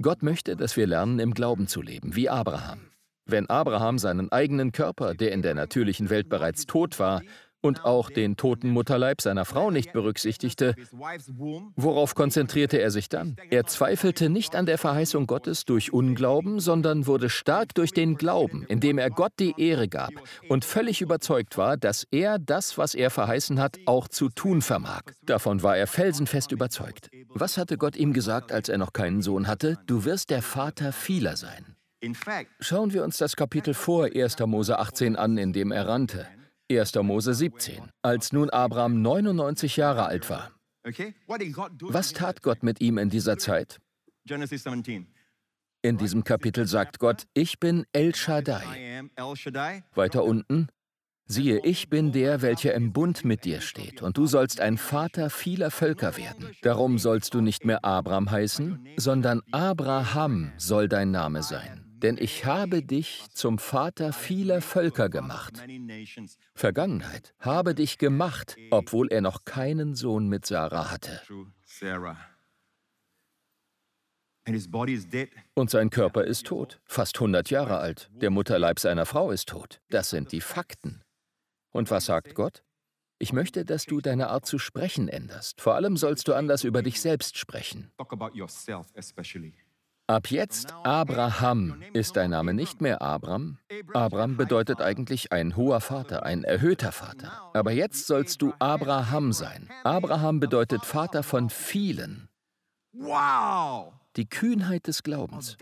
Gott 0.00 0.22
möchte, 0.22 0.54
dass 0.54 0.76
wir 0.76 0.86
lernen, 0.86 1.18
im 1.18 1.34
Glauben 1.34 1.66
zu 1.66 1.82
leben, 1.82 2.14
wie 2.14 2.28
Abraham. 2.28 2.92
Wenn 3.26 3.50
Abraham 3.50 3.98
seinen 3.98 4.30
eigenen 4.30 4.70
Körper, 4.70 5.14
der 5.14 5.32
in 5.32 5.42
der 5.42 5.54
natürlichen 5.54 6.08
Welt 6.08 6.28
bereits 6.28 6.66
tot 6.66 7.00
war, 7.00 7.22
und 7.60 7.84
auch 7.84 8.10
den 8.10 8.36
toten 8.36 8.70
Mutterleib 8.70 9.20
seiner 9.20 9.44
Frau 9.44 9.70
nicht 9.70 9.92
berücksichtigte, 9.92 10.74
worauf 11.76 12.14
konzentrierte 12.14 12.80
er 12.80 12.90
sich 12.90 13.08
dann? 13.08 13.36
Er 13.50 13.66
zweifelte 13.66 14.28
nicht 14.28 14.54
an 14.54 14.66
der 14.66 14.78
Verheißung 14.78 15.26
Gottes 15.26 15.64
durch 15.64 15.92
Unglauben, 15.92 16.60
sondern 16.60 17.06
wurde 17.06 17.28
stark 17.28 17.74
durch 17.74 17.92
den 17.92 18.16
Glauben, 18.16 18.64
indem 18.68 18.98
er 18.98 19.10
Gott 19.10 19.32
die 19.38 19.54
Ehre 19.56 19.88
gab 19.88 20.12
und 20.48 20.64
völlig 20.64 21.00
überzeugt 21.00 21.58
war, 21.58 21.76
dass 21.76 22.06
er 22.10 22.38
das, 22.38 22.78
was 22.78 22.94
er 22.94 23.10
verheißen 23.10 23.60
hat, 23.60 23.78
auch 23.86 24.08
zu 24.08 24.28
tun 24.28 24.62
vermag. 24.62 25.02
Davon 25.22 25.62
war 25.62 25.76
er 25.76 25.86
felsenfest 25.86 26.52
überzeugt. 26.52 27.10
Was 27.28 27.58
hatte 27.58 27.76
Gott 27.76 27.96
ihm 27.96 28.12
gesagt, 28.12 28.52
als 28.52 28.68
er 28.68 28.78
noch 28.78 28.92
keinen 28.92 29.22
Sohn 29.22 29.46
hatte? 29.46 29.78
Du 29.86 30.04
wirst 30.04 30.30
der 30.30 30.42
Vater 30.42 30.92
vieler 30.92 31.36
sein. 31.36 31.76
Schauen 32.60 32.92
wir 32.92 33.02
uns 33.02 33.18
das 33.18 33.34
Kapitel 33.34 33.74
vor 33.74 34.08
1. 34.14 34.38
Mose 34.46 34.78
18 34.78 35.16
an, 35.16 35.36
in 35.36 35.52
dem 35.52 35.72
er 35.72 35.88
rannte. 35.88 36.28
1. 36.70 36.94
Mose 37.02 37.32
17, 37.32 37.90
als 38.02 38.32
nun 38.32 38.50
Abraham 38.50 39.00
99 39.00 39.76
Jahre 39.76 40.04
alt 40.04 40.28
war. 40.28 40.52
Was 41.80 42.12
tat 42.12 42.42
Gott 42.42 42.62
mit 42.62 42.80
ihm 42.80 42.98
in 42.98 43.08
dieser 43.08 43.38
Zeit? 43.38 43.78
In 45.80 45.96
diesem 45.96 46.24
Kapitel 46.24 46.66
sagt 46.66 46.98
Gott, 46.98 47.24
ich 47.32 47.58
bin 47.58 47.86
El 47.92 48.14
Shaddai. 48.14 49.08
Weiter 49.94 50.24
unten, 50.24 50.68
siehe, 51.24 51.60
ich 51.64 51.88
bin 51.88 52.12
der, 52.12 52.42
welcher 52.42 52.74
im 52.74 52.92
Bund 52.92 53.24
mit 53.24 53.44
dir 53.44 53.60
steht, 53.60 54.02
und 54.02 54.18
du 54.18 54.26
sollst 54.26 54.60
ein 54.60 54.76
Vater 54.76 55.30
vieler 55.30 55.70
Völker 55.70 56.16
werden. 56.16 56.50
Darum 56.62 56.98
sollst 56.98 57.32
du 57.32 57.40
nicht 57.40 57.64
mehr 57.64 57.84
Abraham 57.84 58.30
heißen, 58.30 58.88
sondern 58.96 59.40
Abraham 59.52 60.52
soll 60.58 60.88
dein 60.88 61.10
Name 61.10 61.42
sein 61.42 61.87
denn 62.02 62.16
ich 62.18 62.44
habe 62.44 62.82
dich 62.82 63.26
zum 63.32 63.58
Vater 63.58 64.12
vieler 64.12 64.60
Völker 64.60 65.08
gemacht. 65.08 65.54
Vergangenheit, 66.54 67.34
habe 67.40 67.74
dich 67.74 67.98
gemacht, 67.98 68.56
obwohl 68.70 69.08
er 69.08 69.20
noch 69.20 69.44
keinen 69.44 69.94
Sohn 69.94 70.28
mit 70.28 70.46
Sarah 70.46 70.90
hatte. 70.90 71.20
Und 75.54 75.70
sein 75.70 75.90
Körper 75.90 76.24
ist 76.24 76.46
tot, 76.46 76.80
fast 76.86 77.16
100 77.16 77.50
Jahre 77.50 77.78
alt. 77.78 78.08
Der 78.14 78.30
Mutterleib 78.30 78.78
seiner 78.78 79.04
Frau 79.04 79.30
ist 79.30 79.48
tot. 79.48 79.80
Das 79.90 80.08
sind 80.08 80.32
die 80.32 80.40
Fakten. 80.40 81.02
Und 81.70 81.90
was 81.90 82.06
sagt 82.06 82.34
Gott? 82.34 82.64
Ich 83.18 83.32
möchte, 83.32 83.64
dass 83.64 83.84
du 83.84 84.00
deine 84.00 84.28
Art 84.28 84.46
zu 84.46 84.58
sprechen 84.58 85.08
änderst. 85.08 85.60
Vor 85.60 85.74
allem 85.74 85.96
sollst 85.96 86.28
du 86.28 86.34
anders 86.34 86.64
über 86.64 86.82
dich 86.82 87.00
selbst 87.00 87.36
sprechen. 87.36 87.90
Ab 90.10 90.30
jetzt 90.30 90.72
Abraham 90.84 91.82
ist 91.92 92.16
dein 92.16 92.30
Name 92.30 92.54
nicht 92.54 92.80
mehr 92.80 93.02
Abram. 93.02 93.58
Abram 93.92 94.38
bedeutet 94.38 94.80
eigentlich 94.80 95.32
ein 95.32 95.54
hoher 95.54 95.82
Vater, 95.82 96.22
ein 96.22 96.44
erhöhter 96.44 96.92
Vater. 96.92 97.50
Aber 97.52 97.72
jetzt 97.72 98.06
sollst 98.06 98.40
du 98.40 98.54
Abraham 98.58 99.34
sein. 99.34 99.68
Abraham 99.84 100.40
bedeutet 100.40 100.86
Vater 100.86 101.22
von 101.22 101.50
vielen. 101.50 102.30
Die 104.16 104.26
Kühnheit 104.26 104.86
des 104.86 105.02
Glaubens. 105.02 105.58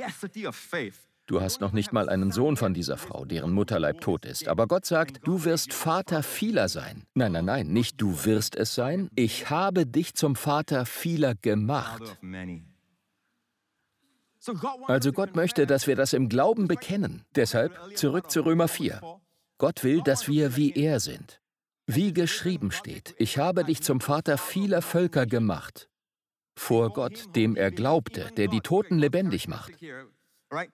Du 1.27 1.41
hast 1.41 1.61
noch 1.61 1.73
nicht 1.73 1.93
mal 1.93 2.09
einen 2.09 2.31
Sohn 2.31 2.57
von 2.57 2.73
dieser 2.73 2.99
Frau, 2.99 3.25
deren 3.25 3.51
Mutterleib 3.51 4.01
tot 4.01 4.25
ist. 4.25 4.47
Aber 4.47 4.69
Gott 4.69 4.87
sagt, 4.87 5.27
du 5.27 5.45
wirst 5.45 5.75
Vater 5.75 6.23
vieler 6.23 6.69
sein. 6.69 7.03
Nein, 7.15 7.33
nein, 7.33 7.47
nein, 7.47 7.67
nicht 7.67 8.01
du 8.01 8.25
wirst 8.25 8.55
es 8.55 8.77
sein. 8.77 9.11
Ich 9.17 9.51
habe 9.51 9.87
dich 9.87 10.15
zum 10.15 10.37
Vater 10.37 10.87
vieler 10.87 11.35
gemacht. 11.35 12.17
Also 14.87 15.13
Gott 15.13 15.37
möchte, 15.37 15.67
dass 15.67 15.87
wir 15.87 15.97
das 15.97 16.13
im 16.13 16.29
Glauben 16.29 16.69
bekennen. 16.69 17.25
Deshalb 17.35 17.97
zurück 17.97 18.31
zu 18.31 18.43
Römer 18.45 18.69
4. 18.69 19.01
Gott 19.59 19.85
will, 19.85 20.03
dass 20.03 20.29
wir 20.29 20.57
wie 20.57 20.73
er 20.73 21.01
sind. 21.01 21.41
Wie 21.87 22.13
geschrieben 22.13 22.73
steht, 22.73 23.15
ich 23.19 23.39
habe 23.39 23.65
dich 23.65 23.83
zum 23.83 24.01
Vater 24.01 24.39
vieler 24.39 24.83
Völker 24.83 25.25
gemacht. 25.25 25.89
Vor 26.59 26.93
Gott, 26.93 27.37
dem 27.37 27.55
er 27.55 27.71
glaubte, 27.71 28.31
der 28.37 28.49
die 28.49 28.61
Toten 28.61 28.99
lebendig 28.99 29.47
macht. 29.47 29.73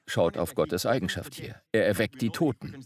Schaut 0.07 0.39
auf 0.39 0.55
Gottes 0.55 0.87
Eigenschaft 0.87 1.35
hier. 1.35 1.61
Er 1.73 1.87
erweckt 1.87 2.23
die 2.23 2.31
Toten. 2.31 2.85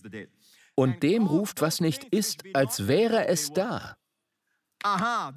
Und 0.74 1.03
dem 1.03 1.26
ruft, 1.26 1.61
was 1.61 1.80
nicht 1.80 2.05
ist, 2.05 2.45
als 2.53 2.89
wäre 2.89 3.28
es 3.28 3.53
da. 3.53 3.97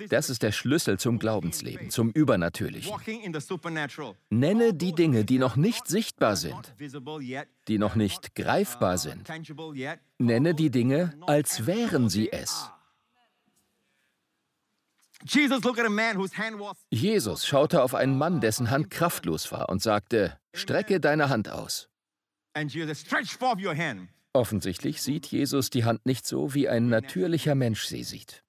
Das 0.10 0.30
ist 0.30 0.44
der 0.44 0.52
Schlüssel 0.52 1.00
zum 1.00 1.18
Glaubensleben, 1.18 1.90
zum 1.90 2.12
Übernatürlichen. 2.12 2.94
Nenne 4.30 4.74
die 4.74 4.94
Dinge, 4.94 5.26
die 5.26 5.40
noch 5.40 5.56
nicht 5.56 5.88
sichtbar 5.88 6.36
sind, 6.36 6.76
die 7.68 7.80
noch 7.80 7.96
nicht 7.96 8.36
greifbar 8.36 8.98
sind. 8.98 9.28
Nenne 10.18 10.54
die 10.54 10.70
Dinge, 10.70 11.14
als 11.26 11.66
wären 11.66 12.10
sie 12.10 12.32
es. 12.32 12.70
Jesus 16.92 17.46
schaute 17.46 17.84
auf 17.84 17.94
einen 17.96 18.18
Mann, 18.18 18.40
dessen 18.40 18.70
Hand 18.70 18.90
kraftlos 18.90 19.52
war, 19.52 19.70
und 19.70 19.82
sagte, 19.82 20.38
strecke 20.54 21.00
deine 21.00 21.30
Hand 21.30 21.50
aus. 21.50 21.90
Offensichtlich 24.32 25.02
sieht 25.02 25.26
Jesus 25.26 25.70
die 25.70 25.84
Hand 25.84 26.06
nicht 26.06 26.26
so, 26.26 26.54
wie 26.54 26.70
ein 26.70 26.88
natürlicher 26.88 27.56
Mensch 27.56 27.86
sie 27.86 28.04
sieht. 28.04 28.44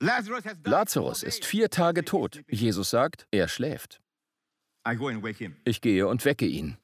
Lazarus 0.00 1.22
ist 1.22 1.44
vier 1.44 1.70
Tage 1.70 2.04
tot. 2.04 2.42
Jesus 2.48 2.90
sagt, 2.90 3.26
er 3.30 3.48
schläft. 3.48 4.00
Ich 5.64 5.80
gehe 5.80 6.06
und 6.06 6.24
wecke 6.24 6.46
ihn. 6.46 6.78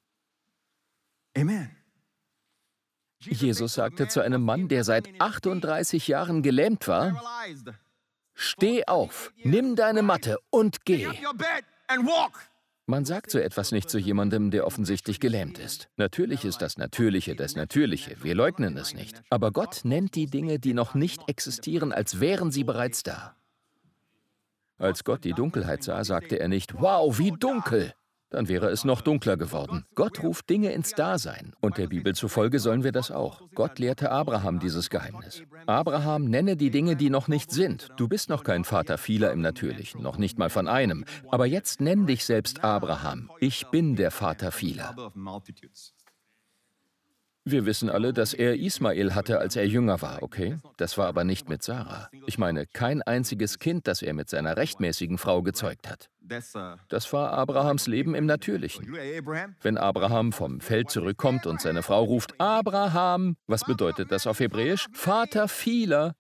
Jesus 3.21 3.75
sagte 3.75 4.09
zu 4.09 4.21
einem 4.21 4.43
Mann, 4.43 4.69
der 4.69 4.85
seit 4.85 5.09
38 5.21 6.09
Jahren 6.09 6.43
gelähmt 6.43 6.87
war, 6.89 7.23
Steh 8.37 8.85
auf, 8.87 9.33
nimm 9.37 9.77
deine 9.77 10.03
Matte 10.03 10.39
und 10.51 10.85
geh. 10.85 11.09
Man 12.87 13.07
sagt 13.07 13.31
so 13.31 13.39
etwas 13.39 13.73
nicht 13.73 13.89
zu 13.89 13.99
jemandem, 13.99 14.51
der 14.51 14.67
offensichtlich 14.67 15.19
gelähmt 15.19 15.59
ist. 15.59 15.89
Natürlich 15.97 16.45
ist 16.45 16.61
das 16.61 16.77
Natürliche 16.77 17.35
das 17.35 17.57
Natürliche, 17.57 18.17
wir 18.23 18.35
leugnen 18.35 18.77
es 18.77 18.93
nicht. 18.93 19.23
Aber 19.31 19.53
Gott 19.53 19.81
nennt 19.85 20.15
die 20.15 20.27
Dinge, 20.27 20.59
die 20.59 20.75
noch 20.75 20.95
nicht 20.95 21.27
existieren, 21.27 21.93
als 21.93 22.21
wären 22.21 22.51
sie 22.51 22.63
bereits 22.63 23.03
da. 23.03 23.37
Als 24.77 25.03
Gott 25.03 25.25
die 25.25 25.33
Dunkelheit 25.33 25.83
sah, 25.83 26.05
sagte 26.05 26.39
er 26.39 26.49
nicht, 26.49 26.75
wow, 26.75 27.19
wie 27.19 27.31
dunkel, 27.31 27.95
dann 28.35 28.49
wäre 28.49 28.69
es 28.69 28.85
noch 28.85 29.01
dunkler 29.01 29.37
geworden. 29.37 29.85
Gott 29.95 30.23
ruft 30.23 30.51
Dinge 30.51 30.73
ins 30.73 30.93
Dasein. 30.93 31.55
Und 31.61 31.79
der 31.79 31.87
Bibel 31.87 32.15
zufolge 32.15 32.59
sollen 32.59 32.83
wir 32.83 32.93
das 32.93 33.11
auch. 33.11 33.41
Gott 33.55 33.79
lehrte 33.79 34.11
Abraham 34.11 34.59
dieses 34.59 34.91
Geheimnis. 34.91 35.43
Abraham, 35.67 36.25
nenne 36.25 36.57
die 36.57 36.71
Dinge, 36.71 36.97
die 36.97 37.11
noch 37.11 37.29
nicht 37.29 37.53
sind. 37.53 37.89
Du 37.97 38.09
bist 38.09 38.29
noch 38.29 38.43
kein 38.43 38.65
Vater 38.65 38.99
vieler 38.99 39.31
im 39.33 39.41
Natürlichen, 39.41 40.03
noch 40.03 40.19
nicht 40.19 40.39
mal 40.39 40.51
von 40.51 40.69
einem. 40.69 41.05
Aber 41.31 41.47
jetzt 41.47 41.81
nenn 41.81 42.07
dich 42.07 42.25
selbst 42.25 42.65
Abraham. 42.65 43.31
Ich 43.39 43.69
bin 43.69 43.95
der 43.95 44.11
Vater 44.11 44.51
vieler. 44.51 44.95
Wir 47.47 47.67
wissen 47.67 47.91
alle, 47.91 48.15
dass 48.15 48.33
er 48.33 48.57
Ismael 48.57 49.15
hatte, 49.15 49.39
als 49.39 49.55
er 49.55 49.67
jünger 49.67 50.01
war, 50.01 50.23
okay? 50.23 50.57
Das 50.79 50.97
war 50.97 51.09
aber 51.09 51.25
nicht 51.25 51.47
mit 51.51 51.63
Sarah. 51.63 52.09
Ich 52.27 52.39
meine, 52.39 52.67
kein 52.67 53.03
einziges 53.03 53.59
Kind, 53.59 53.87
das 53.87 54.01
er 54.01 54.15
mit 54.15 54.31
seiner 54.31 54.57
rechtmäßigen 54.57 55.19
Frau 55.19 55.43
gezeugt 55.43 55.87
hat. 55.91 56.09
Das 56.89 57.13
war 57.13 57.33
Abrahams 57.35 57.87
Leben 57.87 58.15
im 58.15 58.25
Natürlichen. 58.25 58.97
Wenn 59.61 59.77
Abraham 59.77 60.33
vom 60.33 60.61
Feld 60.61 60.91
zurückkommt 60.91 61.47
und 61.47 61.61
seine 61.61 61.83
Frau 61.83 62.05
ruft, 62.05 62.33
Abraham, 62.41 63.37
was 63.47 63.65
bedeutet 63.65 64.11
das 64.11 64.27
auf 64.27 64.41
Hebräisch? 64.41 64.87
Vater 64.95 65.47
vieler. 65.47 66.15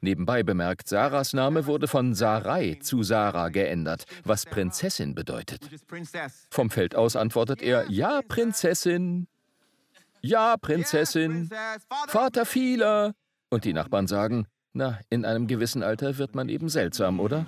Nebenbei 0.00 0.44
bemerkt, 0.44 0.88
Sarahs 0.88 1.32
Name 1.32 1.66
wurde 1.66 1.88
von 1.88 2.14
Sarai 2.14 2.78
zu 2.80 3.02
Sarah 3.02 3.48
geändert, 3.48 4.04
was 4.24 4.44
Prinzessin 4.44 5.16
bedeutet. 5.16 5.68
Vom 6.50 6.70
Feld 6.70 6.94
aus 6.94 7.16
antwortet 7.16 7.60
er, 7.60 7.90
ja, 7.90 8.20
Prinzessin. 8.22 9.26
Ja, 10.20 10.56
Prinzessin. 10.56 11.50
Vater 12.08 12.44
vieler. 12.44 13.14
Und 13.50 13.64
die 13.64 13.72
Nachbarn 13.72 14.06
sagen, 14.06 14.46
na, 14.72 14.98
in 15.10 15.24
einem 15.24 15.46
gewissen 15.46 15.82
Alter 15.82 16.18
wird 16.18 16.34
man 16.34 16.48
eben 16.48 16.68
seltsam, 16.68 17.20
oder? 17.20 17.46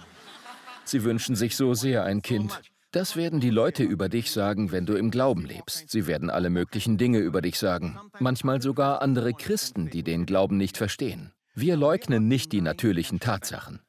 Sie 0.85 1.05
wünschen 1.05 1.37
sich 1.37 1.57
so 1.57 1.75
sehr 1.75 2.05
ein 2.05 2.23
Kind. 2.23 2.61
Das 2.93 3.15
werden 3.15 3.39
die 3.39 3.51
Leute 3.51 3.85
über 3.85 4.09
dich 4.09 4.33
sagen, 4.33 4.73
wenn 4.73 4.85
du 4.85 4.95
im 4.95 5.13
Glauben 5.13 5.45
lebst. 5.45 5.91
Sie 5.91 6.09
werden 6.09 6.29
alle 6.29 6.51
möglichen 6.51 6.99
Dinge 6.99 7.19
über 7.19 7.41
dich 7.41 7.59
sagen. 7.59 8.01
Manchmal 8.19 8.61
sogar 8.61 9.01
andere 9.01 9.33
Christen, 9.33 9.91
die 9.91 10.03
den 10.03 10.27
Glauben 10.27 10.57
nicht 10.57 10.77
verstehen. 10.77 11.33
Wir 11.55 11.77
leugnen 11.77 12.27
nicht 12.27 12.51
die 12.51 12.63
natürlichen 12.63 13.21
Tatsachen. 13.21 13.81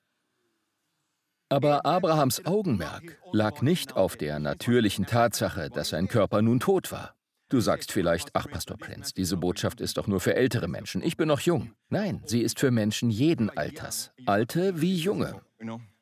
Aber 1.50 1.86
Abrahams 1.86 2.46
Augenmerk 2.46 3.18
lag 3.32 3.62
nicht 3.62 3.96
auf 3.96 4.18
der 4.18 4.40
natürlichen 4.40 5.06
Tatsache, 5.06 5.70
dass 5.70 5.90
sein 5.90 6.08
Körper 6.08 6.42
nun 6.42 6.60
tot 6.60 6.92
war. 6.92 7.16
Du 7.52 7.60
sagst 7.60 7.92
vielleicht, 7.92 8.30
ach 8.34 8.48
Pastor 8.50 8.78
Prinz, 8.78 9.14
diese 9.14 9.36
Botschaft 9.36 9.82
ist 9.82 9.98
doch 9.98 10.08
nur 10.08 10.22
für 10.22 10.36
ältere 10.36 10.70
Menschen. 10.70 11.04
Ich 11.04 11.18
bin 11.18 11.28
noch 11.28 11.42
jung. 11.42 11.74
Nein, 11.90 12.22
sie 12.26 12.42
ist 12.42 12.62
für 12.62 12.72
Menschen 12.72 13.10
jeden 13.10 13.50
Alters. 13.50 14.12
Alte 14.26 14.80
wie 14.80 14.96
junge. 14.96 15.42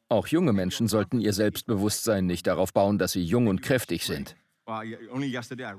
Auch 0.10 0.28
junge 0.28 0.54
Menschen 0.54 0.88
sollten 0.88 1.20
ihr 1.20 1.34
Selbstbewusstsein 1.34 2.28
nicht 2.28 2.46
darauf 2.46 2.72
bauen, 2.72 3.00
dass 3.00 3.14
sie 3.14 3.24
jung 3.24 3.48
und 3.48 3.64
kräftig 3.64 4.06
sind. 4.06 4.36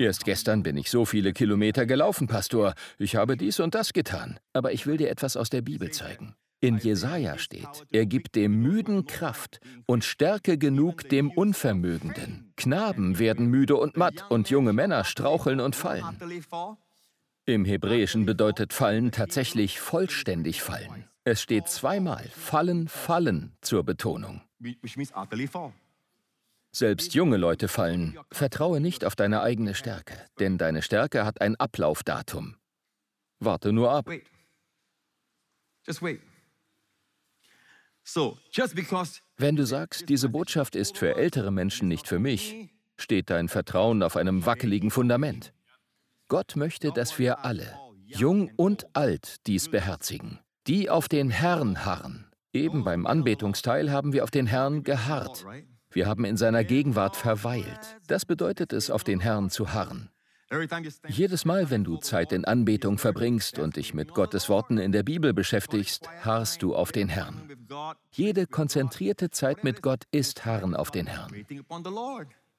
Erst 0.01 0.25
gestern 0.25 0.65
bin 0.65 0.77
ich 0.77 0.91
so 0.91 1.05
viele 1.05 1.33
Kilometer 1.33 1.87
gelaufen, 1.87 2.27
Pastor. 2.27 2.75
Ich 2.99 3.15
habe 3.15 3.37
dies 3.37 3.61
und 3.61 3.77
das 3.77 3.93
getan. 3.93 4.41
Aber 4.53 4.73
ich 4.73 4.89
will 4.89 4.97
dir 4.97 5.09
etwas 5.09 5.37
aus 5.37 5.51
der 5.51 5.63
Bibel 5.63 5.93
zeigen. 5.93 6.35
In 6.63 6.77
Jesaja 6.77 7.39
steht, 7.39 7.87
er 7.91 8.05
gibt 8.05 8.35
dem 8.35 8.61
Müden 8.61 9.07
Kraft 9.07 9.61
und 9.87 10.05
Stärke 10.05 10.59
genug 10.59 11.09
dem 11.09 11.31
Unvermögenden. 11.31 12.53
Knaben 12.57 13.19
werden 13.19 13.47
müde 13.47 13.77
und 13.77 13.97
matt 13.97 14.31
und 14.31 14.51
junge 14.51 14.75
Männer 14.75 15.05
straucheln 15.05 15.61
und 15.61 15.75
fallen. 15.75 16.05
Im 17.47 17.65
Hebräischen 17.65 18.27
bedeutet 18.27 18.75
fallen 18.75 19.11
tatsächlich 19.11 19.81
vollständig 19.81 20.63
fallen. 20.63 21.09
Es 21.25 21.41
steht 21.41 21.69
zweimal 21.69 22.25
fallen, 22.29 22.89
fallen 22.89 23.57
zur 23.63 23.83
Betonung. 23.83 24.43
Selbst 26.73 27.15
junge 27.15 27.37
Leute 27.39 27.69
fallen. 27.69 28.19
Vertraue 28.31 28.81
nicht 28.81 29.07
auf 29.07 29.17
deine 29.17 29.41
eigene 29.41 29.75
Stärke, 29.75 30.15
denn 30.39 30.59
deine 30.59 30.83
Stärke 30.83 31.25
hat 31.25 31.41
ein 31.41 31.57
Ablaufdatum. 31.57 32.57
Warte 33.39 33.73
nur 33.73 33.91
ab. 33.91 34.11
Just 35.87 36.03
wait. 36.03 36.21
Wenn 39.37 39.57
du 39.57 39.65
sagst, 39.65 40.09
diese 40.09 40.29
Botschaft 40.29 40.75
ist 40.77 40.99
für 40.99 41.17
ältere 41.17 41.51
Menschen 41.51 41.89
nicht 41.89 42.09
für 42.09 42.19
mich, 42.19 42.71
steht 42.97 43.31
dein 43.31 43.49
Vertrauen 43.49 44.03
auf 44.03 44.17
einem 44.17 44.47
wackeligen 44.47 44.91
Fundament. 44.91 45.53
Gott 46.29 46.57
möchte, 46.57 46.91
dass 46.93 47.19
wir 47.19 47.45
alle, 47.45 47.77
jung 48.05 48.51
und 48.57 48.95
alt, 48.95 49.47
dies 49.47 49.71
beherzigen, 49.71 50.39
die 50.67 50.91
auf 50.91 51.09
den 51.09 51.31
Herrn 51.31 51.85
harren. 51.85 52.27
Eben 52.53 52.85
beim 52.85 53.07
Anbetungsteil 53.07 53.91
haben 53.91 54.13
wir 54.13 54.25
auf 54.25 54.31
den 54.31 54.47
Herrn 54.47 54.83
geharrt. 54.83 55.45
Wir 55.91 56.07
haben 56.07 56.25
in 56.25 56.37
seiner 56.37 56.65
Gegenwart 56.65 57.17
verweilt. 57.17 57.99
Das 58.07 58.25
bedeutet 58.25 58.73
es, 58.73 58.91
auf 58.91 59.05
den 59.05 59.21
Herrn 59.21 59.51
zu 59.51 59.73
harren. 59.73 60.11
Jedes 61.09 61.45
Mal, 61.45 61.71
wenn 61.71 61.85
du 61.85 61.97
Zeit 61.99 62.33
in 62.33 62.45
Anbetung 62.45 62.99
verbringst 62.99 63.61
und 63.61 63.77
dich 63.77 63.95
mit 63.95 64.15
Gottes 64.15 64.49
Worten 64.49 64.79
in 64.79 64.91
der 64.91 65.05
Bibel 65.05 65.33
beschäftigst, 65.33 66.09
harrst 66.23 66.63
du 66.63 66.75
auf 66.75 66.91
den 66.91 67.09
Herrn. 67.09 67.49
Jede 68.11 68.47
konzentrierte 68.47 69.31
Zeit 69.31 69.63
mit 69.63 69.81
Gott 69.81 70.05
ist 70.11 70.45
Harren 70.45 70.75
auf 70.75 70.91
den 70.91 71.07
Herrn. 71.07 71.33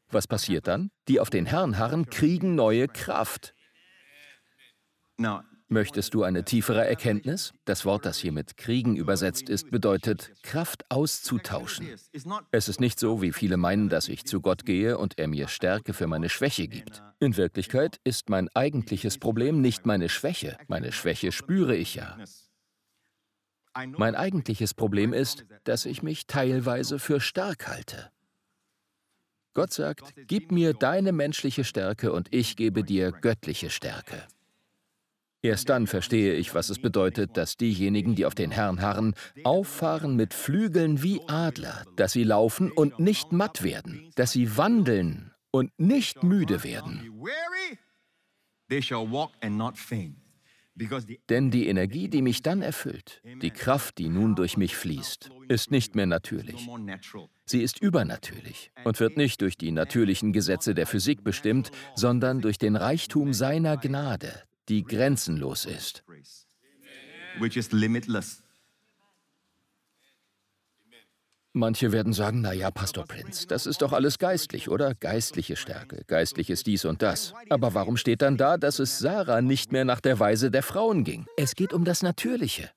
Was 0.10 0.28
passiert 0.28 0.68
dann? 0.68 0.92
Die 1.10 1.20
auf 1.20 1.30
den 1.30 1.46
Herrn 1.46 1.78
harren, 1.78 2.10
kriegen 2.10 2.56
neue 2.56 2.88
Kraft. 2.88 3.54
Möchtest 5.74 6.14
du 6.14 6.24
eine 6.24 6.44
tiefere 6.44 6.86
Erkenntnis? 6.86 7.54
Das 7.64 7.86
Wort, 7.86 8.06
das 8.06 8.18
hier 8.18 8.34
mit 8.34 8.58
Kriegen 8.58 8.98
übersetzt 8.98 9.48
ist, 9.48 9.72
bedeutet 9.72 10.34
Kraft 10.44 10.84
auszutauschen. 10.90 11.88
Es 12.52 12.68
ist 12.68 12.82
nicht 12.82 13.00
so, 13.00 13.22
wie 13.22 13.32
viele 13.32 13.56
meinen, 13.56 13.88
dass 13.88 14.10
ich 14.10 14.26
zu 14.26 14.42
Gott 14.42 14.66
gehe 14.66 14.98
und 14.98 15.18
er 15.18 15.30
mir 15.30 15.48
Stärke 15.48 15.94
für 15.94 16.08
meine 16.08 16.28
Schwäche 16.28 16.68
gibt. 16.68 17.02
In 17.22 17.38
Wirklichkeit 17.38 18.02
ist 18.04 18.30
mein 18.30 18.50
eigentliches 18.54 19.18
Problem 19.18 19.62
nicht 19.62 19.86
meine 19.86 20.10
Schwäche. 20.10 20.58
Meine 20.68 20.92
Schwäche 20.92 21.32
spüre 21.32 21.78
ich 21.78 21.96
ja. 21.96 22.18
Mein 23.74 24.16
eigentliches 24.16 24.74
Problem 24.74 25.14
ist, 25.14 25.46
dass 25.64 25.86
ich 25.86 26.04
mich 26.04 26.28
teilweise 26.28 27.00
für 27.00 27.22
stark 27.22 27.70
halte. 27.70 28.12
Gott 29.54 29.72
sagt, 29.72 30.14
gib 30.28 30.52
mir 30.52 30.74
deine 30.74 31.14
menschliche 31.14 31.64
Stärke 31.64 32.12
und 32.12 32.28
ich 32.32 32.58
gebe 32.58 32.84
dir 32.84 33.14
göttliche 33.14 33.70
Stärke. 33.70 34.28
Erst 35.44 35.70
dann 35.70 35.88
verstehe 35.88 36.36
ich, 36.36 36.54
was 36.54 36.70
es 36.70 36.80
bedeutet, 36.80 37.36
dass 37.36 37.58
diejenigen, 37.58 38.14
die 38.14 38.26
auf 38.26 38.36
den 38.36 38.52
Herrn 38.52 38.82
harren, 38.82 39.16
auffahren 39.44 40.16
mit 40.16 40.36
Flügeln 40.36 41.02
wie 41.02 41.22
Adler, 41.28 41.84
dass 41.96 42.12
sie 42.12 42.24
laufen 42.24 42.72
und 42.72 43.00
nicht 43.00 43.32
matt 43.32 43.64
werden, 43.64 44.12
dass 44.16 44.34
sie 44.34 44.56
wandeln 44.56 45.32
und 45.50 45.72
nicht 45.80 46.24
müde 46.24 46.64
werden. 46.64 47.12
Denn 51.30 51.52
die 51.52 51.68
Energie, 51.68 52.08
die 52.08 52.22
mich 52.22 52.42
dann 52.44 52.62
erfüllt, 52.62 53.22
die 53.42 53.52
Kraft, 53.52 53.98
die 53.98 54.10
nun 54.10 54.36
durch 54.36 54.58
mich 54.58 54.76
fließt, 54.78 55.30
ist 55.50 55.70
nicht 55.70 55.96
mehr 55.96 56.06
natürlich. 56.06 56.68
Sie 57.46 57.62
ist 57.62 57.82
übernatürlich 57.82 58.72
und 58.86 59.00
wird 59.00 59.18
nicht 59.18 59.42
durch 59.42 59.58
die 59.58 59.72
natürlichen 59.72 60.32
Gesetze 60.32 60.74
der 60.74 60.88
Physik 60.88 61.24
bestimmt, 61.24 61.72
sondern 61.96 62.42
durch 62.42 62.58
den 62.58 62.78
Reichtum 62.78 63.34
seiner 63.34 63.76
Gnade, 63.76 64.44
die 64.72 64.84
grenzenlos 64.84 65.66
ist. 65.66 66.04
Manche 71.54 71.92
werden 71.92 72.14
sagen, 72.14 72.40
na 72.40 72.54
ja, 72.54 72.72
Pastor 72.72 73.06
Prinz, 73.06 73.46
das 73.48 73.66
ist 73.66 73.82
doch 73.82 73.92
alles 73.92 74.18
geistlich, 74.18 74.70
oder? 74.70 74.96
Geistliche 74.96 75.58
Stärke, 75.58 76.06
geistliches 76.08 76.64
dies 76.64 76.86
und 76.86 77.02
das. 77.02 77.34
Aber 77.50 77.74
warum 77.74 77.98
steht 77.98 78.22
dann 78.22 78.38
da, 78.38 78.58
dass 78.58 78.80
es 78.80 79.00
Sarah 79.00 79.42
nicht 79.42 79.74
mehr 79.74 79.84
nach 79.84 80.00
der 80.00 80.18
Weise 80.20 80.50
der 80.50 80.64
Frauen 80.64 81.04
ging? 81.04 81.26
Es 81.36 81.56
geht 81.56 81.74
um 81.74 81.84
das 81.84 82.02
Natürliche. 82.02 82.72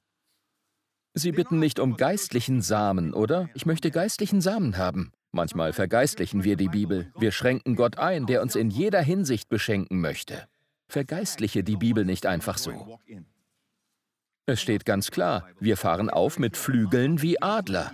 Sie 1.15 1.31
bitten 1.31 1.61
nicht 1.61 1.79
um 1.79 1.97
geistlichen 1.97 2.61
Samen, 2.61 3.15
oder? 3.15 3.49
Ich 3.55 3.67
möchte 3.67 3.93
geistlichen 3.93 4.41
Samen 4.41 4.77
haben. 4.77 5.13
Manchmal 5.31 5.73
vergeistlichen 5.73 6.43
wir 6.43 6.57
die 6.57 6.69
Bibel. 6.69 7.13
Wir 7.17 7.31
schränken 7.31 7.77
Gott 7.77 7.99
ein, 7.99 8.27
der 8.27 8.43
uns 8.43 8.57
in 8.57 8.71
jeder 8.71 9.01
Hinsicht 9.01 9.49
beschenken 9.49 10.01
möchte. 10.01 10.49
Vergeistliche 10.89 11.65
die 11.65 11.77
Bibel 11.77 12.05
nicht 12.05 12.27
einfach 12.27 12.59
so. 12.59 12.99
Es 14.47 14.61
steht 14.61 14.85
ganz 14.85 15.11
klar, 15.11 15.49
wir 15.59 15.77
fahren 15.77 16.11
auf 16.11 16.39
mit 16.39 16.57
Flügeln 16.57 17.23
wie 17.23 17.41
Adler. 17.41 17.93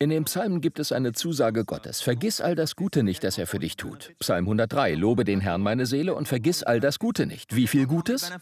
In 0.00 0.10
den 0.10 0.24
Psalmen 0.24 0.60
gibt 0.60 0.80
es 0.80 0.90
eine 0.90 1.12
Zusage 1.12 1.64
Gottes. 1.64 2.00
Vergiss 2.00 2.40
all 2.40 2.56
das 2.56 2.74
Gute 2.74 3.04
nicht, 3.04 3.22
das 3.22 3.38
er 3.38 3.46
für 3.46 3.60
dich 3.60 3.76
tut. 3.76 4.12
Psalm 4.18 4.44
103. 4.44 4.94
Lobe 4.94 5.24
den 5.24 5.40
Herrn 5.40 5.62
meine 5.62 5.86
Seele 5.86 6.14
und 6.14 6.26
vergiss 6.26 6.64
all 6.64 6.80
das 6.80 6.98
Gute 6.98 7.26
nicht. 7.26 7.54
Wie 7.54 7.68
viel 7.68 7.86
Gutes? 7.86 8.32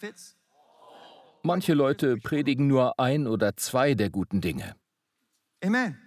Manche 1.43 1.75
Leute 1.75 2.17
predigen 2.17 2.69
nur 2.69 2.99
ein 2.99 3.27
oder 3.27 3.57
zwei 3.57 3.95
der 3.95 4.09
guten 4.09 4.41
Dinge. 4.41 4.75
Amen. 5.63 5.99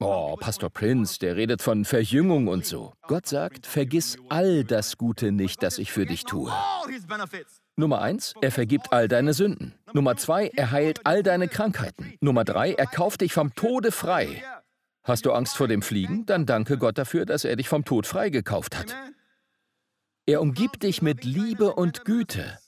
Oh, 0.00 0.36
Pastor 0.36 0.70
Prince, 0.70 1.18
der 1.18 1.34
redet 1.34 1.60
von 1.60 1.84
Verjüngung 1.84 2.46
und 2.46 2.64
so. 2.64 2.92
Gott 3.08 3.26
sagt, 3.26 3.66
vergiss 3.66 4.16
all 4.28 4.62
das 4.62 4.96
Gute 4.96 5.32
nicht, 5.32 5.60
das 5.64 5.78
ich 5.78 5.90
für 5.90 6.06
dich 6.06 6.24
tue. 6.24 6.52
Nummer 7.74 8.00
eins, 8.00 8.34
er 8.40 8.52
vergibt 8.52 8.92
all 8.92 9.08
deine 9.08 9.34
Sünden. 9.34 9.74
Nummer 9.92 10.16
zwei, 10.16 10.52
er 10.54 10.70
heilt 10.70 11.04
all 11.04 11.24
deine 11.24 11.48
Krankheiten. 11.48 12.14
Nummer 12.20 12.44
drei, 12.44 12.74
er 12.74 12.86
kauft 12.86 13.22
dich 13.22 13.32
vom 13.32 13.54
Tode 13.56 13.90
frei. 13.90 14.44
Hast 15.02 15.26
du 15.26 15.32
Angst 15.32 15.56
vor 15.56 15.66
dem 15.66 15.82
Fliegen? 15.82 16.26
Dann 16.26 16.46
danke 16.46 16.78
Gott 16.78 16.96
dafür, 16.96 17.26
dass 17.26 17.44
er 17.44 17.56
dich 17.56 17.68
vom 17.68 17.84
Tod 17.84 18.06
frei 18.06 18.30
gekauft 18.30 18.78
hat. 18.78 18.94
Er 20.26 20.40
umgibt 20.40 20.84
dich 20.84 21.02
mit 21.02 21.24
Liebe 21.24 21.74
und 21.74 22.04
Güte. 22.04 22.58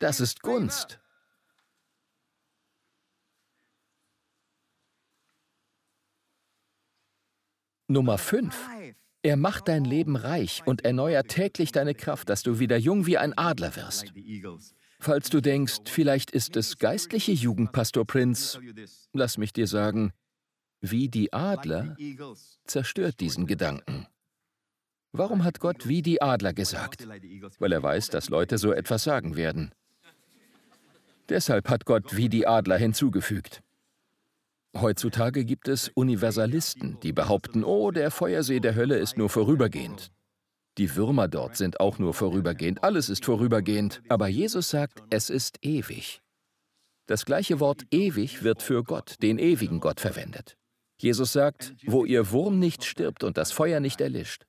Das 0.00 0.20
ist 0.20 0.42
Gunst. 0.42 0.98
Nummer 7.88 8.18
5. 8.18 8.54
Er 9.22 9.36
macht 9.36 9.68
dein 9.68 9.84
Leben 9.84 10.16
reich 10.16 10.62
und 10.66 10.84
erneuert 10.84 11.28
täglich 11.28 11.72
deine 11.72 11.94
Kraft, 11.94 12.28
dass 12.28 12.42
du 12.42 12.58
wieder 12.58 12.76
jung 12.76 13.06
wie 13.06 13.18
ein 13.18 13.36
Adler 13.36 13.76
wirst. 13.76 14.12
Falls 14.98 15.30
du 15.30 15.40
denkst, 15.40 15.82
vielleicht 15.86 16.30
ist 16.30 16.56
es 16.56 16.78
geistliche 16.78 17.32
Jugend, 17.32 17.72
Pastor 17.72 18.04
Prinz, 18.04 18.58
lass 19.12 19.38
mich 19.38 19.52
dir 19.52 19.66
sagen, 19.66 20.12
wie 20.80 21.08
die 21.08 21.32
Adler 21.32 21.96
zerstört 22.64 23.20
diesen 23.20 23.46
Gedanken. 23.46 24.06
Warum 25.12 25.44
hat 25.44 25.60
Gott 25.60 25.86
wie 25.86 26.02
die 26.02 26.20
Adler 26.20 26.52
gesagt? 26.52 27.06
Weil 27.58 27.72
er 27.72 27.82
weiß, 27.82 28.08
dass 28.08 28.28
Leute 28.30 28.58
so 28.58 28.72
etwas 28.72 29.04
sagen 29.04 29.36
werden. 29.36 29.72
Deshalb 31.28 31.68
hat 31.68 31.84
Gott 31.84 32.16
wie 32.16 32.28
die 32.28 32.46
Adler 32.46 32.78
hinzugefügt. 32.78 33.62
Heutzutage 34.80 35.44
gibt 35.46 35.68
es 35.68 35.88
Universalisten, 35.94 36.98
die 37.02 37.12
behaupten, 37.12 37.64
oh, 37.64 37.90
der 37.90 38.10
Feuersee 38.10 38.60
der 38.60 38.74
Hölle 38.74 38.98
ist 38.98 39.16
nur 39.16 39.30
vorübergehend. 39.30 40.12
Die 40.76 40.94
Würmer 40.96 41.28
dort 41.28 41.56
sind 41.56 41.80
auch 41.80 41.98
nur 41.98 42.12
vorübergehend, 42.12 42.84
alles 42.84 43.08
ist 43.08 43.24
vorübergehend, 43.24 44.02
aber 44.10 44.28
Jesus 44.28 44.68
sagt, 44.68 45.02
es 45.08 45.30
ist 45.30 45.58
ewig. 45.62 46.20
Das 47.06 47.24
gleiche 47.24 47.58
Wort 47.58 47.84
ewig 47.90 48.42
wird 48.42 48.62
für 48.62 48.84
Gott, 48.84 49.14
den 49.22 49.38
ewigen 49.38 49.80
Gott, 49.80 50.00
verwendet. 50.00 50.58
Jesus 51.00 51.32
sagt, 51.32 51.74
wo 51.86 52.04
ihr 52.04 52.30
Wurm 52.30 52.58
nicht 52.58 52.84
stirbt 52.84 53.24
und 53.24 53.38
das 53.38 53.52
Feuer 53.52 53.80
nicht 53.80 54.02
erlischt. 54.02 54.44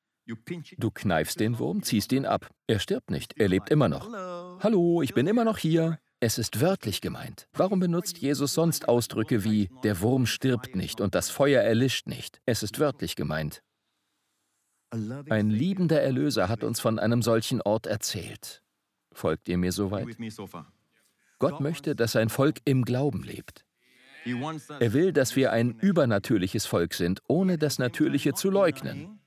Du 0.78 0.92
kneifst 0.92 1.40
den 1.40 1.58
Wurm, 1.58 1.84
ziehst 1.84 2.12
ihn 2.12 2.26
ab. 2.26 2.50
Er 2.68 2.80
stirbt 2.80 3.12
nicht, 3.12 3.40
er 3.40 3.48
lebt 3.48 3.70
immer 3.70 3.88
noch. 3.88 4.12
Hallo, 4.60 5.02
ich 5.02 5.14
bin 5.14 5.26
immer 5.26 5.46
noch 5.46 5.58
hier. 5.58 6.00
Es 6.20 6.40
ist 6.40 6.62
wörtlich 6.62 7.02
gemeint. 7.02 7.48
Warum 7.54 7.80
benutzt 7.80 8.18
Jesus 8.18 8.54
sonst 8.56 8.88
Ausdrücke 8.88 9.44
wie 9.44 9.70
der 9.84 10.02
Wurm 10.02 10.26
stirbt 10.26 10.76
nicht 10.76 11.00
und 11.00 11.14
das 11.14 11.30
Feuer 11.30 11.62
erlischt 11.62 12.08
nicht? 12.08 12.42
Es 12.46 12.64
ist 12.64 12.80
wörtlich 12.80 13.16
gemeint. 13.16 13.62
Ein 14.90 15.50
liebender 15.52 16.02
Erlöser 16.02 16.50
hat 16.50 16.64
uns 16.64 16.80
von 16.80 16.98
einem 16.98 17.22
solchen 17.22 17.62
Ort 17.62 17.86
erzählt. 17.86 18.64
Folgt 19.12 19.48
ihr 19.48 19.58
mir 19.58 19.72
soweit? 19.72 20.08
Gott 21.40 21.60
möchte, 21.60 21.96
dass 21.96 22.14
sein 22.14 22.30
Volk 22.30 22.62
im 22.66 22.84
Glauben 22.84 23.22
lebt. 23.22 23.66
Er 24.26 24.94
will, 24.94 25.14
dass 25.14 25.36
wir 25.36 25.52
ein 25.52 25.78
übernatürliches 25.80 26.66
Volk 26.66 26.96
sind, 26.96 27.22
ohne 27.28 27.60
das 27.60 27.78
Natürliche 27.78 28.34
zu 28.34 28.50
leugnen. 28.50 29.20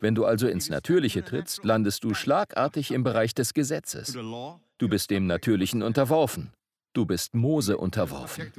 Wenn 0.00 0.14
du 0.14 0.24
also 0.24 0.46
ins 0.46 0.68
Natürliche 0.68 1.24
trittst, 1.24 1.64
landest 1.64 2.04
du 2.04 2.14
schlagartig 2.14 2.92
im 2.92 3.02
Bereich 3.02 3.34
des 3.34 3.54
Gesetzes. 3.54 4.12
Du 4.78 4.88
bist 4.88 5.10
dem 5.10 5.26
Natürlichen 5.26 5.82
unterworfen. 5.82 6.52
Du 6.92 7.04
bist 7.04 7.34
Mose 7.34 7.76
unterworfen. 7.76 8.52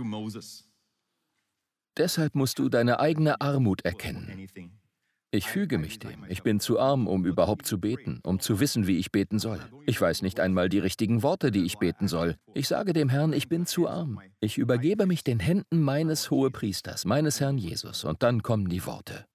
Deshalb 1.98 2.36
musst 2.36 2.60
du 2.60 2.70
deine 2.70 3.00
eigene 3.00 3.42
Armut 3.42 3.84
erkennen. 3.84 4.48
Ich 5.32 5.48
füge 5.48 5.78
mich 5.78 6.00
dem. 6.00 6.26
Ich 6.28 6.42
bin 6.42 6.60
zu 6.60 6.80
arm, 6.80 7.08
um 7.08 7.24
überhaupt 7.24 7.68
zu 7.68 7.80
beten, 7.80 8.20
um 8.24 8.40
zu 8.40 8.60
wissen, 8.60 8.88
wie 8.88 8.98
ich 8.98 9.12
beten 9.12 9.38
soll. 9.38 9.60
Ich 9.86 10.02
weiß 10.02 10.24
nicht 10.24 10.40
einmal 10.40 10.70
die 10.70 10.80
richtigen 10.80 11.22
Worte, 11.22 11.52
die 11.52 11.66
ich 11.66 11.78
beten 11.78 12.08
soll. 12.08 12.36
Ich 12.56 12.68
sage 12.68 12.94
dem 12.94 13.10
Herrn, 13.10 13.34
ich 13.34 13.48
bin 13.48 13.68
zu 13.68 13.88
arm. 13.88 14.20
Ich 14.40 14.58
übergebe 14.58 15.06
mich 15.06 15.24
den 15.24 15.40
Händen 15.40 15.82
meines 15.82 16.32
Hohepriesters, 16.32 17.06
meines 17.06 17.40
Herrn 17.40 17.60
Jesus, 17.60 18.06
und 18.06 18.24
dann 18.24 18.42
kommen 18.42 18.70
die 18.70 18.84
Worte. 18.88 19.26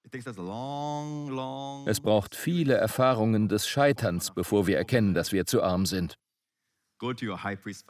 Es 1.87 2.01
braucht 2.01 2.35
viele 2.35 2.75
Erfahrungen 2.75 3.49
des 3.49 3.69
Scheiterns, 3.69 4.33
bevor 4.35 4.67
wir 4.67 4.77
erkennen, 4.77 5.15
dass 5.15 5.33
wir 5.33 5.45
zu 5.47 5.63
arm 5.63 5.87
sind. 5.87 6.19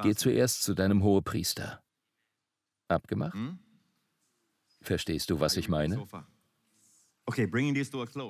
Geh 0.03 0.14
zuerst 0.14 0.62
zu 0.62 0.74
deinem 0.74 1.03
Hohepriester. 1.03 1.80
Abgemacht? 2.88 3.36
Verstehst 4.80 5.30
du, 5.30 5.40
was 5.40 5.57
ich 5.57 5.68
meine? 5.68 6.05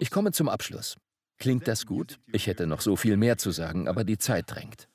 Ich 0.00 0.10
komme 0.10 0.32
zum 0.32 0.48
Abschluss. 0.48 0.96
Klingt 1.38 1.66
das 1.66 1.86
gut? 1.86 2.20
Ich 2.32 2.46
hätte 2.46 2.66
noch 2.66 2.80
so 2.80 2.94
viel 2.96 3.16
mehr 3.16 3.38
zu 3.38 3.50
sagen, 3.50 3.88
aber 3.88 4.04
die 4.04 4.18
Zeit 4.18 4.44
drängt. 4.48 4.88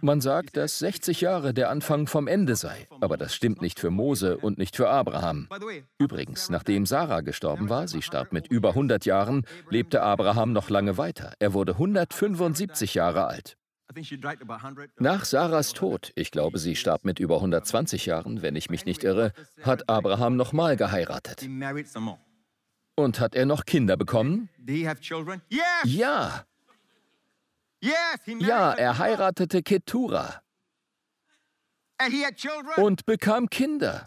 Man 0.00 0.20
sagt, 0.20 0.56
dass 0.56 0.78
60 0.78 1.20
Jahre 1.20 1.52
der 1.52 1.68
Anfang 1.68 2.06
vom 2.06 2.26
Ende 2.26 2.56
sei, 2.56 2.86
aber 3.00 3.16
das 3.18 3.34
stimmt 3.34 3.60
nicht 3.60 3.78
für 3.78 3.90
Mose 3.90 4.38
und 4.38 4.56
nicht 4.56 4.74
für 4.74 4.88
Abraham. 4.88 5.48
Übrigens, 5.98 6.48
nachdem 6.48 6.86
Sarah 6.86 7.20
gestorben 7.20 7.68
war, 7.68 7.86
sie 7.86 8.00
starb 8.00 8.32
mit 8.32 8.46
über 8.48 8.70
100 8.70 9.04
Jahren, 9.04 9.44
lebte 9.68 10.02
Abraham 10.02 10.52
noch 10.52 10.70
lange 10.70 10.96
weiter. 10.96 11.34
Er 11.38 11.52
wurde 11.52 11.72
175 11.72 12.94
Jahre 12.94 13.26
alt. 13.26 13.56
Nach 14.98 15.24
Sarahs 15.24 15.72
Tod, 15.72 16.12
ich 16.14 16.30
glaube, 16.30 16.58
sie 16.58 16.76
starb 16.76 17.04
mit 17.04 17.18
über 17.18 17.36
120 17.36 18.06
Jahren, 18.06 18.40
wenn 18.40 18.56
ich 18.56 18.70
mich 18.70 18.84
nicht 18.86 19.04
irre, 19.04 19.32
hat 19.62 19.88
Abraham 19.88 20.36
nochmal 20.36 20.76
geheiratet. 20.76 21.46
Und 22.96 23.20
hat 23.20 23.34
er 23.34 23.46
noch 23.46 23.64
Kinder 23.64 23.96
bekommen? 23.96 24.48
Ja. 25.84 26.44
Ja, 28.40 28.72
er 28.72 28.98
heiratete 28.98 29.62
Ketura 29.62 30.42
und 32.76 33.04
bekam 33.06 33.48
Kinder. 33.50 34.04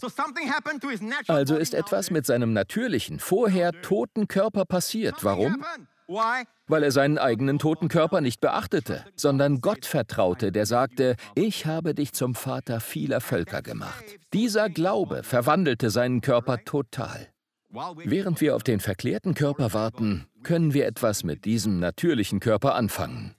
Also 1.28 1.56
ist 1.56 1.74
etwas 1.74 2.12
mit 2.12 2.26
seinem 2.26 2.54
natürlichen, 2.54 3.20
vorher 3.20 3.72
toten 3.82 4.28
Körper 4.28 4.66
passiert. 4.66 5.24
Warum? 5.24 5.64
Weil 6.68 6.84
er 6.84 6.92
seinen 6.92 7.18
eigenen 7.18 7.60
toten 7.60 7.88
Körper 7.88 8.22
nicht 8.22 8.42
beachtete, 8.42 9.06
sondern 9.16 9.62
Gott 9.62 9.86
vertraute, 9.86 10.52
der 10.52 10.66
sagte, 10.66 11.16
ich 11.36 11.66
habe 11.66 11.94
dich 11.94 12.14
zum 12.14 12.36
Vater 12.36 12.80
vieler 12.80 13.22
Völker 13.22 13.62
gemacht. 13.62 14.04
Dieser 14.34 14.70
Glaube 14.70 15.24
verwandelte 15.24 15.90
seinen 15.90 16.22
Körper 16.22 16.64
total. 16.64 17.30
Während 18.04 18.40
wir 18.42 18.56
auf 18.56 18.64
den 18.64 18.80
verklärten 18.80 19.34
Körper 19.34 19.74
warten, 19.74 20.28
können 20.44 20.74
wir 20.74 20.86
etwas 20.86 21.24
mit 21.24 21.46
diesem 21.46 21.80
natürlichen 21.80 22.40
Körper 22.40 22.76
anfangen. 22.76 23.36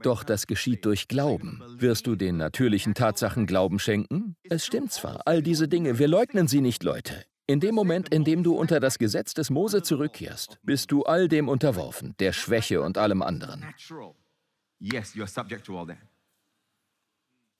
Doch 0.00 0.22
das 0.22 0.46
geschieht 0.46 0.84
durch 0.84 1.08
Glauben. 1.08 1.62
Wirst 1.78 2.06
du 2.06 2.14
den 2.14 2.36
natürlichen 2.36 2.94
Tatsachen 2.94 3.46
Glauben 3.46 3.78
schenken? 3.78 4.36
Es 4.44 4.64
stimmt 4.64 4.92
zwar, 4.92 5.22
all 5.26 5.42
diese 5.42 5.68
Dinge, 5.68 5.98
wir 5.98 6.08
leugnen 6.08 6.46
sie 6.46 6.60
nicht, 6.60 6.84
Leute. 6.84 7.24
In 7.46 7.60
dem 7.60 7.74
Moment, 7.74 8.10
in 8.10 8.24
dem 8.24 8.42
du 8.42 8.54
unter 8.54 8.78
das 8.78 8.98
Gesetz 8.98 9.34
des 9.34 9.50
Mose 9.50 9.82
zurückkehrst, 9.82 10.58
bist 10.62 10.92
du 10.92 11.04
all 11.04 11.28
dem 11.28 11.48
unterworfen, 11.48 12.14
der 12.18 12.32
Schwäche 12.32 12.82
und 12.82 12.98
allem 12.98 13.22
anderen. 13.22 13.64
Yes, 14.80 15.14
you 15.14 15.22
are 15.22 15.28
subject 15.28 15.64
to 15.66 15.76
all 15.78 15.86
that. 15.86 15.98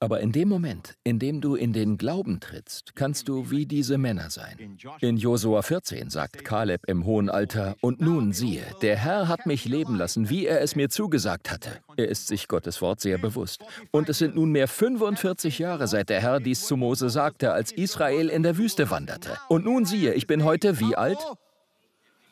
Aber 0.00 0.20
in 0.20 0.30
dem 0.30 0.48
Moment, 0.48 0.94
in 1.02 1.18
dem 1.18 1.40
du 1.40 1.56
in 1.56 1.72
den 1.72 1.98
Glauben 1.98 2.38
trittst, 2.38 2.94
kannst 2.94 3.26
du 3.28 3.50
wie 3.50 3.66
diese 3.66 3.98
Männer 3.98 4.30
sein. 4.30 4.78
In 5.00 5.16
Josua 5.16 5.62
14 5.62 6.08
sagt 6.08 6.44
Kaleb 6.44 6.82
im 6.86 7.04
hohen 7.04 7.28
Alter, 7.28 7.74
und 7.80 8.00
nun 8.00 8.32
siehe, 8.32 8.64
der 8.80 8.96
Herr 8.96 9.26
hat 9.26 9.46
mich 9.46 9.64
leben 9.64 9.96
lassen, 9.96 10.30
wie 10.30 10.46
er 10.46 10.60
es 10.60 10.76
mir 10.76 10.88
zugesagt 10.88 11.50
hatte. 11.50 11.80
Er 11.96 12.08
ist 12.08 12.28
sich 12.28 12.46
Gottes 12.46 12.80
Wort 12.80 13.00
sehr 13.00 13.18
bewusst. 13.18 13.64
Und 13.90 14.08
es 14.08 14.18
sind 14.18 14.36
nunmehr 14.36 14.68
45 14.68 15.58
Jahre, 15.58 15.88
seit 15.88 16.10
der 16.10 16.20
Herr 16.20 16.38
dies 16.38 16.64
zu 16.66 16.76
Mose 16.76 17.10
sagte, 17.10 17.52
als 17.52 17.72
Israel 17.72 18.28
in 18.28 18.44
der 18.44 18.56
Wüste 18.56 18.90
wanderte. 18.90 19.36
Und 19.48 19.64
nun 19.64 19.84
siehe, 19.84 20.14
ich 20.14 20.28
bin 20.28 20.44
heute 20.44 20.78
wie 20.78 20.94
alt? 20.94 21.18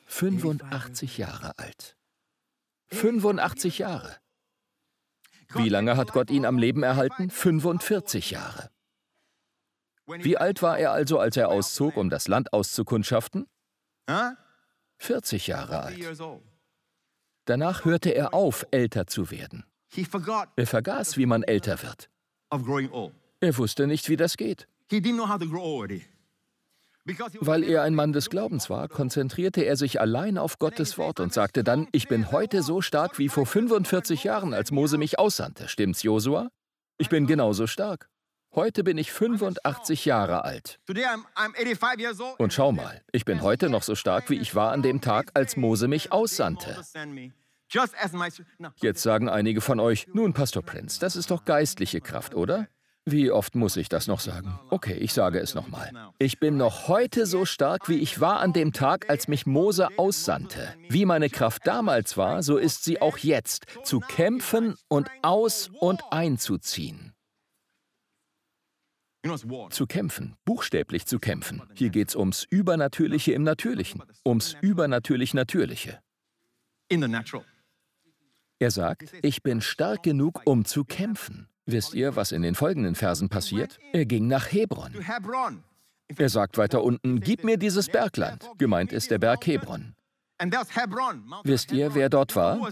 85 0.06 1.18
Jahre 1.18 1.58
alt. 1.58 1.96
85 2.92 3.78
Jahre. 3.78 4.14
Wie 5.54 5.68
lange 5.68 5.96
hat 5.96 6.12
Gott 6.12 6.30
ihn 6.30 6.44
am 6.44 6.58
Leben 6.58 6.82
erhalten? 6.82 7.30
45 7.30 8.30
Jahre. 8.30 8.70
Wie 10.06 10.36
alt 10.36 10.62
war 10.62 10.78
er 10.78 10.92
also, 10.92 11.18
als 11.18 11.36
er 11.36 11.48
auszog, 11.48 11.96
um 11.96 12.10
das 12.10 12.28
Land 12.28 12.52
auszukundschaften? 12.52 13.46
40 14.98 15.46
Jahre 15.48 15.82
alt. 15.82 15.98
Danach 17.44 17.84
hörte 17.84 18.10
er 18.10 18.34
auf, 18.34 18.66
älter 18.70 19.06
zu 19.06 19.30
werden. 19.30 19.64
Er 20.56 20.66
vergaß, 20.66 21.16
wie 21.16 21.26
man 21.26 21.42
älter 21.42 21.82
wird. 21.82 22.08
Er 23.40 23.56
wusste 23.58 23.86
nicht, 23.86 24.08
wie 24.08 24.16
das 24.16 24.36
geht. 24.36 24.68
Weil 27.40 27.62
er 27.62 27.82
ein 27.82 27.94
Mann 27.94 28.12
des 28.12 28.30
Glaubens 28.30 28.68
war, 28.68 28.88
konzentrierte 28.88 29.62
er 29.62 29.76
sich 29.76 30.00
allein 30.00 30.38
auf 30.38 30.58
Gottes 30.58 30.98
Wort 30.98 31.20
und 31.20 31.32
sagte 31.32 31.62
dann, 31.62 31.88
ich 31.92 32.08
bin 32.08 32.32
heute 32.32 32.62
so 32.62 32.80
stark 32.80 33.18
wie 33.18 33.28
vor 33.28 33.46
45 33.46 34.24
Jahren, 34.24 34.52
als 34.52 34.72
Mose 34.72 34.98
mich 34.98 35.18
aussandte. 35.18 35.68
Stimmt's, 35.68 36.02
Josua? 36.02 36.48
Ich 36.98 37.08
bin 37.08 37.26
genauso 37.26 37.66
stark. 37.66 38.08
Heute 38.54 38.84
bin 38.84 38.96
ich 38.96 39.12
85 39.12 40.06
Jahre 40.06 40.44
alt. 40.44 40.80
Und 42.38 42.52
schau 42.52 42.72
mal, 42.72 43.02
ich 43.12 43.24
bin 43.24 43.42
heute 43.42 43.68
noch 43.68 43.82
so 43.82 43.94
stark, 43.94 44.30
wie 44.30 44.38
ich 44.38 44.54
war 44.54 44.72
an 44.72 44.82
dem 44.82 45.00
Tag, 45.00 45.30
als 45.34 45.56
Mose 45.56 45.88
mich 45.88 46.10
aussandte. 46.10 46.82
Jetzt 48.76 49.02
sagen 49.02 49.28
einige 49.28 49.60
von 49.60 49.78
euch, 49.80 50.06
nun, 50.12 50.32
Pastor 50.32 50.62
Prince, 50.62 50.98
das 51.00 51.16
ist 51.16 51.30
doch 51.30 51.44
geistliche 51.44 52.00
Kraft, 52.00 52.34
oder? 52.34 52.68
Wie 53.08 53.30
oft 53.30 53.54
muss 53.54 53.76
ich 53.76 53.88
das 53.88 54.08
noch 54.08 54.18
sagen? 54.18 54.58
Okay, 54.68 54.94
ich 54.94 55.12
sage 55.12 55.38
es 55.38 55.54
nochmal. 55.54 55.92
Ich 56.18 56.40
bin 56.40 56.56
noch 56.56 56.88
heute 56.88 57.26
so 57.26 57.44
stark, 57.44 57.88
wie 57.88 58.00
ich 58.00 58.20
war 58.20 58.40
an 58.40 58.52
dem 58.52 58.72
Tag, 58.72 59.08
als 59.08 59.28
mich 59.28 59.46
Mose 59.46 59.96
aussandte. 59.96 60.74
Wie 60.88 61.04
meine 61.04 61.30
Kraft 61.30 61.68
damals 61.68 62.16
war, 62.16 62.42
so 62.42 62.56
ist 62.56 62.82
sie 62.82 63.00
auch 63.00 63.18
jetzt, 63.18 63.66
zu 63.84 64.00
kämpfen 64.00 64.74
und 64.88 65.08
aus 65.22 65.70
und 65.78 66.02
einzuziehen. 66.10 67.12
Zu 69.70 69.86
kämpfen, 69.86 70.36
buchstäblich 70.44 71.06
zu 71.06 71.20
kämpfen. 71.20 71.62
Hier 71.74 71.90
geht 71.90 72.08
es 72.08 72.16
ums 72.16 72.44
Übernatürliche 72.50 73.32
im 73.32 73.44
Natürlichen, 73.44 74.02
ums 74.26 74.56
Übernatürlich 74.60 75.32
Natürliche. 75.32 76.00
Er 78.58 78.70
sagt, 78.70 79.12
ich 79.22 79.42
bin 79.44 79.60
stark 79.60 80.02
genug, 80.02 80.42
um 80.44 80.64
zu 80.64 80.84
kämpfen. 80.84 81.48
Wisst 81.66 81.94
ihr, 81.94 82.14
was 82.14 82.30
in 82.30 82.42
den 82.42 82.54
folgenden 82.54 82.94
Versen 82.94 83.28
passiert? 83.28 83.78
Er 83.92 84.06
ging 84.06 84.28
nach 84.28 84.52
Hebron. 84.52 84.92
Er 86.16 86.28
sagt 86.28 86.58
weiter 86.58 86.84
unten, 86.84 87.20
gib 87.20 87.42
mir 87.42 87.56
dieses 87.56 87.88
Bergland. 87.88 88.48
Gemeint 88.58 88.92
ist 88.92 89.10
der 89.10 89.18
Berg 89.18 89.44
Hebron. 89.46 89.94
Wisst 91.42 91.72
ihr, 91.72 91.94
wer 91.94 92.08
dort 92.08 92.36
war? 92.36 92.70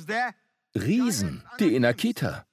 Riesen, 0.77 1.43
die 1.59 1.75
Inakita. 1.75 2.47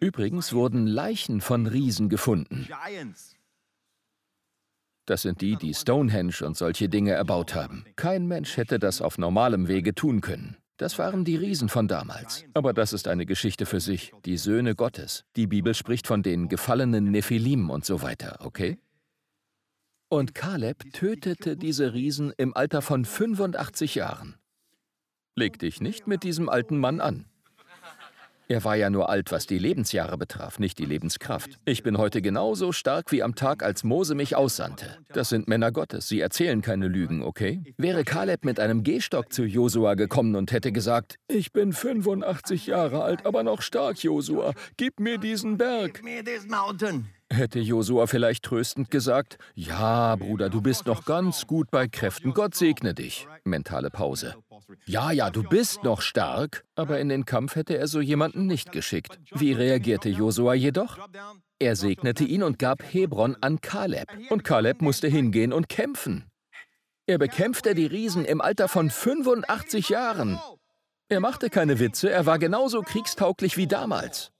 Übrigens 0.00 0.52
wurden 0.52 0.86
Leichen 0.86 1.40
von 1.40 1.66
Riesen 1.66 2.08
gefunden. 2.10 2.68
Das 5.06 5.22
sind 5.22 5.40
die, 5.40 5.56
die 5.56 5.74
Stonehenge 5.74 6.42
und 6.42 6.56
solche 6.56 6.88
Dinge 6.88 7.12
erbaut 7.12 7.54
haben. 7.54 7.84
Kein 7.96 8.26
Mensch 8.26 8.56
hätte 8.56 8.78
das 8.78 9.00
auf 9.00 9.18
normalem 9.18 9.66
Wege 9.66 9.94
tun 9.94 10.20
können. 10.20 10.56
Das 10.76 10.98
waren 10.98 11.24
die 11.24 11.36
Riesen 11.36 11.68
von 11.68 11.86
damals. 11.86 12.44
Aber 12.54 12.72
das 12.72 12.92
ist 12.92 13.06
eine 13.06 13.26
Geschichte 13.26 13.66
für 13.66 13.80
sich, 13.80 14.12
die 14.24 14.36
Söhne 14.36 14.74
Gottes. 14.74 15.24
Die 15.36 15.46
Bibel 15.46 15.74
spricht 15.74 16.06
von 16.06 16.22
den 16.22 16.48
gefallenen 16.48 17.10
Nephilim 17.10 17.70
und 17.70 17.84
so 17.84 18.02
weiter, 18.02 18.38
okay? 18.40 18.78
Und 20.08 20.34
Kaleb 20.34 20.92
tötete 20.92 21.56
diese 21.56 21.94
Riesen 21.94 22.32
im 22.36 22.54
Alter 22.56 22.82
von 22.82 23.04
85 23.04 23.94
Jahren. 23.94 24.36
Leg 25.34 25.58
dich 25.58 25.80
nicht 25.80 26.06
mit 26.06 26.22
diesem 26.22 26.48
alten 26.48 26.78
Mann 26.78 27.00
an. 27.00 27.26
Er 28.48 28.64
war 28.64 28.76
ja 28.76 28.90
nur 28.90 29.08
alt, 29.08 29.32
was 29.32 29.46
die 29.46 29.58
Lebensjahre 29.58 30.18
betraf, 30.18 30.58
nicht 30.58 30.78
die 30.78 30.84
Lebenskraft. 30.84 31.58
Ich 31.64 31.82
bin 31.82 31.96
heute 31.96 32.20
genauso 32.20 32.72
stark 32.72 33.12
wie 33.12 33.22
am 33.22 33.34
Tag, 33.34 33.62
als 33.62 33.84
Mose 33.84 34.14
mich 34.14 34.36
aussandte. 34.36 34.98
Das 35.12 35.28
sind 35.28 35.48
Männer 35.48 35.72
Gottes, 35.72 36.08
sie 36.08 36.20
erzählen 36.20 36.60
keine 36.60 36.88
Lügen, 36.88 37.22
okay? 37.22 37.62
Wäre 37.78 38.04
Kaleb 38.04 38.44
mit 38.44 38.60
einem 38.60 38.82
Gehstock 38.82 39.32
zu 39.32 39.44
Josua 39.44 39.94
gekommen 39.94 40.36
und 40.36 40.52
hätte 40.52 40.72
gesagt, 40.72 41.16
ich 41.28 41.52
bin 41.52 41.72
85 41.72 42.66
Jahre 42.66 43.02
alt, 43.02 43.24
aber 43.26 43.42
noch 43.42 43.62
stark, 43.62 44.02
Josua, 44.02 44.52
gib 44.76 45.00
mir 45.00 45.18
diesen 45.18 45.56
Berg. 45.56 46.02
Hätte 47.32 47.60
Josua 47.60 48.06
vielleicht 48.06 48.44
tröstend 48.44 48.90
gesagt, 48.90 49.38
ja, 49.54 50.16
Bruder, 50.16 50.50
du 50.50 50.60
bist 50.60 50.84
noch 50.84 51.06
ganz 51.06 51.46
gut 51.46 51.70
bei 51.70 51.88
Kräften, 51.88 52.34
Gott 52.34 52.54
segne 52.54 52.92
dich. 52.92 53.26
Mentale 53.44 53.88
Pause. 53.88 54.34
Ja, 54.84 55.12
ja, 55.12 55.30
du 55.30 55.42
bist 55.42 55.82
noch 55.82 56.02
stark, 56.02 56.62
aber 56.74 57.00
in 57.00 57.08
den 57.08 57.24
Kampf 57.24 57.56
hätte 57.56 57.78
er 57.78 57.88
so 57.88 58.02
jemanden 58.02 58.46
nicht 58.46 58.70
geschickt. 58.70 59.18
Wie 59.30 59.52
reagierte 59.52 60.10
Josua 60.10 60.52
jedoch? 60.52 60.98
Er 61.58 61.74
segnete 61.74 62.24
ihn 62.24 62.42
und 62.42 62.58
gab 62.58 62.82
Hebron 62.82 63.34
an 63.40 63.62
Kaleb. 63.62 64.08
Und 64.28 64.44
Kaleb 64.44 64.82
musste 64.82 65.08
hingehen 65.08 65.54
und 65.54 65.70
kämpfen. 65.70 66.26
Er 67.06 67.16
bekämpfte 67.16 67.74
die 67.74 67.86
Riesen 67.86 68.26
im 68.26 68.42
Alter 68.42 68.68
von 68.68 68.90
85 68.90 69.88
Jahren. 69.88 70.38
Er 71.08 71.20
machte 71.20 71.48
keine 71.48 71.78
Witze, 71.78 72.10
er 72.10 72.26
war 72.26 72.38
genauso 72.38 72.82
kriegstauglich 72.82 73.56
wie 73.56 73.66
damals. 73.66 74.32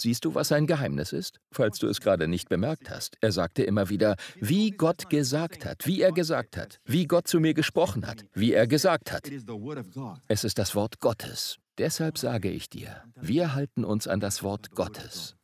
Siehst 0.00 0.24
du, 0.24 0.34
was 0.34 0.48
sein 0.48 0.66
Geheimnis 0.66 1.12
ist? 1.12 1.40
Falls 1.50 1.78
du 1.78 1.88
es 1.88 2.00
gerade 2.00 2.28
nicht 2.28 2.48
bemerkt 2.48 2.88
hast. 2.88 3.16
Er 3.20 3.32
sagte 3.32 3.64
immer 3.64 3.88
wieder, 3.88 4.16
wie 4.36 4.70
Gott 4.70 5.10
gesagt 5.10 5.64
hat, 5.64 5.86
wie 5.86 6.00
er 6.02 6.12
gesagt 6.12 6.56
hat, 6.56 6.78
wie 6.84 7.06
Gott 7.06 7.26
zu 7.26 7.40
mir 7.40 7.52
gesprochen 7.52 8.06
hat, 8.06 8.24
wie 8.32 8.52
er 8.52 8.68
gesagt 8.68 9.10
hat. 9.10 9.28
Es 10.28 10.44
ist 10.44 10.58
das 10.58 10.74
Wort 10.76 11.00
Gottes. 11.00 11.58
Deshalb 11.78 12.18
sage 12.18 12.50
ich 12.50 12.68
dir, 12.68 13.02
wir 13.20 13.54
halten 13.54 13.84
uns 13.84 14.06
an 14.06 14.20
das 14.20 14.42
Wort 14.42 14.70
Gottes. 14.72 15.34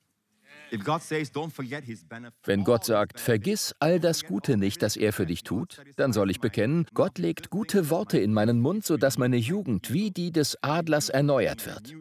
Wenn 2.45 2.65
Gott 2.65 2.85
sagt, 2.85 3.21
vergiss 3.21 3.75
all 3.79 4.01
das 4.01 4.25
Gute 4.25 4.57
nicht, 4.57 4.83
das 4.83 4.97
er 4.97 5.13
für 5.13 5.27
dich 5.27 5.43
tut, 5.43 5.83
dann 5.97 6.13
soll 6.13 6.31
ich 6.31 6.41
bekennen, 6.41 6.87
Gott 6.95 7.19
legt 7.19 7.51
gute 7.51 7.91
Worte 7.91 8.19
in 8.19 8.33
meinen 8.33 8.61
Mund, 8.61 8.85
sodass 8.85 9.19
meine 9.19 9.37
Jugend 9.37 9.93
wie 9.93 10.11
die 10.11 10.33
des 10.33 10.57
Adlers 10.63 11.09
erneuert 11.09 11.67
wird. 11.67 11.95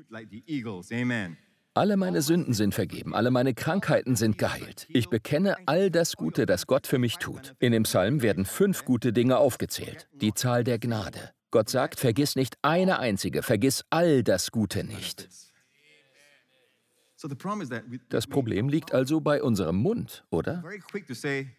Alle 1.76 1.98
meine 1.98 2.22
Sünden 2.22 2.54
sind 2.54 2.76
vergeben, 2.76 3.16
alle 3.16 3.32
meine 3.32 3.56
Krankheiten 3.56 4.16
sind 4.16 4.38
geheilt. 4.38 4.86
Ich 4.90 5.10
bekenne 5.10 5.56
all 5.66 5.90
das 5.90 6.16
Gute, 6.16 6.46
das 6.46 6.68
Gott 6.68 6.86
für 6.86 7.00
mich 7.00 7.18
tut. 7.18 7.56
In 7.58 7.72
dem 7.72 7.82
Psalm 7.82 8.22
werden 8.22 8.46
fünf 8.46 8.86
gute 8.86 9.12
Dinge 9.12 9.40
aufgezählt. 9.40 10.08
Die 10.14 10.36
Zahl 10.36 10.64
der 10.64 10.78
Gnade. 10.78 11.32
Gott 11.50 11.70
sagt, 11.70 12.00
vergiss 12.00 12.36
nicht 12.36 12.58
eine 12.62 13.00
einzige, 13.00 13.42
vergiss 13.42 13.86
all 13.90 14.22
das 14.22 14.52
Gute 14.52 14.84
nicht. 14.84 15.28
Das 18.10 18.28
Problem 18.28 18.70
liegt 18.70 18.94
also 18.94 19.20
bei 19.20 19.42
unserem 19.42 19.78
Mund, 19.78 20.26
oder? 20.30 20.64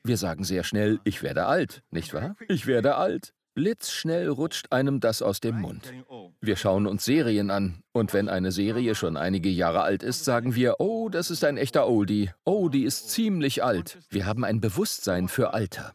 Wir 0.04 0.16
sagen 0.16 0.44
sehr 0.44 0.62
schnell, 0.62 1.00
ich 1.02 1.24
werde 1.24 1.46
alt, 1.46 1.82
nicht 1.90 2.14
wahr? 2.14 2.36
Ich 2.46 2.68
werde 2.68 2.94
alt. 2.94 3.34
Blitzschnell 3.54 4.28
rutscht 4.28 4.72
einem 4.72 4.98
das 4.98 5.22
aus 5.22 5.40
dem 5.40 5.60
Mund. 5.60 5.92
Wir 6.40 6.56
schauen 6.56 6.88
uns 6.88 7.04
Serien 7.04 7.50
an 7.52 7.84
und 7.92 8.12
wenn 8.12 8.28
eine 8.28 8.50
Serie 8.50 8.96
schon 8.96 9.16
einige 9.16 9.48
Jahre 9.48 9.82
alt 9.82 10.02
ist, 10.02 10.24
sagen 10.24 10.56
wir, 10.56 10.80
oh, 10.80 11.08
das 11.08 11.30
ist 11.30 11.44
ein 11.44 11.56
echter 11.56 11.88
Oldie. 11.88 12.30
Oh, 12.44 12.68
die 12.68 12.82
ist 12.82 13.10
ziemlich 13.10 13.62
alt. 13.62 13.98
Wir 14.10 14.26
haben 14.26 14.44
ein 14.44 14.60
Bewusstsein 14.60 15.28
für 15.28 15.54
Alter. 15.54 15.94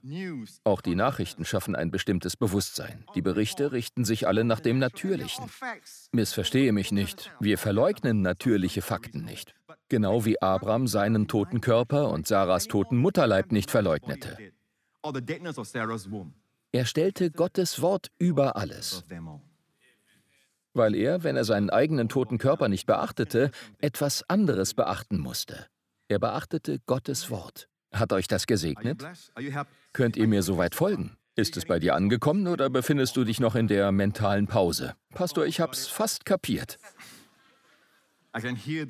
Auch 0.63 0.79
die 0.79 0.95
Nachrichten 0.95 1.43
schaffen 1.43 1.75
ein 1.75 1.91
bestimmtes 1.91 2.37
Bewusstsein. 2.37 3.03
Die 3.13 3.21
Berichte 3.21 3.73
richten 3.73 4.05
sich 4.05 4.25
alle 4.25 4.45
nach 4.45 4.61
dem 4.61 4.79
Natürlichen. 4.79 5.43
Missverstehe 6.13 6.71
mich 6.71 6.93
nicht. 6.93 7.29
Wir 7.41 7.57
verleugnen 7.57 8.21
natürliche 8.21 8.81
Fakten 8.81 9.25
nicht. 9.25 9.53
Genau 9.89 10.23
wie 10.23 10.41
Abraham 10.41 10.87
seinen 10.87 11.27
toten 11.27 11.59
Körper 11.59 12.09
und 12.09 12.25
Sarahs 12.25 12.67
toten 12.67 12.95
Mutterleib 12.95 13.51
nicht 13.51 13.69
verleugnete. 13.69 14.37
Er 16.71 16.85
stellte 16.85 17.31
Gottes 17.31 17.81
Wort 17.81 18.11
über 18.19 18.55
alles. 18.55 19.03
Weil 20.73 20.95
er, 20.95 21.23
wenn 21.23 21.35
er 21.35 21.43
seinen 21.43 21.71
eigenen 21.71 22.09
toten 22.09 22.37
Körper 22.37 22.69
nicht 22.69 22.85
beachtete, 22.85 23.49
etwas 23.79 24.23
anderes 24.29 24.75
beachten 24.75 25.17
musste. 25.19 25.65
Er 26.09 26.19
beachtete 26.19 26.79
Gottes 26.85 27.31
Wort. 27.31 27.67
Hat 27.91 28.13
euch 28.13 28.27
das 28.27 28.45
gesegnet? 28.45 29.03
Könnt 29.93 30.15
ihr 30.15 30.27
mir 30.27 30.43
soweit 30.43 30.75
folgen? 30.75 31.17
Ist 31.35 31.57
es 31.57 31.65
bei 31.65 31.79
dir 31.79 31.95
angekommen 31.95 32.47
oder 32.47 32.69
befindest 32.69 33.17
du 33.17 33.23
dich 33.23 33.39
noch 33.39 33.55
in 33.55 33.67
der 33.67 33.91
mentalen 33.91 34.45
Pause? 34.45 34.95
Pastor, 35.15 35.45
ich 35.45 35.59
hab's 35.59 35.87
fast 35.87 36.25
kapiert. 36.25 36.77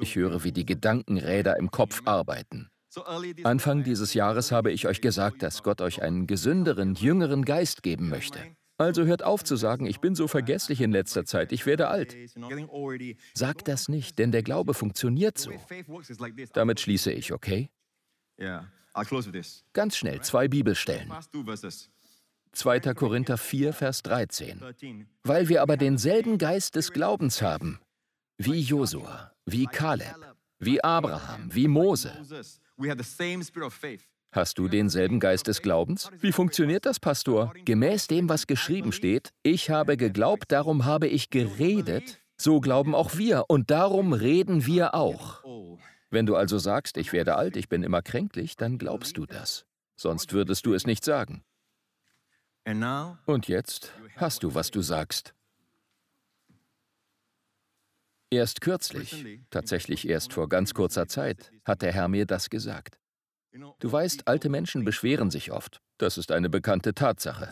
Ich 0.02 0.16
höre, 0.16 0.44
wie 0.44 0.52
die 0.52 0.66
Gedankenräder 0.66 1.58
im 1.58 1.72
Kopf 1.72 2.02
arbeiten. 2.06 2.70
Anfang 3.44 3.84
dieses 3.84 4.14
Jahres 4.14 4.52
habe 4.52 4.72
ich 4.72 4.88
euch 4.88 5.02
gesagt, 5.02 5.44
dass 5.44 5.64
Gott 5.64 5.82
euch 5.82 6.02
einen 6.02 6.28
gesünderen, 6.28 6.96
jüngeren 6.96 7.46
Geist 7.46 7.84
geben 7.84 8.10
möchte. 8.10 8.40
Also 8.78 9.04
hört 9.04 9.24
auf 9.24 9.44
zu 9.44 9.58
sagen, 9.58 9.86
ich 9.86 10.00
bin 10.00 10.16
so 10.16 10.28
vergesslich 10.28 10.80
in 10.80 10.92
letzter 10.92 11.26
Zeit, 11.26 11.52
ich 11.52 11.66
werde 11.66 11.90
alt. 11.90 12.16
Sagt 13.34 13.68
das 13.68 13.90
nicht, 13.90 14.18
denn 14.18 14.32
der 14.32 14.42
Glaube 14.42 14.74
funktioniert 14.74 15.38
so. 15.38 15.52
Damit 16.54 16.80
schließe 16.80 17.12
ich, 17.12 17.34
okay? 17.34 17.70
Ganz 19.74 19.98
schnell, 19.98 20.22
zwei 20.22 20.48
Bibelstellen. 20.48 21.12
2. 22.54 22.80
Korinther 22.96 23.38
4, 23.38 23.74
Vers 23.74 24.02
13. 24.04 25.06
Weil 25.24 25.50
wir 25.50 25.62
aber 25.62 25.78
denselben 25.78 26.38
Geist 26.38 26.76
des 26.76 26.92
Glaubens 26.92 27.42
haben, 27.42 27.80
wie 28.38 28.60
Josua, 28.62 29.34
wie 29.46 29.66
Kaleb, 29.66 30.16
wie 30.58 30.84
Abraham, 30.84 31.54
wie 31.54 31.68
Mose, 31.68 32.14
Hast 34.32 34.58
du 34.60 34.68
denselben 34.68 35.20
Geist 35.20 35.48
des 35.48 35.62
Glaubens? 35.62 36.10
Wie 36.20 36.32
funktioniert 36.32 36.86
das, 36.86 37.00
Pastor? 37.00 37.52
Gemäß 37.66 38.08
dem, 38.08 38.30
was 38.30 38.46
geschrieben 38.46 38.92
steht, 38.92 39.34
ich 39.44 39.70
habe 39.70 39.98
geglaubt, 39.98 40.52
darum 40.52 40.86
habe 40.86 41.08
ich 41.08 41.30
geredet, 41.30 42.20
so 42.38 42.62
glauben 42.62 42.94
auch 42.94 43.18
wir 43.18 43.46
und 43.48 43.72
darum 43.72 44.14
reden 44.14 44.66
wir 44.66 44.94
auch. 44.94 45.44
Wenn 46.12 46.26
du 46.26 46.36
also 46.36 46.58
sagst, 46.58 46.98
ich 46.98 47.12
werde 47.12 47.36
alt, 47.36 47.58
ich 47.58 47.70
bin 47.70 47.84
immer 47.84 48.02
kränklich, 48.02 48.56
dann 48.56 48.78
glaubst 48.78 49.18
du 49.18 49.26
das. 49.26 49.66
Sonst 49.96 50.32
würdest 50.32 50.66
du 50.66 50.74
es 50.74 50.86
nicht 50.86 51.04
sagen. 51.04 51.44
Und 53.26 53.48
jetzt 53.48 53.92
hast 54.16 54.44
du, 54.44 54.54
was 54.54 54.72
du 54.72 54.82
sagst. 54.82 55.34
Erst 58.32 58.62
kürzlich, 58.62 59.40
tatsächlich 59.50 60.08
erst 60.08 60.34
vor 60.34 60.50
ganz 60.50 60.74
kurzer 60.74 61.08
Zeit, 61.08 61.52
hat 61.66 61.82
der 61.82 61.92
Herr 61.92 62.08
mir 62.08 62.26
das 62.26 62.50
gesagt. 62.50 63.00
Du 63.80 63.92
weißt, 63.92 64.28
alte 64.28 64.50
Menschen 64.50 64.86
beschweren 64.86 65.32
sich 65.32 65.52
oft. 65.52 65.82
Das 65.98 66.18
ist 66.18 66.32
eine 66.32 66.50
bekannte 66.50 66.94
Tatsache. 66.94 67.52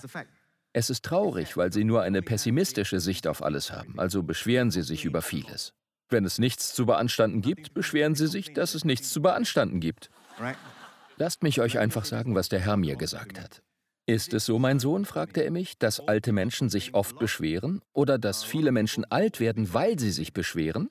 Es 0.74 0.92
ist 0.92 1.04
traurig, 1.04 1.58
weil 1.58 1.74
sie 1.74 1.84
nur 1.84 2.04
eine 2.04 2.22
pessimistische 2.22 3.00
Sicht 3.00 3.26
auf 3.26 3.42
alles 3.42 3.72
haben, 3.72 4.00
also 4.00 4.22
beschweren 4.22 4.70
sie 4.70 4.84
sich 4.84 5.06
über 5.06 5.24
vieles. 5.24 5.74
Wenn 6.10 6.24
es 6.24 6.38
nichts 6.38 6.76
zu 6.76 6.86
beanstanden 6.86 7.42
gibt, 7.42 7.74
beschweren 7.74 8.14
sie 8.14 8.28
sich, 8.28 8.54
dass 8.54 8.76
es 8.76 8.86
nichts 8.86 9.12
zu 9.12 9.22
beanstanden 9.22 9.80
gibt. 9.80 10.12
Lasst 11.18 11.42
mich 11.42 11.60
euch 11.60 11.80
einfach 11.80 12.06
sagen, 12.06 12.36
was 12.36 12.50
der 12.50 12.60
Herr 12.60 12.78
mir 12.78 12.96
gesagt 12.96 13.42
hat. 13.42 13.64
Ist 14.10 14.34
es 14.34 14.46
so, 14.46 14.58
mein 14.58 14.80
Sohn, 14.80 15.04
fragte 15.04 15.44
er 15.44 15.52
mich, 15.52 15.78
dass 15.78 16.00
alte 16.00 16.32
Menschen 16.32 16.70
sich 16.70 16.94
oft 16.94 17.20
beschweren 17.20 17.82
oder 17.92 18.18
dass 18.18 18.42
viele 18.42 18.72
Menschen 18.72 19.04
alt 19.04 19.42
werden, 19.42 19.74
weil 19.74 20.00
sie 20.00 20.12
sich 20.12 20.32
beschweren? 20.32 20.90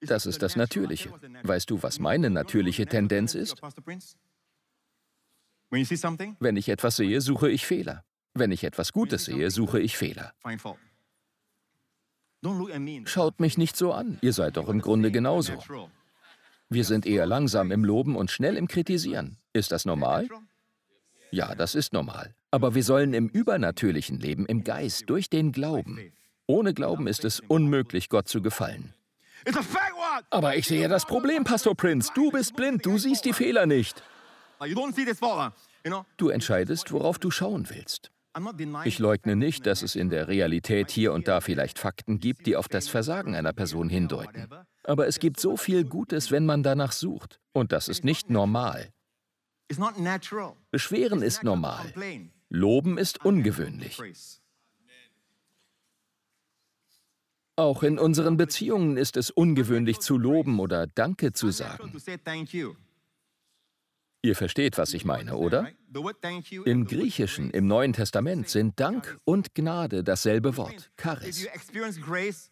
Das 0.00 0.24
ist 0.24 0.40
das 0.40 0.56
Natürliche. 0.56 1.12
Weißt 1.42 1.68
du, 1.68 1.82
was 1.82 1.98
meine 1.98 2.30
natürliche 2.30 2.86
Tendenz 2.86 3.34
ist? 3.34 3.60
Wenn 6.40 6.56
ich 6.56 6.68
etwas 6.70 6.96
sehe, 6.96 7.20
suche 7.20 7.50
ich 7.50 7.66
Fehler. 7.66 8.04
Wenn 8.32 8.52
ich 8.52 8.64
etwas 8.64 8.94
Gutes 8.94 9.26
sehe, 9.26 9.50
suche 9.50 9.80
ich 9.80 9.98
Fehler. 9.98 10.32
Schaut 13.04 13.38
mich 13.38 13.58
nicht 13.58 13.76
so 13.76 13.92
an, 13.92 14.18
ihr 14.22 14.32
seid 14.32 14.56
doch 14.56 14.70
im 14.70 14.80
Grunde 14.80 15.12
genauso. 15.12 15.58
Wir 16.72 16.84
sind 16.84 17.04
eher 17.04 17.26
langsam 17.26 17.70
im 17.70 17.84
Loben 17.84 18.16
und 18.16 18.30
schnell 18.30 18.56
im 18.56 18.66
Kritisieren. 18.66 19.36
Ist 19.52 19.72
das 19.72 19.84
normal? 19.84 20.26
Ja, 21.30 21.54
das 21.54 21.74
ist 21.74 21.92
normal. 21.92 22.34
Aber 22.50 22.74
wir 22.74 22.82
sollen 22.82 23.12
im 23.12 23.28
übernatürlichen 23.28 24.18
Leben, 24.18 24.46
im 24.46 24.64
Geist, 24.64 25.10
durch 25.10 25.28
den 25.28 25.52
Glauben. 25.52 26.12
Ohne 26.46 26.72
Glauben 26.72 27.06
ist 27.06 27.24
es 27.24 27.40
unmöglich, 27.40 28.08
Gott 28.08 28.28
zu 28.28 28.40
gefallen. 28.40 28.94
Aber 30.30 30.56
ich 30.56 30.66
sehe 30.66 30.88
das 30.88 31.04
Problem, 31.04 31.44
Pastor 31.44 31.74
Prince. 31.74 32.10
Du 32.14 32.30
bist 32.30 32.56
blind, 32.56 32.86
du 32.86 32.96
siehst 32.96 33.24
die 33.24 33.32
Fehler 33.32 33.66
nicht. 33.66 34.02
Du 36.16 36.28
entscheidest, 36.28 36.92
worauf 36.92 37.18
du 37.18 37.30
schauen 37.30 37.68
willst. 37.68 38.10
Ich 38.84 38.98
leugne 38.98 39.36
nicht, 39.36 39.66
dass 39.66 39.82
es 39.82 39.94
in 39.94 40.08
der 40.08 40.28
Realität 40.28 40.90
hier 40.90 41.12
und 41.12 41.28
da 41.28 41.42
vielleicht 41.42 41.78
Fakten 41.78 42.18
gibt, 42.18 42.46
die 42.46 42.56
auf 42.56 42.68
das 42.68 42.88
Versagen 42.88 43.34
einer 43.34 43.52
Person 43.52 43.90
hindeuten. 43.90 44.48
Aber 44.84 45.06
es 45.06 45.18
gibt 45.18 45.38
so 45.38 45.56
viel 45.56 45.84
Gutes, 45.84 46.30
wenn 46.30 46.44
man 46.44 46.62
danach 46.62 46.92
sucht. 46.92 47.40
Und 47.52 47.72
das 47.72 47.88
ist 47.88 48.04
nicht 48.04 48.30
normal. 48.30 48.92
Beschweren 50.70 51.22
ist 51.22 51.44
normal. 51.44 51.92
Loben 52.48 52.98
ist 52.98 53.24
ungewöhnlich. 53.24 53.98
Auch 57.56 57.82
in 57.82 57.98
unseren 57.98 58.36
Beziehungen 58.36 58.96
ist 58.96 59.16
es 59.16 59.30
ungewöhnlich 59.30 60.00
zu 60.00 60.16
loben 60.18 60.58
oder 60.58 60.86
Danke 60.86 61.32
zu 61.32 61.50
sagen. 61.50 61.92
Ihr 64.24 64.36
versteht, 64.36 64.78
was 64.78 64.94
ich 64.94 65.04
meine, 65.04 65.36
oder? 65.36 65.68
Im 66.64 66.86
Griechischen, 66.86 67.50
im 67.50 67.66
Neuen 67.66 67.92
Testament 67.92 68.48
sind 68.48 68.78
Dank 68.78 69.18
und 69.24 69.52
Gnade 69.54 70.04
dasselbe 70.04 70.56
Wort, 70.56 70.92
Charis. 70.96 71.48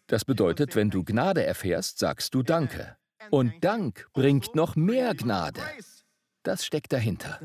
Das 0.07 0.25
bedeutet, 0.25 0.75
wenn 0.75 0.89
du 0.89 1.05
Gnade 1.05 1.45
erfährst, 1.45 1.99
sagst 1.99 2.35
du 2.35 2.43
Danke. 2.43 2.97
Und 3.29 3.63
Dank 3.63 4.07
bringt 4.13 4.53
noch 4.53 4.75
mehr 4.75 5.15
Gnade. 5.15 5.61
Das 6.43 6.65
steckt 6.65 6.91
dahinter. 6.91 7.39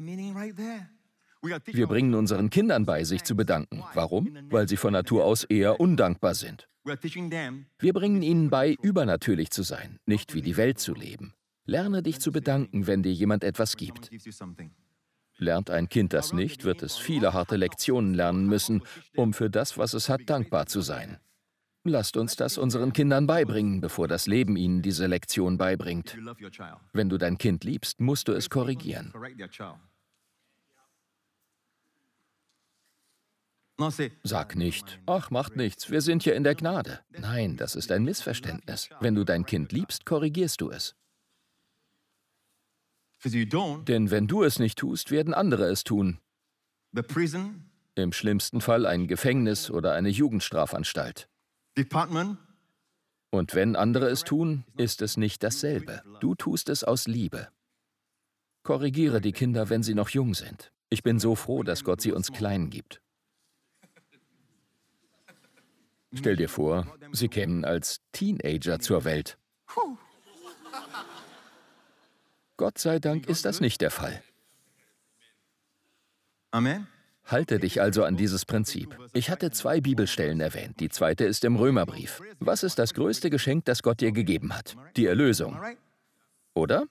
Wir 1.67 1.87
bringen 1.87 2.15
unseren 2.15 2.51
Kindern 2.51 2.85
bei, 2.85 3.05
sich 3.05 3.23
zu 3.23 3.37
bedanken. 3.37 3.85
Warum? 3.95 4.37
Weil 4.51 4.69
sie 4.69 4.77
von 4.77 4.93
Natur 4.93 5.25
aus 5.25 5.45
eher 5.45 5.79
undankbar 5.79 6.35
sind. 6.35 6.69
Wir 6.83 7.93
bringen 7.93 8.23
ihnen 8.23 8.51
bei, 8.51 8.77
übernatürlich 8.83 9.51
zu 9.51 9.63
sein, 9.63 10.01
nicht 10.07 10.35
wie 10.35 10.43
die 10.43 10.57
Welt 10.57 10.81
zu 10.81 10.95
leben. 10.95 11.35
Lerne 11.67 12.03
dich 12.03 12.21
zu 12.21 12.31
bedanken, 12.33 12.87
wenn 12.87 13.03
dir 13.03 13.13
jemand 13.13 13.45
etwas 13.45 13.77
gibt. 13.77 14.11
Lernt 15.39 15.69
ein 15.69 15.89
Kind 15.89 16.13
das 16.13 16.33
nicht, 16.33 16.65
wird 16.65 16.83
es 16.83 16.97
viele 16.97 17.33
harte 17.35 17.57
Lektionen 17.57 18.15
lernen 18.15 18.47
müssen, 18.47 18.83
um 19.17 19.35
für 19.35 19.51
das, 19.51 19.77
was 19.77 19.93
es 19.93 20.09
hat, 20.09 20.23
dankbar 20.27 20.67
zu 20.67 20.81
sein. 20.81 21.19
Lasst 21.85 22.17
uns 22.17 22.35
das 22.37 22.57
unseren 22.57 22.93
Kindern 22.93 23.27
beibringen, 23.27 23.81
bevor 23.81 24.09
das 24.09 24.27
Leben 24.27 24.57
ihnen 24.57 24.83
diese 24.83 25.07
Lektion 25.07 25.59
beibringt. 25.59 26.17
Wenn 26.93 27.09
du 27.09 27.19
dein 27.19 27.39
Kind 27.39 27.65
liebst, 27.65 28.01
musst 28.01 28.29
du 28.29 28.33
es 28.33 28.49
korrigieren. 28.49 29.13
Sag 34.23 34.57
nicht, 34.57 35.01
ach, 35.07 35.31
macht 35.31 35.57
nichts, 35.57 35.91
wir 35.91 36.01
sind 36.01 36.25
ja 36.25 36.33
in 36.33 36.45
der 36.45 36.55
Gnade. 36.55 37.01
Nein, 37.11 37.57
das 37.57 37.77
ist 37.77 37.93
ein 37.93 38.05
Missverständnis. 38.05 38.89
Wenn 39.01 39.15
du 39.15 39.25
dein 39.25 39.45
Kind 39.45 39.71
liebst, 39.73 40.07
korrigierst 40.07 40.61
du 40.63 40.71
es. 40.71 40.97
Denn 43.85 44.11
wenn 44.11 44.27
du 44.27 44.43
es 44.43 44.59
nicht 44.59 44.79
tust, 44.79 45.11
werden 45.11 45.35
andere 45.35 45.65
es 45.65 45.85
tun. 45.85 46.19
Im 47.95 48.13
schlimmsten 48.13 48.61
Fall 48.61 48.87
ein 48.87 49.07
Gefängnis 49.07 49.71
oder 49.71 49.93
eine 49.93 50.11
Jugendstrafanstalt. 50.11 51.29
Und 53.31 53.55
wenn 53.55 53.77
andere 53.77 54.09
es 54.09 54.25
tun, 54.25 54.65
ist 54.77 55.03
es 55.03 55.17
nicht 55.17 55.43
dasselbe. 55.43 56.03
Du 56.21 56.35
tust 56.35 56.69
es 56.69 56.85
aus 56.85 57.07
Liebe. 57.07 57.49
Korrigiere 58.63 59.21
die 59.21 59.33
Kinder, 59.33 59.69
wenn 59.71 59.83
sie 59.83 59.95
noch 59.95 60.11
jung 60.11 60.35
sind. 60.35 60.73
Ich 60.89 61.03
bin 61.03 61.19
so 61.19 61.35
froh, 61.35 61.63
dass 61.63 61.85
Gott 61.85 62.01
sie 62.01 62.13
uns 62.13 62.33
klein 62.33 62.71
gibt. 62.71 63.03
Stell 66.15 66.37
dir 66.37 66.49
vor, 66.49 66.87
sie 67.13 67.29
kämen 67.29 67.65
als 67.65 68.01
Teenager 68.13 68.79
zur 68.81 69.05
Welt. 69.05 69.39
Gott 72.57 72.79
sei 72.79 72.99
Dank 72.99 73.29
ist 73.29 73.45
das 73.45 73.61
nicht 73.61 73.81
der 73.81 73.91
Fall. 73.91 74.23
Amen. 76.51 76.87
Halte 77.27 77.59
dich 77.59 77.81
also 77.81 78.05
an 78.05 78.17
dieses 78.17 78.45
Prinzip. 78.45 78.97
Ich 79.13 79.31
hatte 79.31 79.51
zwei 79.51 79.81
Bibelstellen 79.81 80.41
erwähnt. 80.41 80.79
Die 80.79 80.89
zweite 80.89 81.25
ist 81.25 81.45
im 81.45 81.57
Römerbrief. 81.57 82.23
Was 82.39 82.63
ist 82.63 82.79
das 82.79 82.95
größte 82.95 83.31
Geschenk, 83.31 83.65
das 83.65 83.83
Gott 83.83 84.01
dir 84.01 84.13
gegeben 84.13 84.55
hat? 84.57 84.77
Die 84.97 85.07
Erlösung. 85.07 85.59
Oder? 86.55 86.85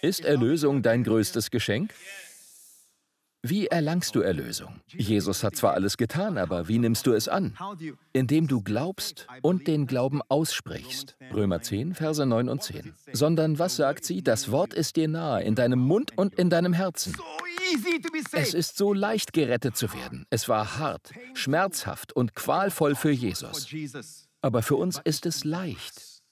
Ist 0.00 0.24
Erlösung 0.24 0.82
dein 0.82 1.02
größtes 1.04 1.50
Geschenk? 1.50 1.92
Wie 3.42 3.68
erlangst 3.68 4.14
du 4.14 4.20
Erlösung? 4.20 4.80
Jesus 4.86 5.42
hat 5.42 5.56
zwar 5.56 5.72
alles 5.72 5.96
getan, 5.96 6.36
aber 6.36 6.68
wie 6.68 6.78
nimmst 6.78 7.06
du 7.06 7.12
es 7.12 7.26
an? 7.26 7.56
Indem 8.12 8.48
du 8.48 8.60
glaubst 8.60 9.26
und 9.40 9.66
den 9.66 9.86
Glauben 9.86 10.20
aussprichst. 10.28 11.16
Römer 11.32 11.62
10, 11.62 11.94
Verse 11.94 12.24
9 12.26 12.50
und 12.50 12.62
10. 12.62 12.92
Sondern 13.12 13.58
was 13.58 13.76
sagt 13.76 14.04
sie? 14.04 14.22
Das 14.22 14.50
Wort 14.50 14.74
ist 14.74 14.96
dir 14.96 15.08
nahe, 15.08 15.42
in 15.42 15.54
deinem 15.54 15.78
Mund 15.78 16.12
und 16.18 16.34
in 16.34 16.50
deinem 16.50 16.74
Herzen. 16.74 17.16
Es 18.32 18.52
ist 18.52 18.76
so 18.76 18.92
leicht 18.92 19.32
gerettet 19.32 19.74
zu 19.74 19.90
werden. 19.94 20.26
Es 20.28 20.48
war 20.48 20.76
hart, 20.76 21.10
schmerzhaft 21.32 22.12
und 22.12 22.34
qualvoll 22.34 22.94
für 22.94 23.10
Jesus. 23.10 23.68
Aber 24.42 24.62
für 24.62 24.76
uns 24.76 25.00
ist 25.04 25.24
es 25.24 25.44
leicht. 25.44 26.22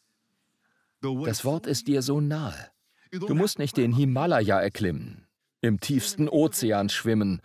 Das 1.00 1.44
Wort 1.44 1.66
ist 1.66 1.86
dir 1.86 2.02
so 2.02 2.20
nahe. 2.20 2.68
Du 3.12 3.34
musst 3.34 3.58
nicht 3.58 3.78
den 3.78 3.94
Himalaya 3.94 4.60
erklimmen 4.60 5.27
im 5.60 5.80
tiefsten 5.80 6.28
Ozean 6.28 6.88
schwimmen 6.88 7.40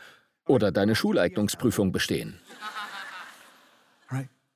oder 0.46 0.72
deine 0.72 0.96
Schuleignungsprüfung 0.96 1.92
bestehen. 1.92 2.40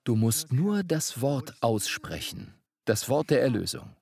Du 0.03 0.15
musst 0.15 0.53
nur 0.53 0.83
das 0.83 1.21
Wort 1.21 1.53
aussprechen, 1.59 2.53
das 2.85 3.09
Wort 3.09 3.29
der 3.29 3.41
Erlösung. 3.41 3.93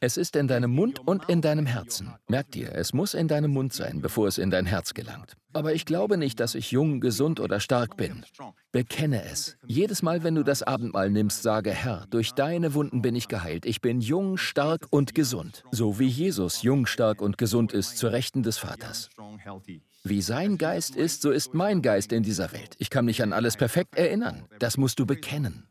Es 0.00 0.16
ist 0.16 0.36
in 0.36 0.48
deinem 0.48 0.70
Mund 0.70 1.00
und 1.06 1.28
in 1.28 1.40
deinem 1.40 1.66
Herzen. 1.66 2.14
Merk 2.28 2.50
dir, 2.52 2.74
es 2.74 2.92
muss 2.92 3.14
in 3.14 3.28
deinem 3.28 3.52
Mund 3.52 3.72
sein, 3.72 4.00
bevor 4.00 4.28
es 4.28 4.38
in 4.38 4.50
dein 4.50 4.66
Herz 4.66 4.94
gelangt. 4.94 5.36
Aber 5.52 5.72
ich 5.72 5.84
glaube 5.84 6.18
nicht, 6.18 6.40
dass 6.40 6.54
ich 6.54 6.70
jung, 6.70 7.00
gesund 7.00 7.40
oder 7.40 7.58
stark 7.58 7.96
bin. 7.96 8.24
Bekenne 8.70 9.24
es. 9.24 9.56
Jedes 9.66 10.02
Mal, 10.02 10.22
wenn 10.22 10.34
du 10.34 10.42
das 10.42 10.62
Abendmahl 10.62 11.10
nimmst, 11.10 11.42
sage, 11.42 11.70
Herr, 11.70 12.06
durch 12.10 12.32
deine 12.32 12.74
Wunden 12.74 13.02
bin 13.02 13.16
ich 13.16 13.28
geheilt. 13.28 13.64
Ich 13.64 13.80
bin 13.80 14.00
jung, 14.00 14.36
stark 14.36 14.86
und 14.90 15.14
gesund. 15.14 15.64
So 15.70 15.98
wie 15.98 16.06
Jesus 16.06 16.62
jung, 16.62 16.86
stark 16.86 17.22
und 17.22 17.38
gesund 17.38 17.72
ist 17.72 17.96
zur 17.96 18.12
Rechten 18.12 18.42
des 18.42 18.58
Vaters. 18.58 19.08
Wie 20.04 20.22
sein 20.22 20.58
Geist 20.58 20.96
ist, 20.96 21.22
so 21.22 21.30
ist 21.30 21.54
mein 21.54 21.82
Geist 21.82 22.12
in 22.12 22.22
dieser 22.22 22.52
Welt. 22.52 22.76
Ich 22.78 22.88
kann 22.88 23.04
mich 23.04 23.22
an 23.22 23.32
alles 23.32 23.56
perfekt 23.56 23.96
erinnern. 23.96 24.46
Das 24.58 24.76
musst 24.76 24.98
du 24.98 25.06
bekennen. 25.06 25.66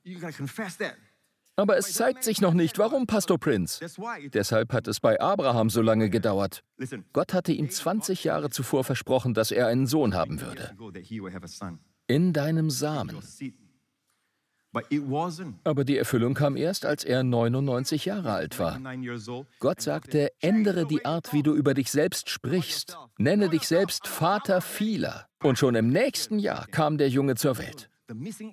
Aber 1.57 1.75
es 1.75 1.93
zeigt 1.93 2.23
sich 2.23 2.39
noch 2.39 2.53
nicht. 2.53 2.77
Warum, 2.77 3.07
Pastor 3.07 3.39
Prince? 3.39 3.83
Deshalb 4.31 4.73
hat 4.73 4.87
es 4.87 4.99
bei 4.99 5.19
Abraham 5.19 5.71
so 5.71 5.81
lange 5.81 6.09
gedauert. 6.09 6.63
Gott 7.13 7.33
hatte 7.33 7.51
ihm 7.51 7.69
20 7.69 8.23
Jahre 8.23 8.51
zuvor 8.51 8.83
versprochen, 8.83 9.33
dass 9.33 9.51
er 9.51 9.65
einen 9.65 9.87
Sohn 9.87 10.13
haben 10.13 10.39
würde. 10.39 10.77
In 12.05 12.31
deinem 12.31 12.69
Samen. 12.69 13.17
Aber 15.63 15.83
die 15.83 15.97
Erfüllung 15.97 16.35
kam 16.35 16.55
erst, 16.55 16.85
als 16.85 17.03
er 17.03 17.23
99 17.23 18.05
Jahre 18.05 18.33
alt 18.33 18.59
war. 18.59 18.79
Gott 19.59 19.81
sagte, 19.81 20.31
ändere 20.39 20.85
die 20.85 21.05
Art, 21.05 21.33
wie 21.33 21.41
du 21.41 21.55
über 21.55 21.73
dich 21.73 21.89
selbst 21.89 22.29
sprichst. 22.29 22.95
Nenne 23.17 23.49
dich 23.49 23.67
selbst 23.67 24.07
Vater 24.07 24.61
vieler. 24.61 25.25
Und 25.41 25.57
schon 25.57 25.73
im 25.73 25.89
nächsten 25.89 26.37
Jahr 26.37 26.67
kam 26.67 26.99
der 26.99 27.09
Junge 27.09 27.33
zur 27.35 27.57
Welt. 27.57 27.89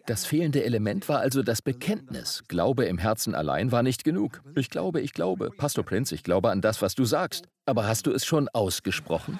Das 0.06 0.26
fehlende 0.26 0.64
Element 0.64 1.08
war 1.08 1.20
also 1.20 1.42
das 1.42 1.62
Bekenntnis. 1.62 2.42
Glaube 2.48 2.86
im 2.86 2.98
Herzen 2.98 3.34
allein 3.36 3.70
war 3.70 3.84
nicht 3.84 4.02
genug. 4.02 4.42
Ich 4.56 4.68
glaube, 4.68 5.00
ich 5.00 5.12
glaube. 5.12 5.50
Pastor 5.56 5.84
Prinz, 5.84 6.10
ich 6.10 6.24
glaube 6.24 6.50
an 6.50 6.60
das, 6.60 6.82
was 6.82 6.94
du 6.94 7.04
sagst. 7.04 7.46
Aber 7.64 7.86
hast 7.86 8.06
du 8.06 8.12
es 8.12 8.24
schon 8.24 8.48
ausgesprochen? 8.48 9.38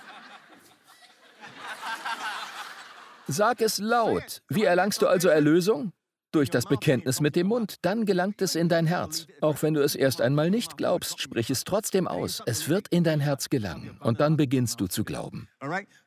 Sag 3.26 3.60
es 3.60 3.78
laut. 3.78 4.42
Wie 4.48 4.64
erlangst 4.64 5.02
du 5.02 5.08
also 5.08 5.28
Erlösung? 5.28 5.92
Durch 6.35 6.51
das 6.51 6.66
Bekenntnis 6.66 7.20
mit 7.20 7.37
dem 7.37 7.47
Mund, 7.47 7.76
dann 7.82 8.07
gelangt 8.07 8.43
es 8.43 8.57
in 8.57 8.68
dein 8.68 8.87
Herz. 8.87 9.28
Auch 9.41 9.62
wenn 9.62 9.72
du 9.72 9.85
es 9.85 9.95
erst 9.95 10.20
einmal 10.20 10.51
nicht 10.51 10.76
glaubst, 10.76 11.20
sprich 11.20 11.49
es 11.49 11.62
trotzdem 11.62 12.09
aus. 12.09 12.43
Es 12.45 12.68
wird 12.68 12.89
in 12.89 13.05
dein 13.05 13.20
Herz 13.20 13.51
gelangen 13.51 13.97
und 14.01 14.18
dann 14.18 14.37
beginnst 14.37 14.80
du 14.80 14.89
zu 14.89 15.05
glauben. 15.05 15.47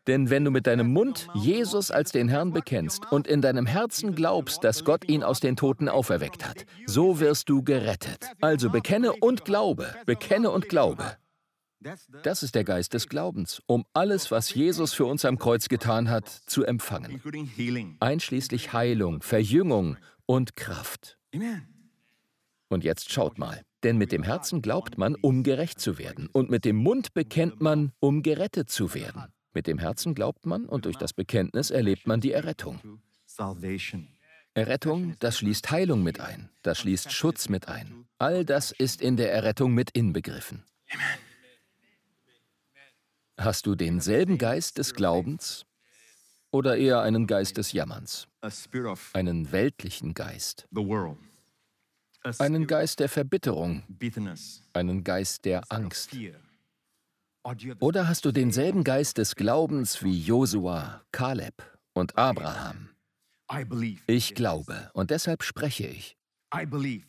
Denn 0.05 0.29
wenn 0.29 0.43
du 0.43 0.51
mit 0.51 0.67
deinem 0.67 0.91
Mund 0.91 1.29
Jesus 1.33 1.91
als 1.91 2.11
den 2.11 2.27
Herrn 2.27 2.51
bekennst 2.51 3.09
und 3.09 3.25
in 3.25 3.41
deinem 3.41 3.65
Herzen 3.65 4.15
glaubst, 4.15 4.65
dass 4.65 4.83
Gott 4.83 5.07
ihn 5.07 5.23
aus 5.23 5.39
den 5.39 5.55
Toten 5.55 5.87
auferweckt 5.87 6.45
hat, 6.45 6.65
so 6.85 7.21
wirst 7.21 7.47
du 7.47 7.63
gerettet. 7.63 8.25
Also 8.41 8.69
bekenne 8.69 9.13
und 9.13 9.45
glaube, 9.45 9.95
bekenne 10.05 10.51
und 10.51 10.67
glaube. 10.67 11.15
Das 12.23 12.43
ist 12.43 12.55
der 12.55 12.63
Geist 12.63 12.93
des 12.95 13.07
Glaubens, 13.07 13.61
um 13.67 13.85
alles, 13.93 14.31
was 14.31 14.53
Jesus 14.53 14.93
für 14.93 15.05
uns 15.05 15.23
am 15.25 15.37
Kreuz 15.37 15.69
getan 15.69 16.09
hat, 16.09 16.27
zu 16.27 16.65
empfangen. 16.65 17.21
Einschließlich 17.99 18.73
Heilung, 18.73 19.21
Verjüngung 19.21 19.95
und 20.27 20.55
Kraft. 20.55 21.17
Und 22.69 22.83
jetzt 22.83 23.11
schaut 23.11 23.39
mal. 23.39 23.63
Denn 23.83 23.97
mit 23.97 24.11
dem 24.11 24.23
Herzen 24.23 24.61
glaubt 24.61 24.97
man, 24.97 25.15
um 25.15 25.43
gerecht 25.43 25.79
zu 25.79 25.97
werden. 25.97 26.27
Und 26.31 26.49
mit 26.49 26.65
dem 26.65 26.75
Mund 26.75 27.13
bekennt 27.13 27.61
man, 27.61 27.93
um 27.99 28.21
gerettet 28.21 28.69
zu 28.69 28.93
werden. 28.93 29.33
Mit 29.53 29.65
dem 29.67 29.79
Herzen 29.79 30.13
glaubt 30.13 30.45
man 30.45 30.65
und 30.65 30.85
durch 30.85 30.97
das 30.97 31.13
Bekenntnis 31.13 31.71
erlebt 31.71 32.05
man 32.05 32.21
die 32.21 32.31
Errettung. 32.31 33.01
Errettung, 34.53 35.15
das 35.19 35.37
schließt 35.37 35.69
Heilung 35.69 36.01
mit 36.01 36.19
ein, 36.19 36.49
das 36.63 36.79
schließt 36.79 37.11
Schutz 37.11 37.47
mit 37.47 37.67
ein. 37.67 38.07
All 38.17 38.43
das 38.43 38.71
ist 38.71 39.01
in 39.03 39.15
der 39.15 39.31
Errettung 39.31 39.73
mit 39.73 39.91
inbegriffen. 39.91 40.63
Hast 43.37 43.67
du 43.67 43.75
denselben 43.75 44.39
Geist 44.39 44.79
des 44.79 44.95
Glaubens 44.95 45.66
oder 46.57 46.75
eher 46.75 47.01
einen 47.01 47.27
Geist 47.27 47.57
des 47.57 47.71
Jammerns? 47.71 48.27
Einen 49.13 49.51
weltlichen 49.51 50.13
Geist? 50.15 50.67
Einen 52.39 52.67
Geist 52.67 52.99
der 52.99 53.09
Verbitterung? 53.09 53.83
Einen 54.73 55.03
Geist 55.03 55.45
der 55.45 55.61
Angst? 55.69 56.09
Oder 57.79 58.07
hast 58.09 58.25
du 58.25 58.31
denselben 58.31 58.83
Geist 58.83 59.19
des 59.19 59.35
Glaubens 59.35 60.03
wie 60.03 60.19
Josua, 60.19 61.03
Kaleb 61.11 61.53
und 61.93 62.17
Abraham? 62.17 62.89
Ich 64.07 64.33
glaube 64.35 64.89
und 64.93 65.11
deshalb 65.11 65.43
spreche 65.43 65.85
ich. 65.87 66.17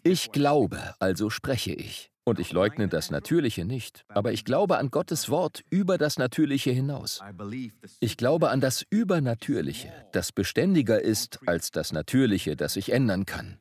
Ich 0.05 0.30
glaube, 0.30 0.94
also 1.01 1.30
spreche 1.30 1.72
ich. 1.72 2.12
Und 2.29 2.39
ich 2.41 2.53
leugne 2.53 2.89
das 2.89 3.11
Natürliche 3.11 3.64
nicht, 3.64 4.05
aber 4.09 4.33
ich 4.33 4.45
glaube 4.45 4.76
an 4.76 4.91
Gottes 4.91 5.31
Wort 5.31 5.64
über 5.70 5.97
das 5.97 6.18
Natürliche 6.18 6.70
hinaus. 6.70 7.22
Ich 8.01 8.18
glaube 8.18 8.51
an 8.51 8.61
das 8.61 8.85
Übernatürliche, 8.91 9.91
das 10.12 10.33
beständiger 10.33 11.01
ist 11.01 11.41
als 11.47 11.70
das 11.70 11.91
Natürliche, 11.91 12.55
das 12.55 12.74
sich 12.74 12.93
ändern 12.93 13.24
kann. 13.24 13.59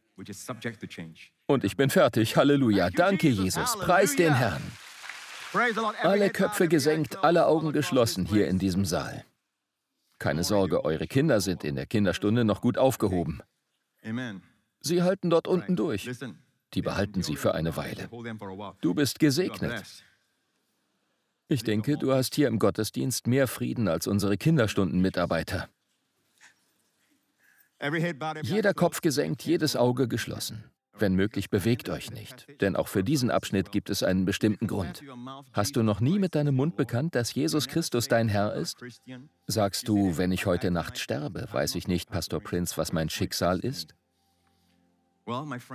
Und 1.46 1.64
ich 1.64 1.78
bin 1.78 1.90
fertig. 1.90 2.36
Halleluja. 2.36 2.90
Danke, 2.90 3.30
Jesus. 3.30 3.78
Preis 3.80 4.18
den 4.18 4.36
Herrn. 4.36 4.62
Alle 6.02 6.30
Köpfe 6.30 6.68
gesenkt, 6.68 7.24
alle 7.24 7.46
Augen 7.46 7.72
geschlossen 7.72 8.26
hier 8.26 8.50
in 8.50 8.60
diesem 8.60 8.84
Saal. 8.84 9.24
Keine 10.20 10.44
Sorge, 10.44 10.84
eure 10.84 11.08
Kinder 11.08 11.40
sind 11.40 11.64
in 11.64 11.76
der 11.76 11.86
Kinderstunde 11.86 12.44
noch 12.44 12.60
gut 12.60 12.78
aufgehoben. 12.78 13.40
Sie 14.82 15.04
halten 15.04 15.30
dort 15.30 15.48
unten 15.48 15.78
durch. 15.78 16.10
Die 16.74 16.82
behalten 16.82 17.24
sie 17.24 17.36
für 17.36 17.54
eine 17.54 17.76
Weile. 17.78 18.10
Du 18.82 18.94
bist 18.94 19.20
gesegnet. 19.20 19.84
Ich 21.48 21.64
denke, 21.64 21.98
du 21.98 22.14
hast 22.14 22.36
hier 22.36 22.50
im 22.50 22.60
Gottesdienst 22.60 23.26
mehr 23.26 23.48
Frieden 23.48 23.88
als 23.88 24.08
unsere 24.08 24.38
Kinderstundenmitarbeiter. 24.38 25.70
Jeder 28.42 28.74
Kopf 28.74 29.02
gesenkt, 29.02 29.44
jedes 29.44 29.76
Auge 29.76 30.08
geschlossen. 30.08 30.64
Wenn 31.00 31.14
möglich, 31.14 31.50
bewegt 31.50 31.90
euch 31.90 32.12
nicht, 32.12 32.48
denn 32.60 32.76
auch 32.76 32.88
für 32.88 33.04
diesen 33.04 33.30
Abschnitt 33.30 33.72
gibt 33.72 33.92
es 33.92 34.02
einen 34.02 34.26
bestimmten 34.26 34.66
Grund. 34.68 35.04
Hast 35.54 35.76
du 35.76 35.84
noch 35.84 36.00
nie 36.00 36.18
mit 36.18 36.34
deinem 36.34 36.56
Mund 36.56 36.76
bekannt, 36.76 37.14
dass 37.14 37.34
Jesus 37.34 37.68
Christus 37.68 38.08
dein 38.08 38.28
Herr 38.28 38.54
ist? 38.56 38.84
Sagst 39.46 39.88
du, 39.88 40.18
wenn 40.18 40.32
ich 40.32 40.48
heute 40.48 40.72
Nacht 40.72 40.98
sterbe, 40.98 41.48
weiß 41.52 41.76
ich 41.76 41.88
nicht, 41.88 42.10
Pastor 42.10 42.42
Prince, 42.42 42.78
was 42.78 42.94
mein 42.94 43.10
Schicksal 43.10 43.60
ist? 43.60 43.94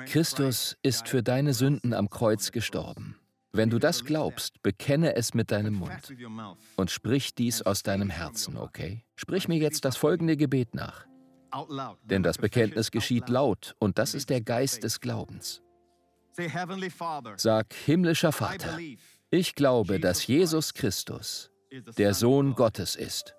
Christus 0.07 0.77
ist 0.83 1.09
für 1.09 1.23
deine 1.23 1.53
Sünden 1.53 1.93
am 1.93 2.09
Kreuz 2.09 2.53
gestorben. 2.53 3.17
Wenn 3.53 3.69
du 3.69 3.79
das 3.79 4.05
glaubst, 4.05 4.63
bekenne 4.63 5.15
es 5.15 5.35
mit 5.35 5.51
deinem 5.51 5.75
Mund 5.75 6.17
und 6.77 6.91
sprich 6.91 7.35
dies 7.35 7.61
aus 7.61 7.83
deinem 7.83 8.09
Herzen, 8.09 8.57
okay? 8.57 9.05
Sprich 9.15 9.49
mir 9.49 9.59
jetzt 9.59 9.85
das 9.85 9.99
folgende 9.99 10.39
Gebet 10.39 10.75
nach. 10.75 11.07
Denn 12.05 12.23
das 12.23 12.39
Bekenntnis 12.39 12.91
geschieht 12.91 13.29
laut 13.29 13.75
und 13.79 13.99
das 13.99 14.15
ist 14.15 14.31
der 14.31 14.41
Geist 14.41 14.85
des 14.85 15.01
Glaubens. 15.01 15.61
Sag, 17.37 17.75
himmlischer 17.75 18.33
Vater, 18.33 18.79
ich 19.31 19.55
glaube, 19.55 20.01
dass 20.01 20.27
Jesus 20.27 20.73
Christus 20.73 21.51
der 21.99 22.15
Sohn 22.15 22.55
Gottes 22.55 22.97
ist. 22.97 23.35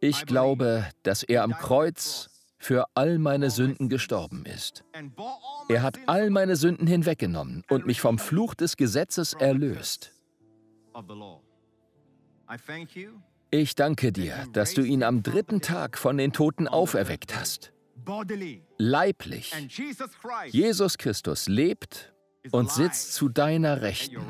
Ich 0.00 0.24
glaube, 0.24 0.86
dass 1.02 1.24
er 1.24 1.42
am 1.42 1.52
Kreuz 1.52 2.30
für 2.58 2.86
all 2.94 3.18
meine 3.18 3.50
Sünden 3.50 3.88
gestorben 3.88 4.44
ist. 4.44 4.84
Er 5.68 5.82
hat 5.82 5.98
all 6.06 6.30
meine 6.30 6.56
Sünden 6.56 6.86
hinweggenommen 6.86 7.64
und 7.68 7.86
mich 7.86 8.00
vom 8.00 8.18
Fluch 8.18 8.54
des 8.54 8.76
Gesetzes 8.76 9.32
erlöst. 9.34 10.12
Ich 13.50 13.74
danke 13.74 14.12
dir, 14.12 14.46
dass 14.52 14.74
du 14.74 14.82
ihn 14.82 15.02
am 15.02 15.22
dritten 15.22 15.60
Tag 15.60 15.96
von 15.96 16.18
den 16.18 16.32
Toten 16.32 16.68
auferweckt 16.68 17.36
hast. 17.36 17.72
Leiblich. 18.78 19.54
Jesus 20.48 20.98
Christus 20.98 21.48
lebt 21.48 22.12
und 22.50 22.70
sitzt 22.70 23.14
zu 23.14 23.28
deiner 23.28 23.82
Rechten. 23.82 24.22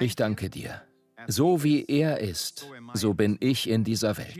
Ich 0.00 0.16
danke 0.16 0.50
dir. 0.50 0.82
So 1.26 1.62
wie 1.62 1.84
er 1.86 2.20
ist, 2.20 2.66
so 2.94 3.14
bin 3.14 3.36
ich 3.40 3.68
in 3.68 3.84
dieser 3.84 4.16
Welt. 4.16 4.38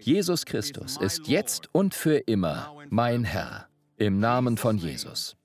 Jesus 0.00 0.44
Christus 0.46 0.96
ist 0.96 1.28
jetzt 1.28 1.68
und 1.74 1.94
für 1.94 2.16
immer 2.16 2.74
mein 2.88 3.24
Herr, 3.24 3.68
im 3.96 4.18
Namen 4.18 4.56
von 4.56 4.78
Jesus. 4.78 5.36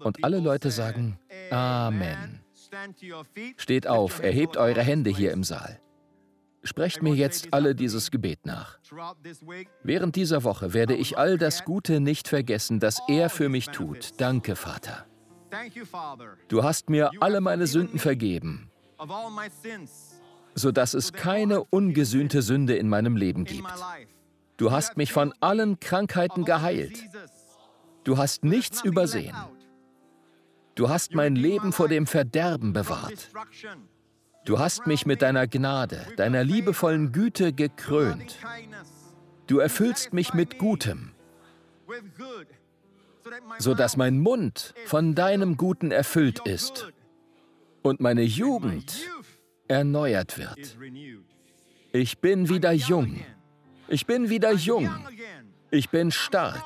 Und 0.00 0.24
alle 0.24 0.38
Leute 0.38 0.70
sagen 0.70 1.18
Amen. 1.50 2.40
Steht 3.56 3.86
auf, 3.86 4.22
erhebt 4.22 4.56
eure 4.56 4.82
Hände 4.82 5.10
hier 5.10 5.32
im 5.32 5.44
Saal. 5.44 5.80
Sprecht 6.62 7.00
mir 7.00 7.14
jetzt 7.14 7.52
alle 7.52 7.76
dieses 7.76 8.10
Gebet 8.10 8.44
nach. 8.44 8.78
Während 9.84 10.16
dieser 10.16 10.42
Woche 10.42 10.74
werde 10.74 10.96
ich 10.96 11.16
all 11.16 11.38
das 11.38 11.64
Gute 11.64 12.00
nicht 12.00 12.26
vergessen, 12.26 12.80
das 12.80 13.00
er 13.06 13.30
für 13.30 13.48
mich 13.48 13.66
tut. 13.66 14.14
Danke, 14.18 14.56
Vater. 14.56 15.06
Du 16.48 16.64
hast 16.64 16.90
mir 16.90 17.10
alle 17.20 17.40
meine 17.40 17.68
Sünden 17.68 18.00
vergeben 18.00 18.70
sodass 20.56 20.94
es 20.94 21.12
keine 21.12 21.62
ungesühnte 21.62 22.42
Sünde 22.42 22.76
in 22.76 22.88
meinem 22.88 23.14
Leben 23.16 23.44
gibt. 23.44 23.68
Du 24.56 24.72
hast 24.72 24.96
mich 24.96 25.12
von 25.12 25.32
allen 25.40 25.78
Krankheiten 25.78 26.44
geheilt. 26.44 26.98
Du 28.04 28.16
hast 28.16 28.42
nichts 28.42 28.82
übersehen. 28.82 29.36
Du 30.74 30.88
hast 30.88 31.14
mein 31.14 31.36
Leben 31.36 31.72
vor 31.72 31.88
dem 31.88 32.06
Verderben 32.06 32.72
bewahrt. 32.72 33.30
Du 34.46 34.58
hast 34.58 34.86
mich 34.86 35.04
mit 35.04 35.22
deiner 35.22 35.46
Gnade, 35.46 36.06
deiner 36.16 36.42
liebevollen 36.42 37.12
Güte 37.12 37.52
gekrönt. 37.52 38.38
Du 39.46 39.58
erfüllst 39.58 40.12
mich 40.12 40.32
mit 40.34 40.58
Gutem, 40.58 41.10
sodass 43.58 43.96
mein 43.96 44.18
Mund 44.18 44.74
von 44.86 45.14
deinem 45.14 45.56
Guten 45.56 45.90
erfüllt 45.90 46.46
ist 46.46 46.92
und 47.82 48.00
meine 48.00 48.22
Jugend 48.22 49.00
erneuert 49.68 50.38
wird. 50.38 50.76
Ich 51.92 52.18
bin 52.18 52.48
wieder 52.48 52.72
jung. 52.72 53.20
Ich 53.88 54.06
bin 54.06 54.28
wieder 54.30 54.52
jung. 54.52 54.90
Ich 55.70 55.90
bin 55.90 56.10
stark. 56.10 56.64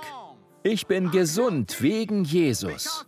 Ich 0.63 0.87
bin 0.87 1.11
gesund 1.11 1.81
wegen 1.81 2.25
Jesus. 2.25 3.07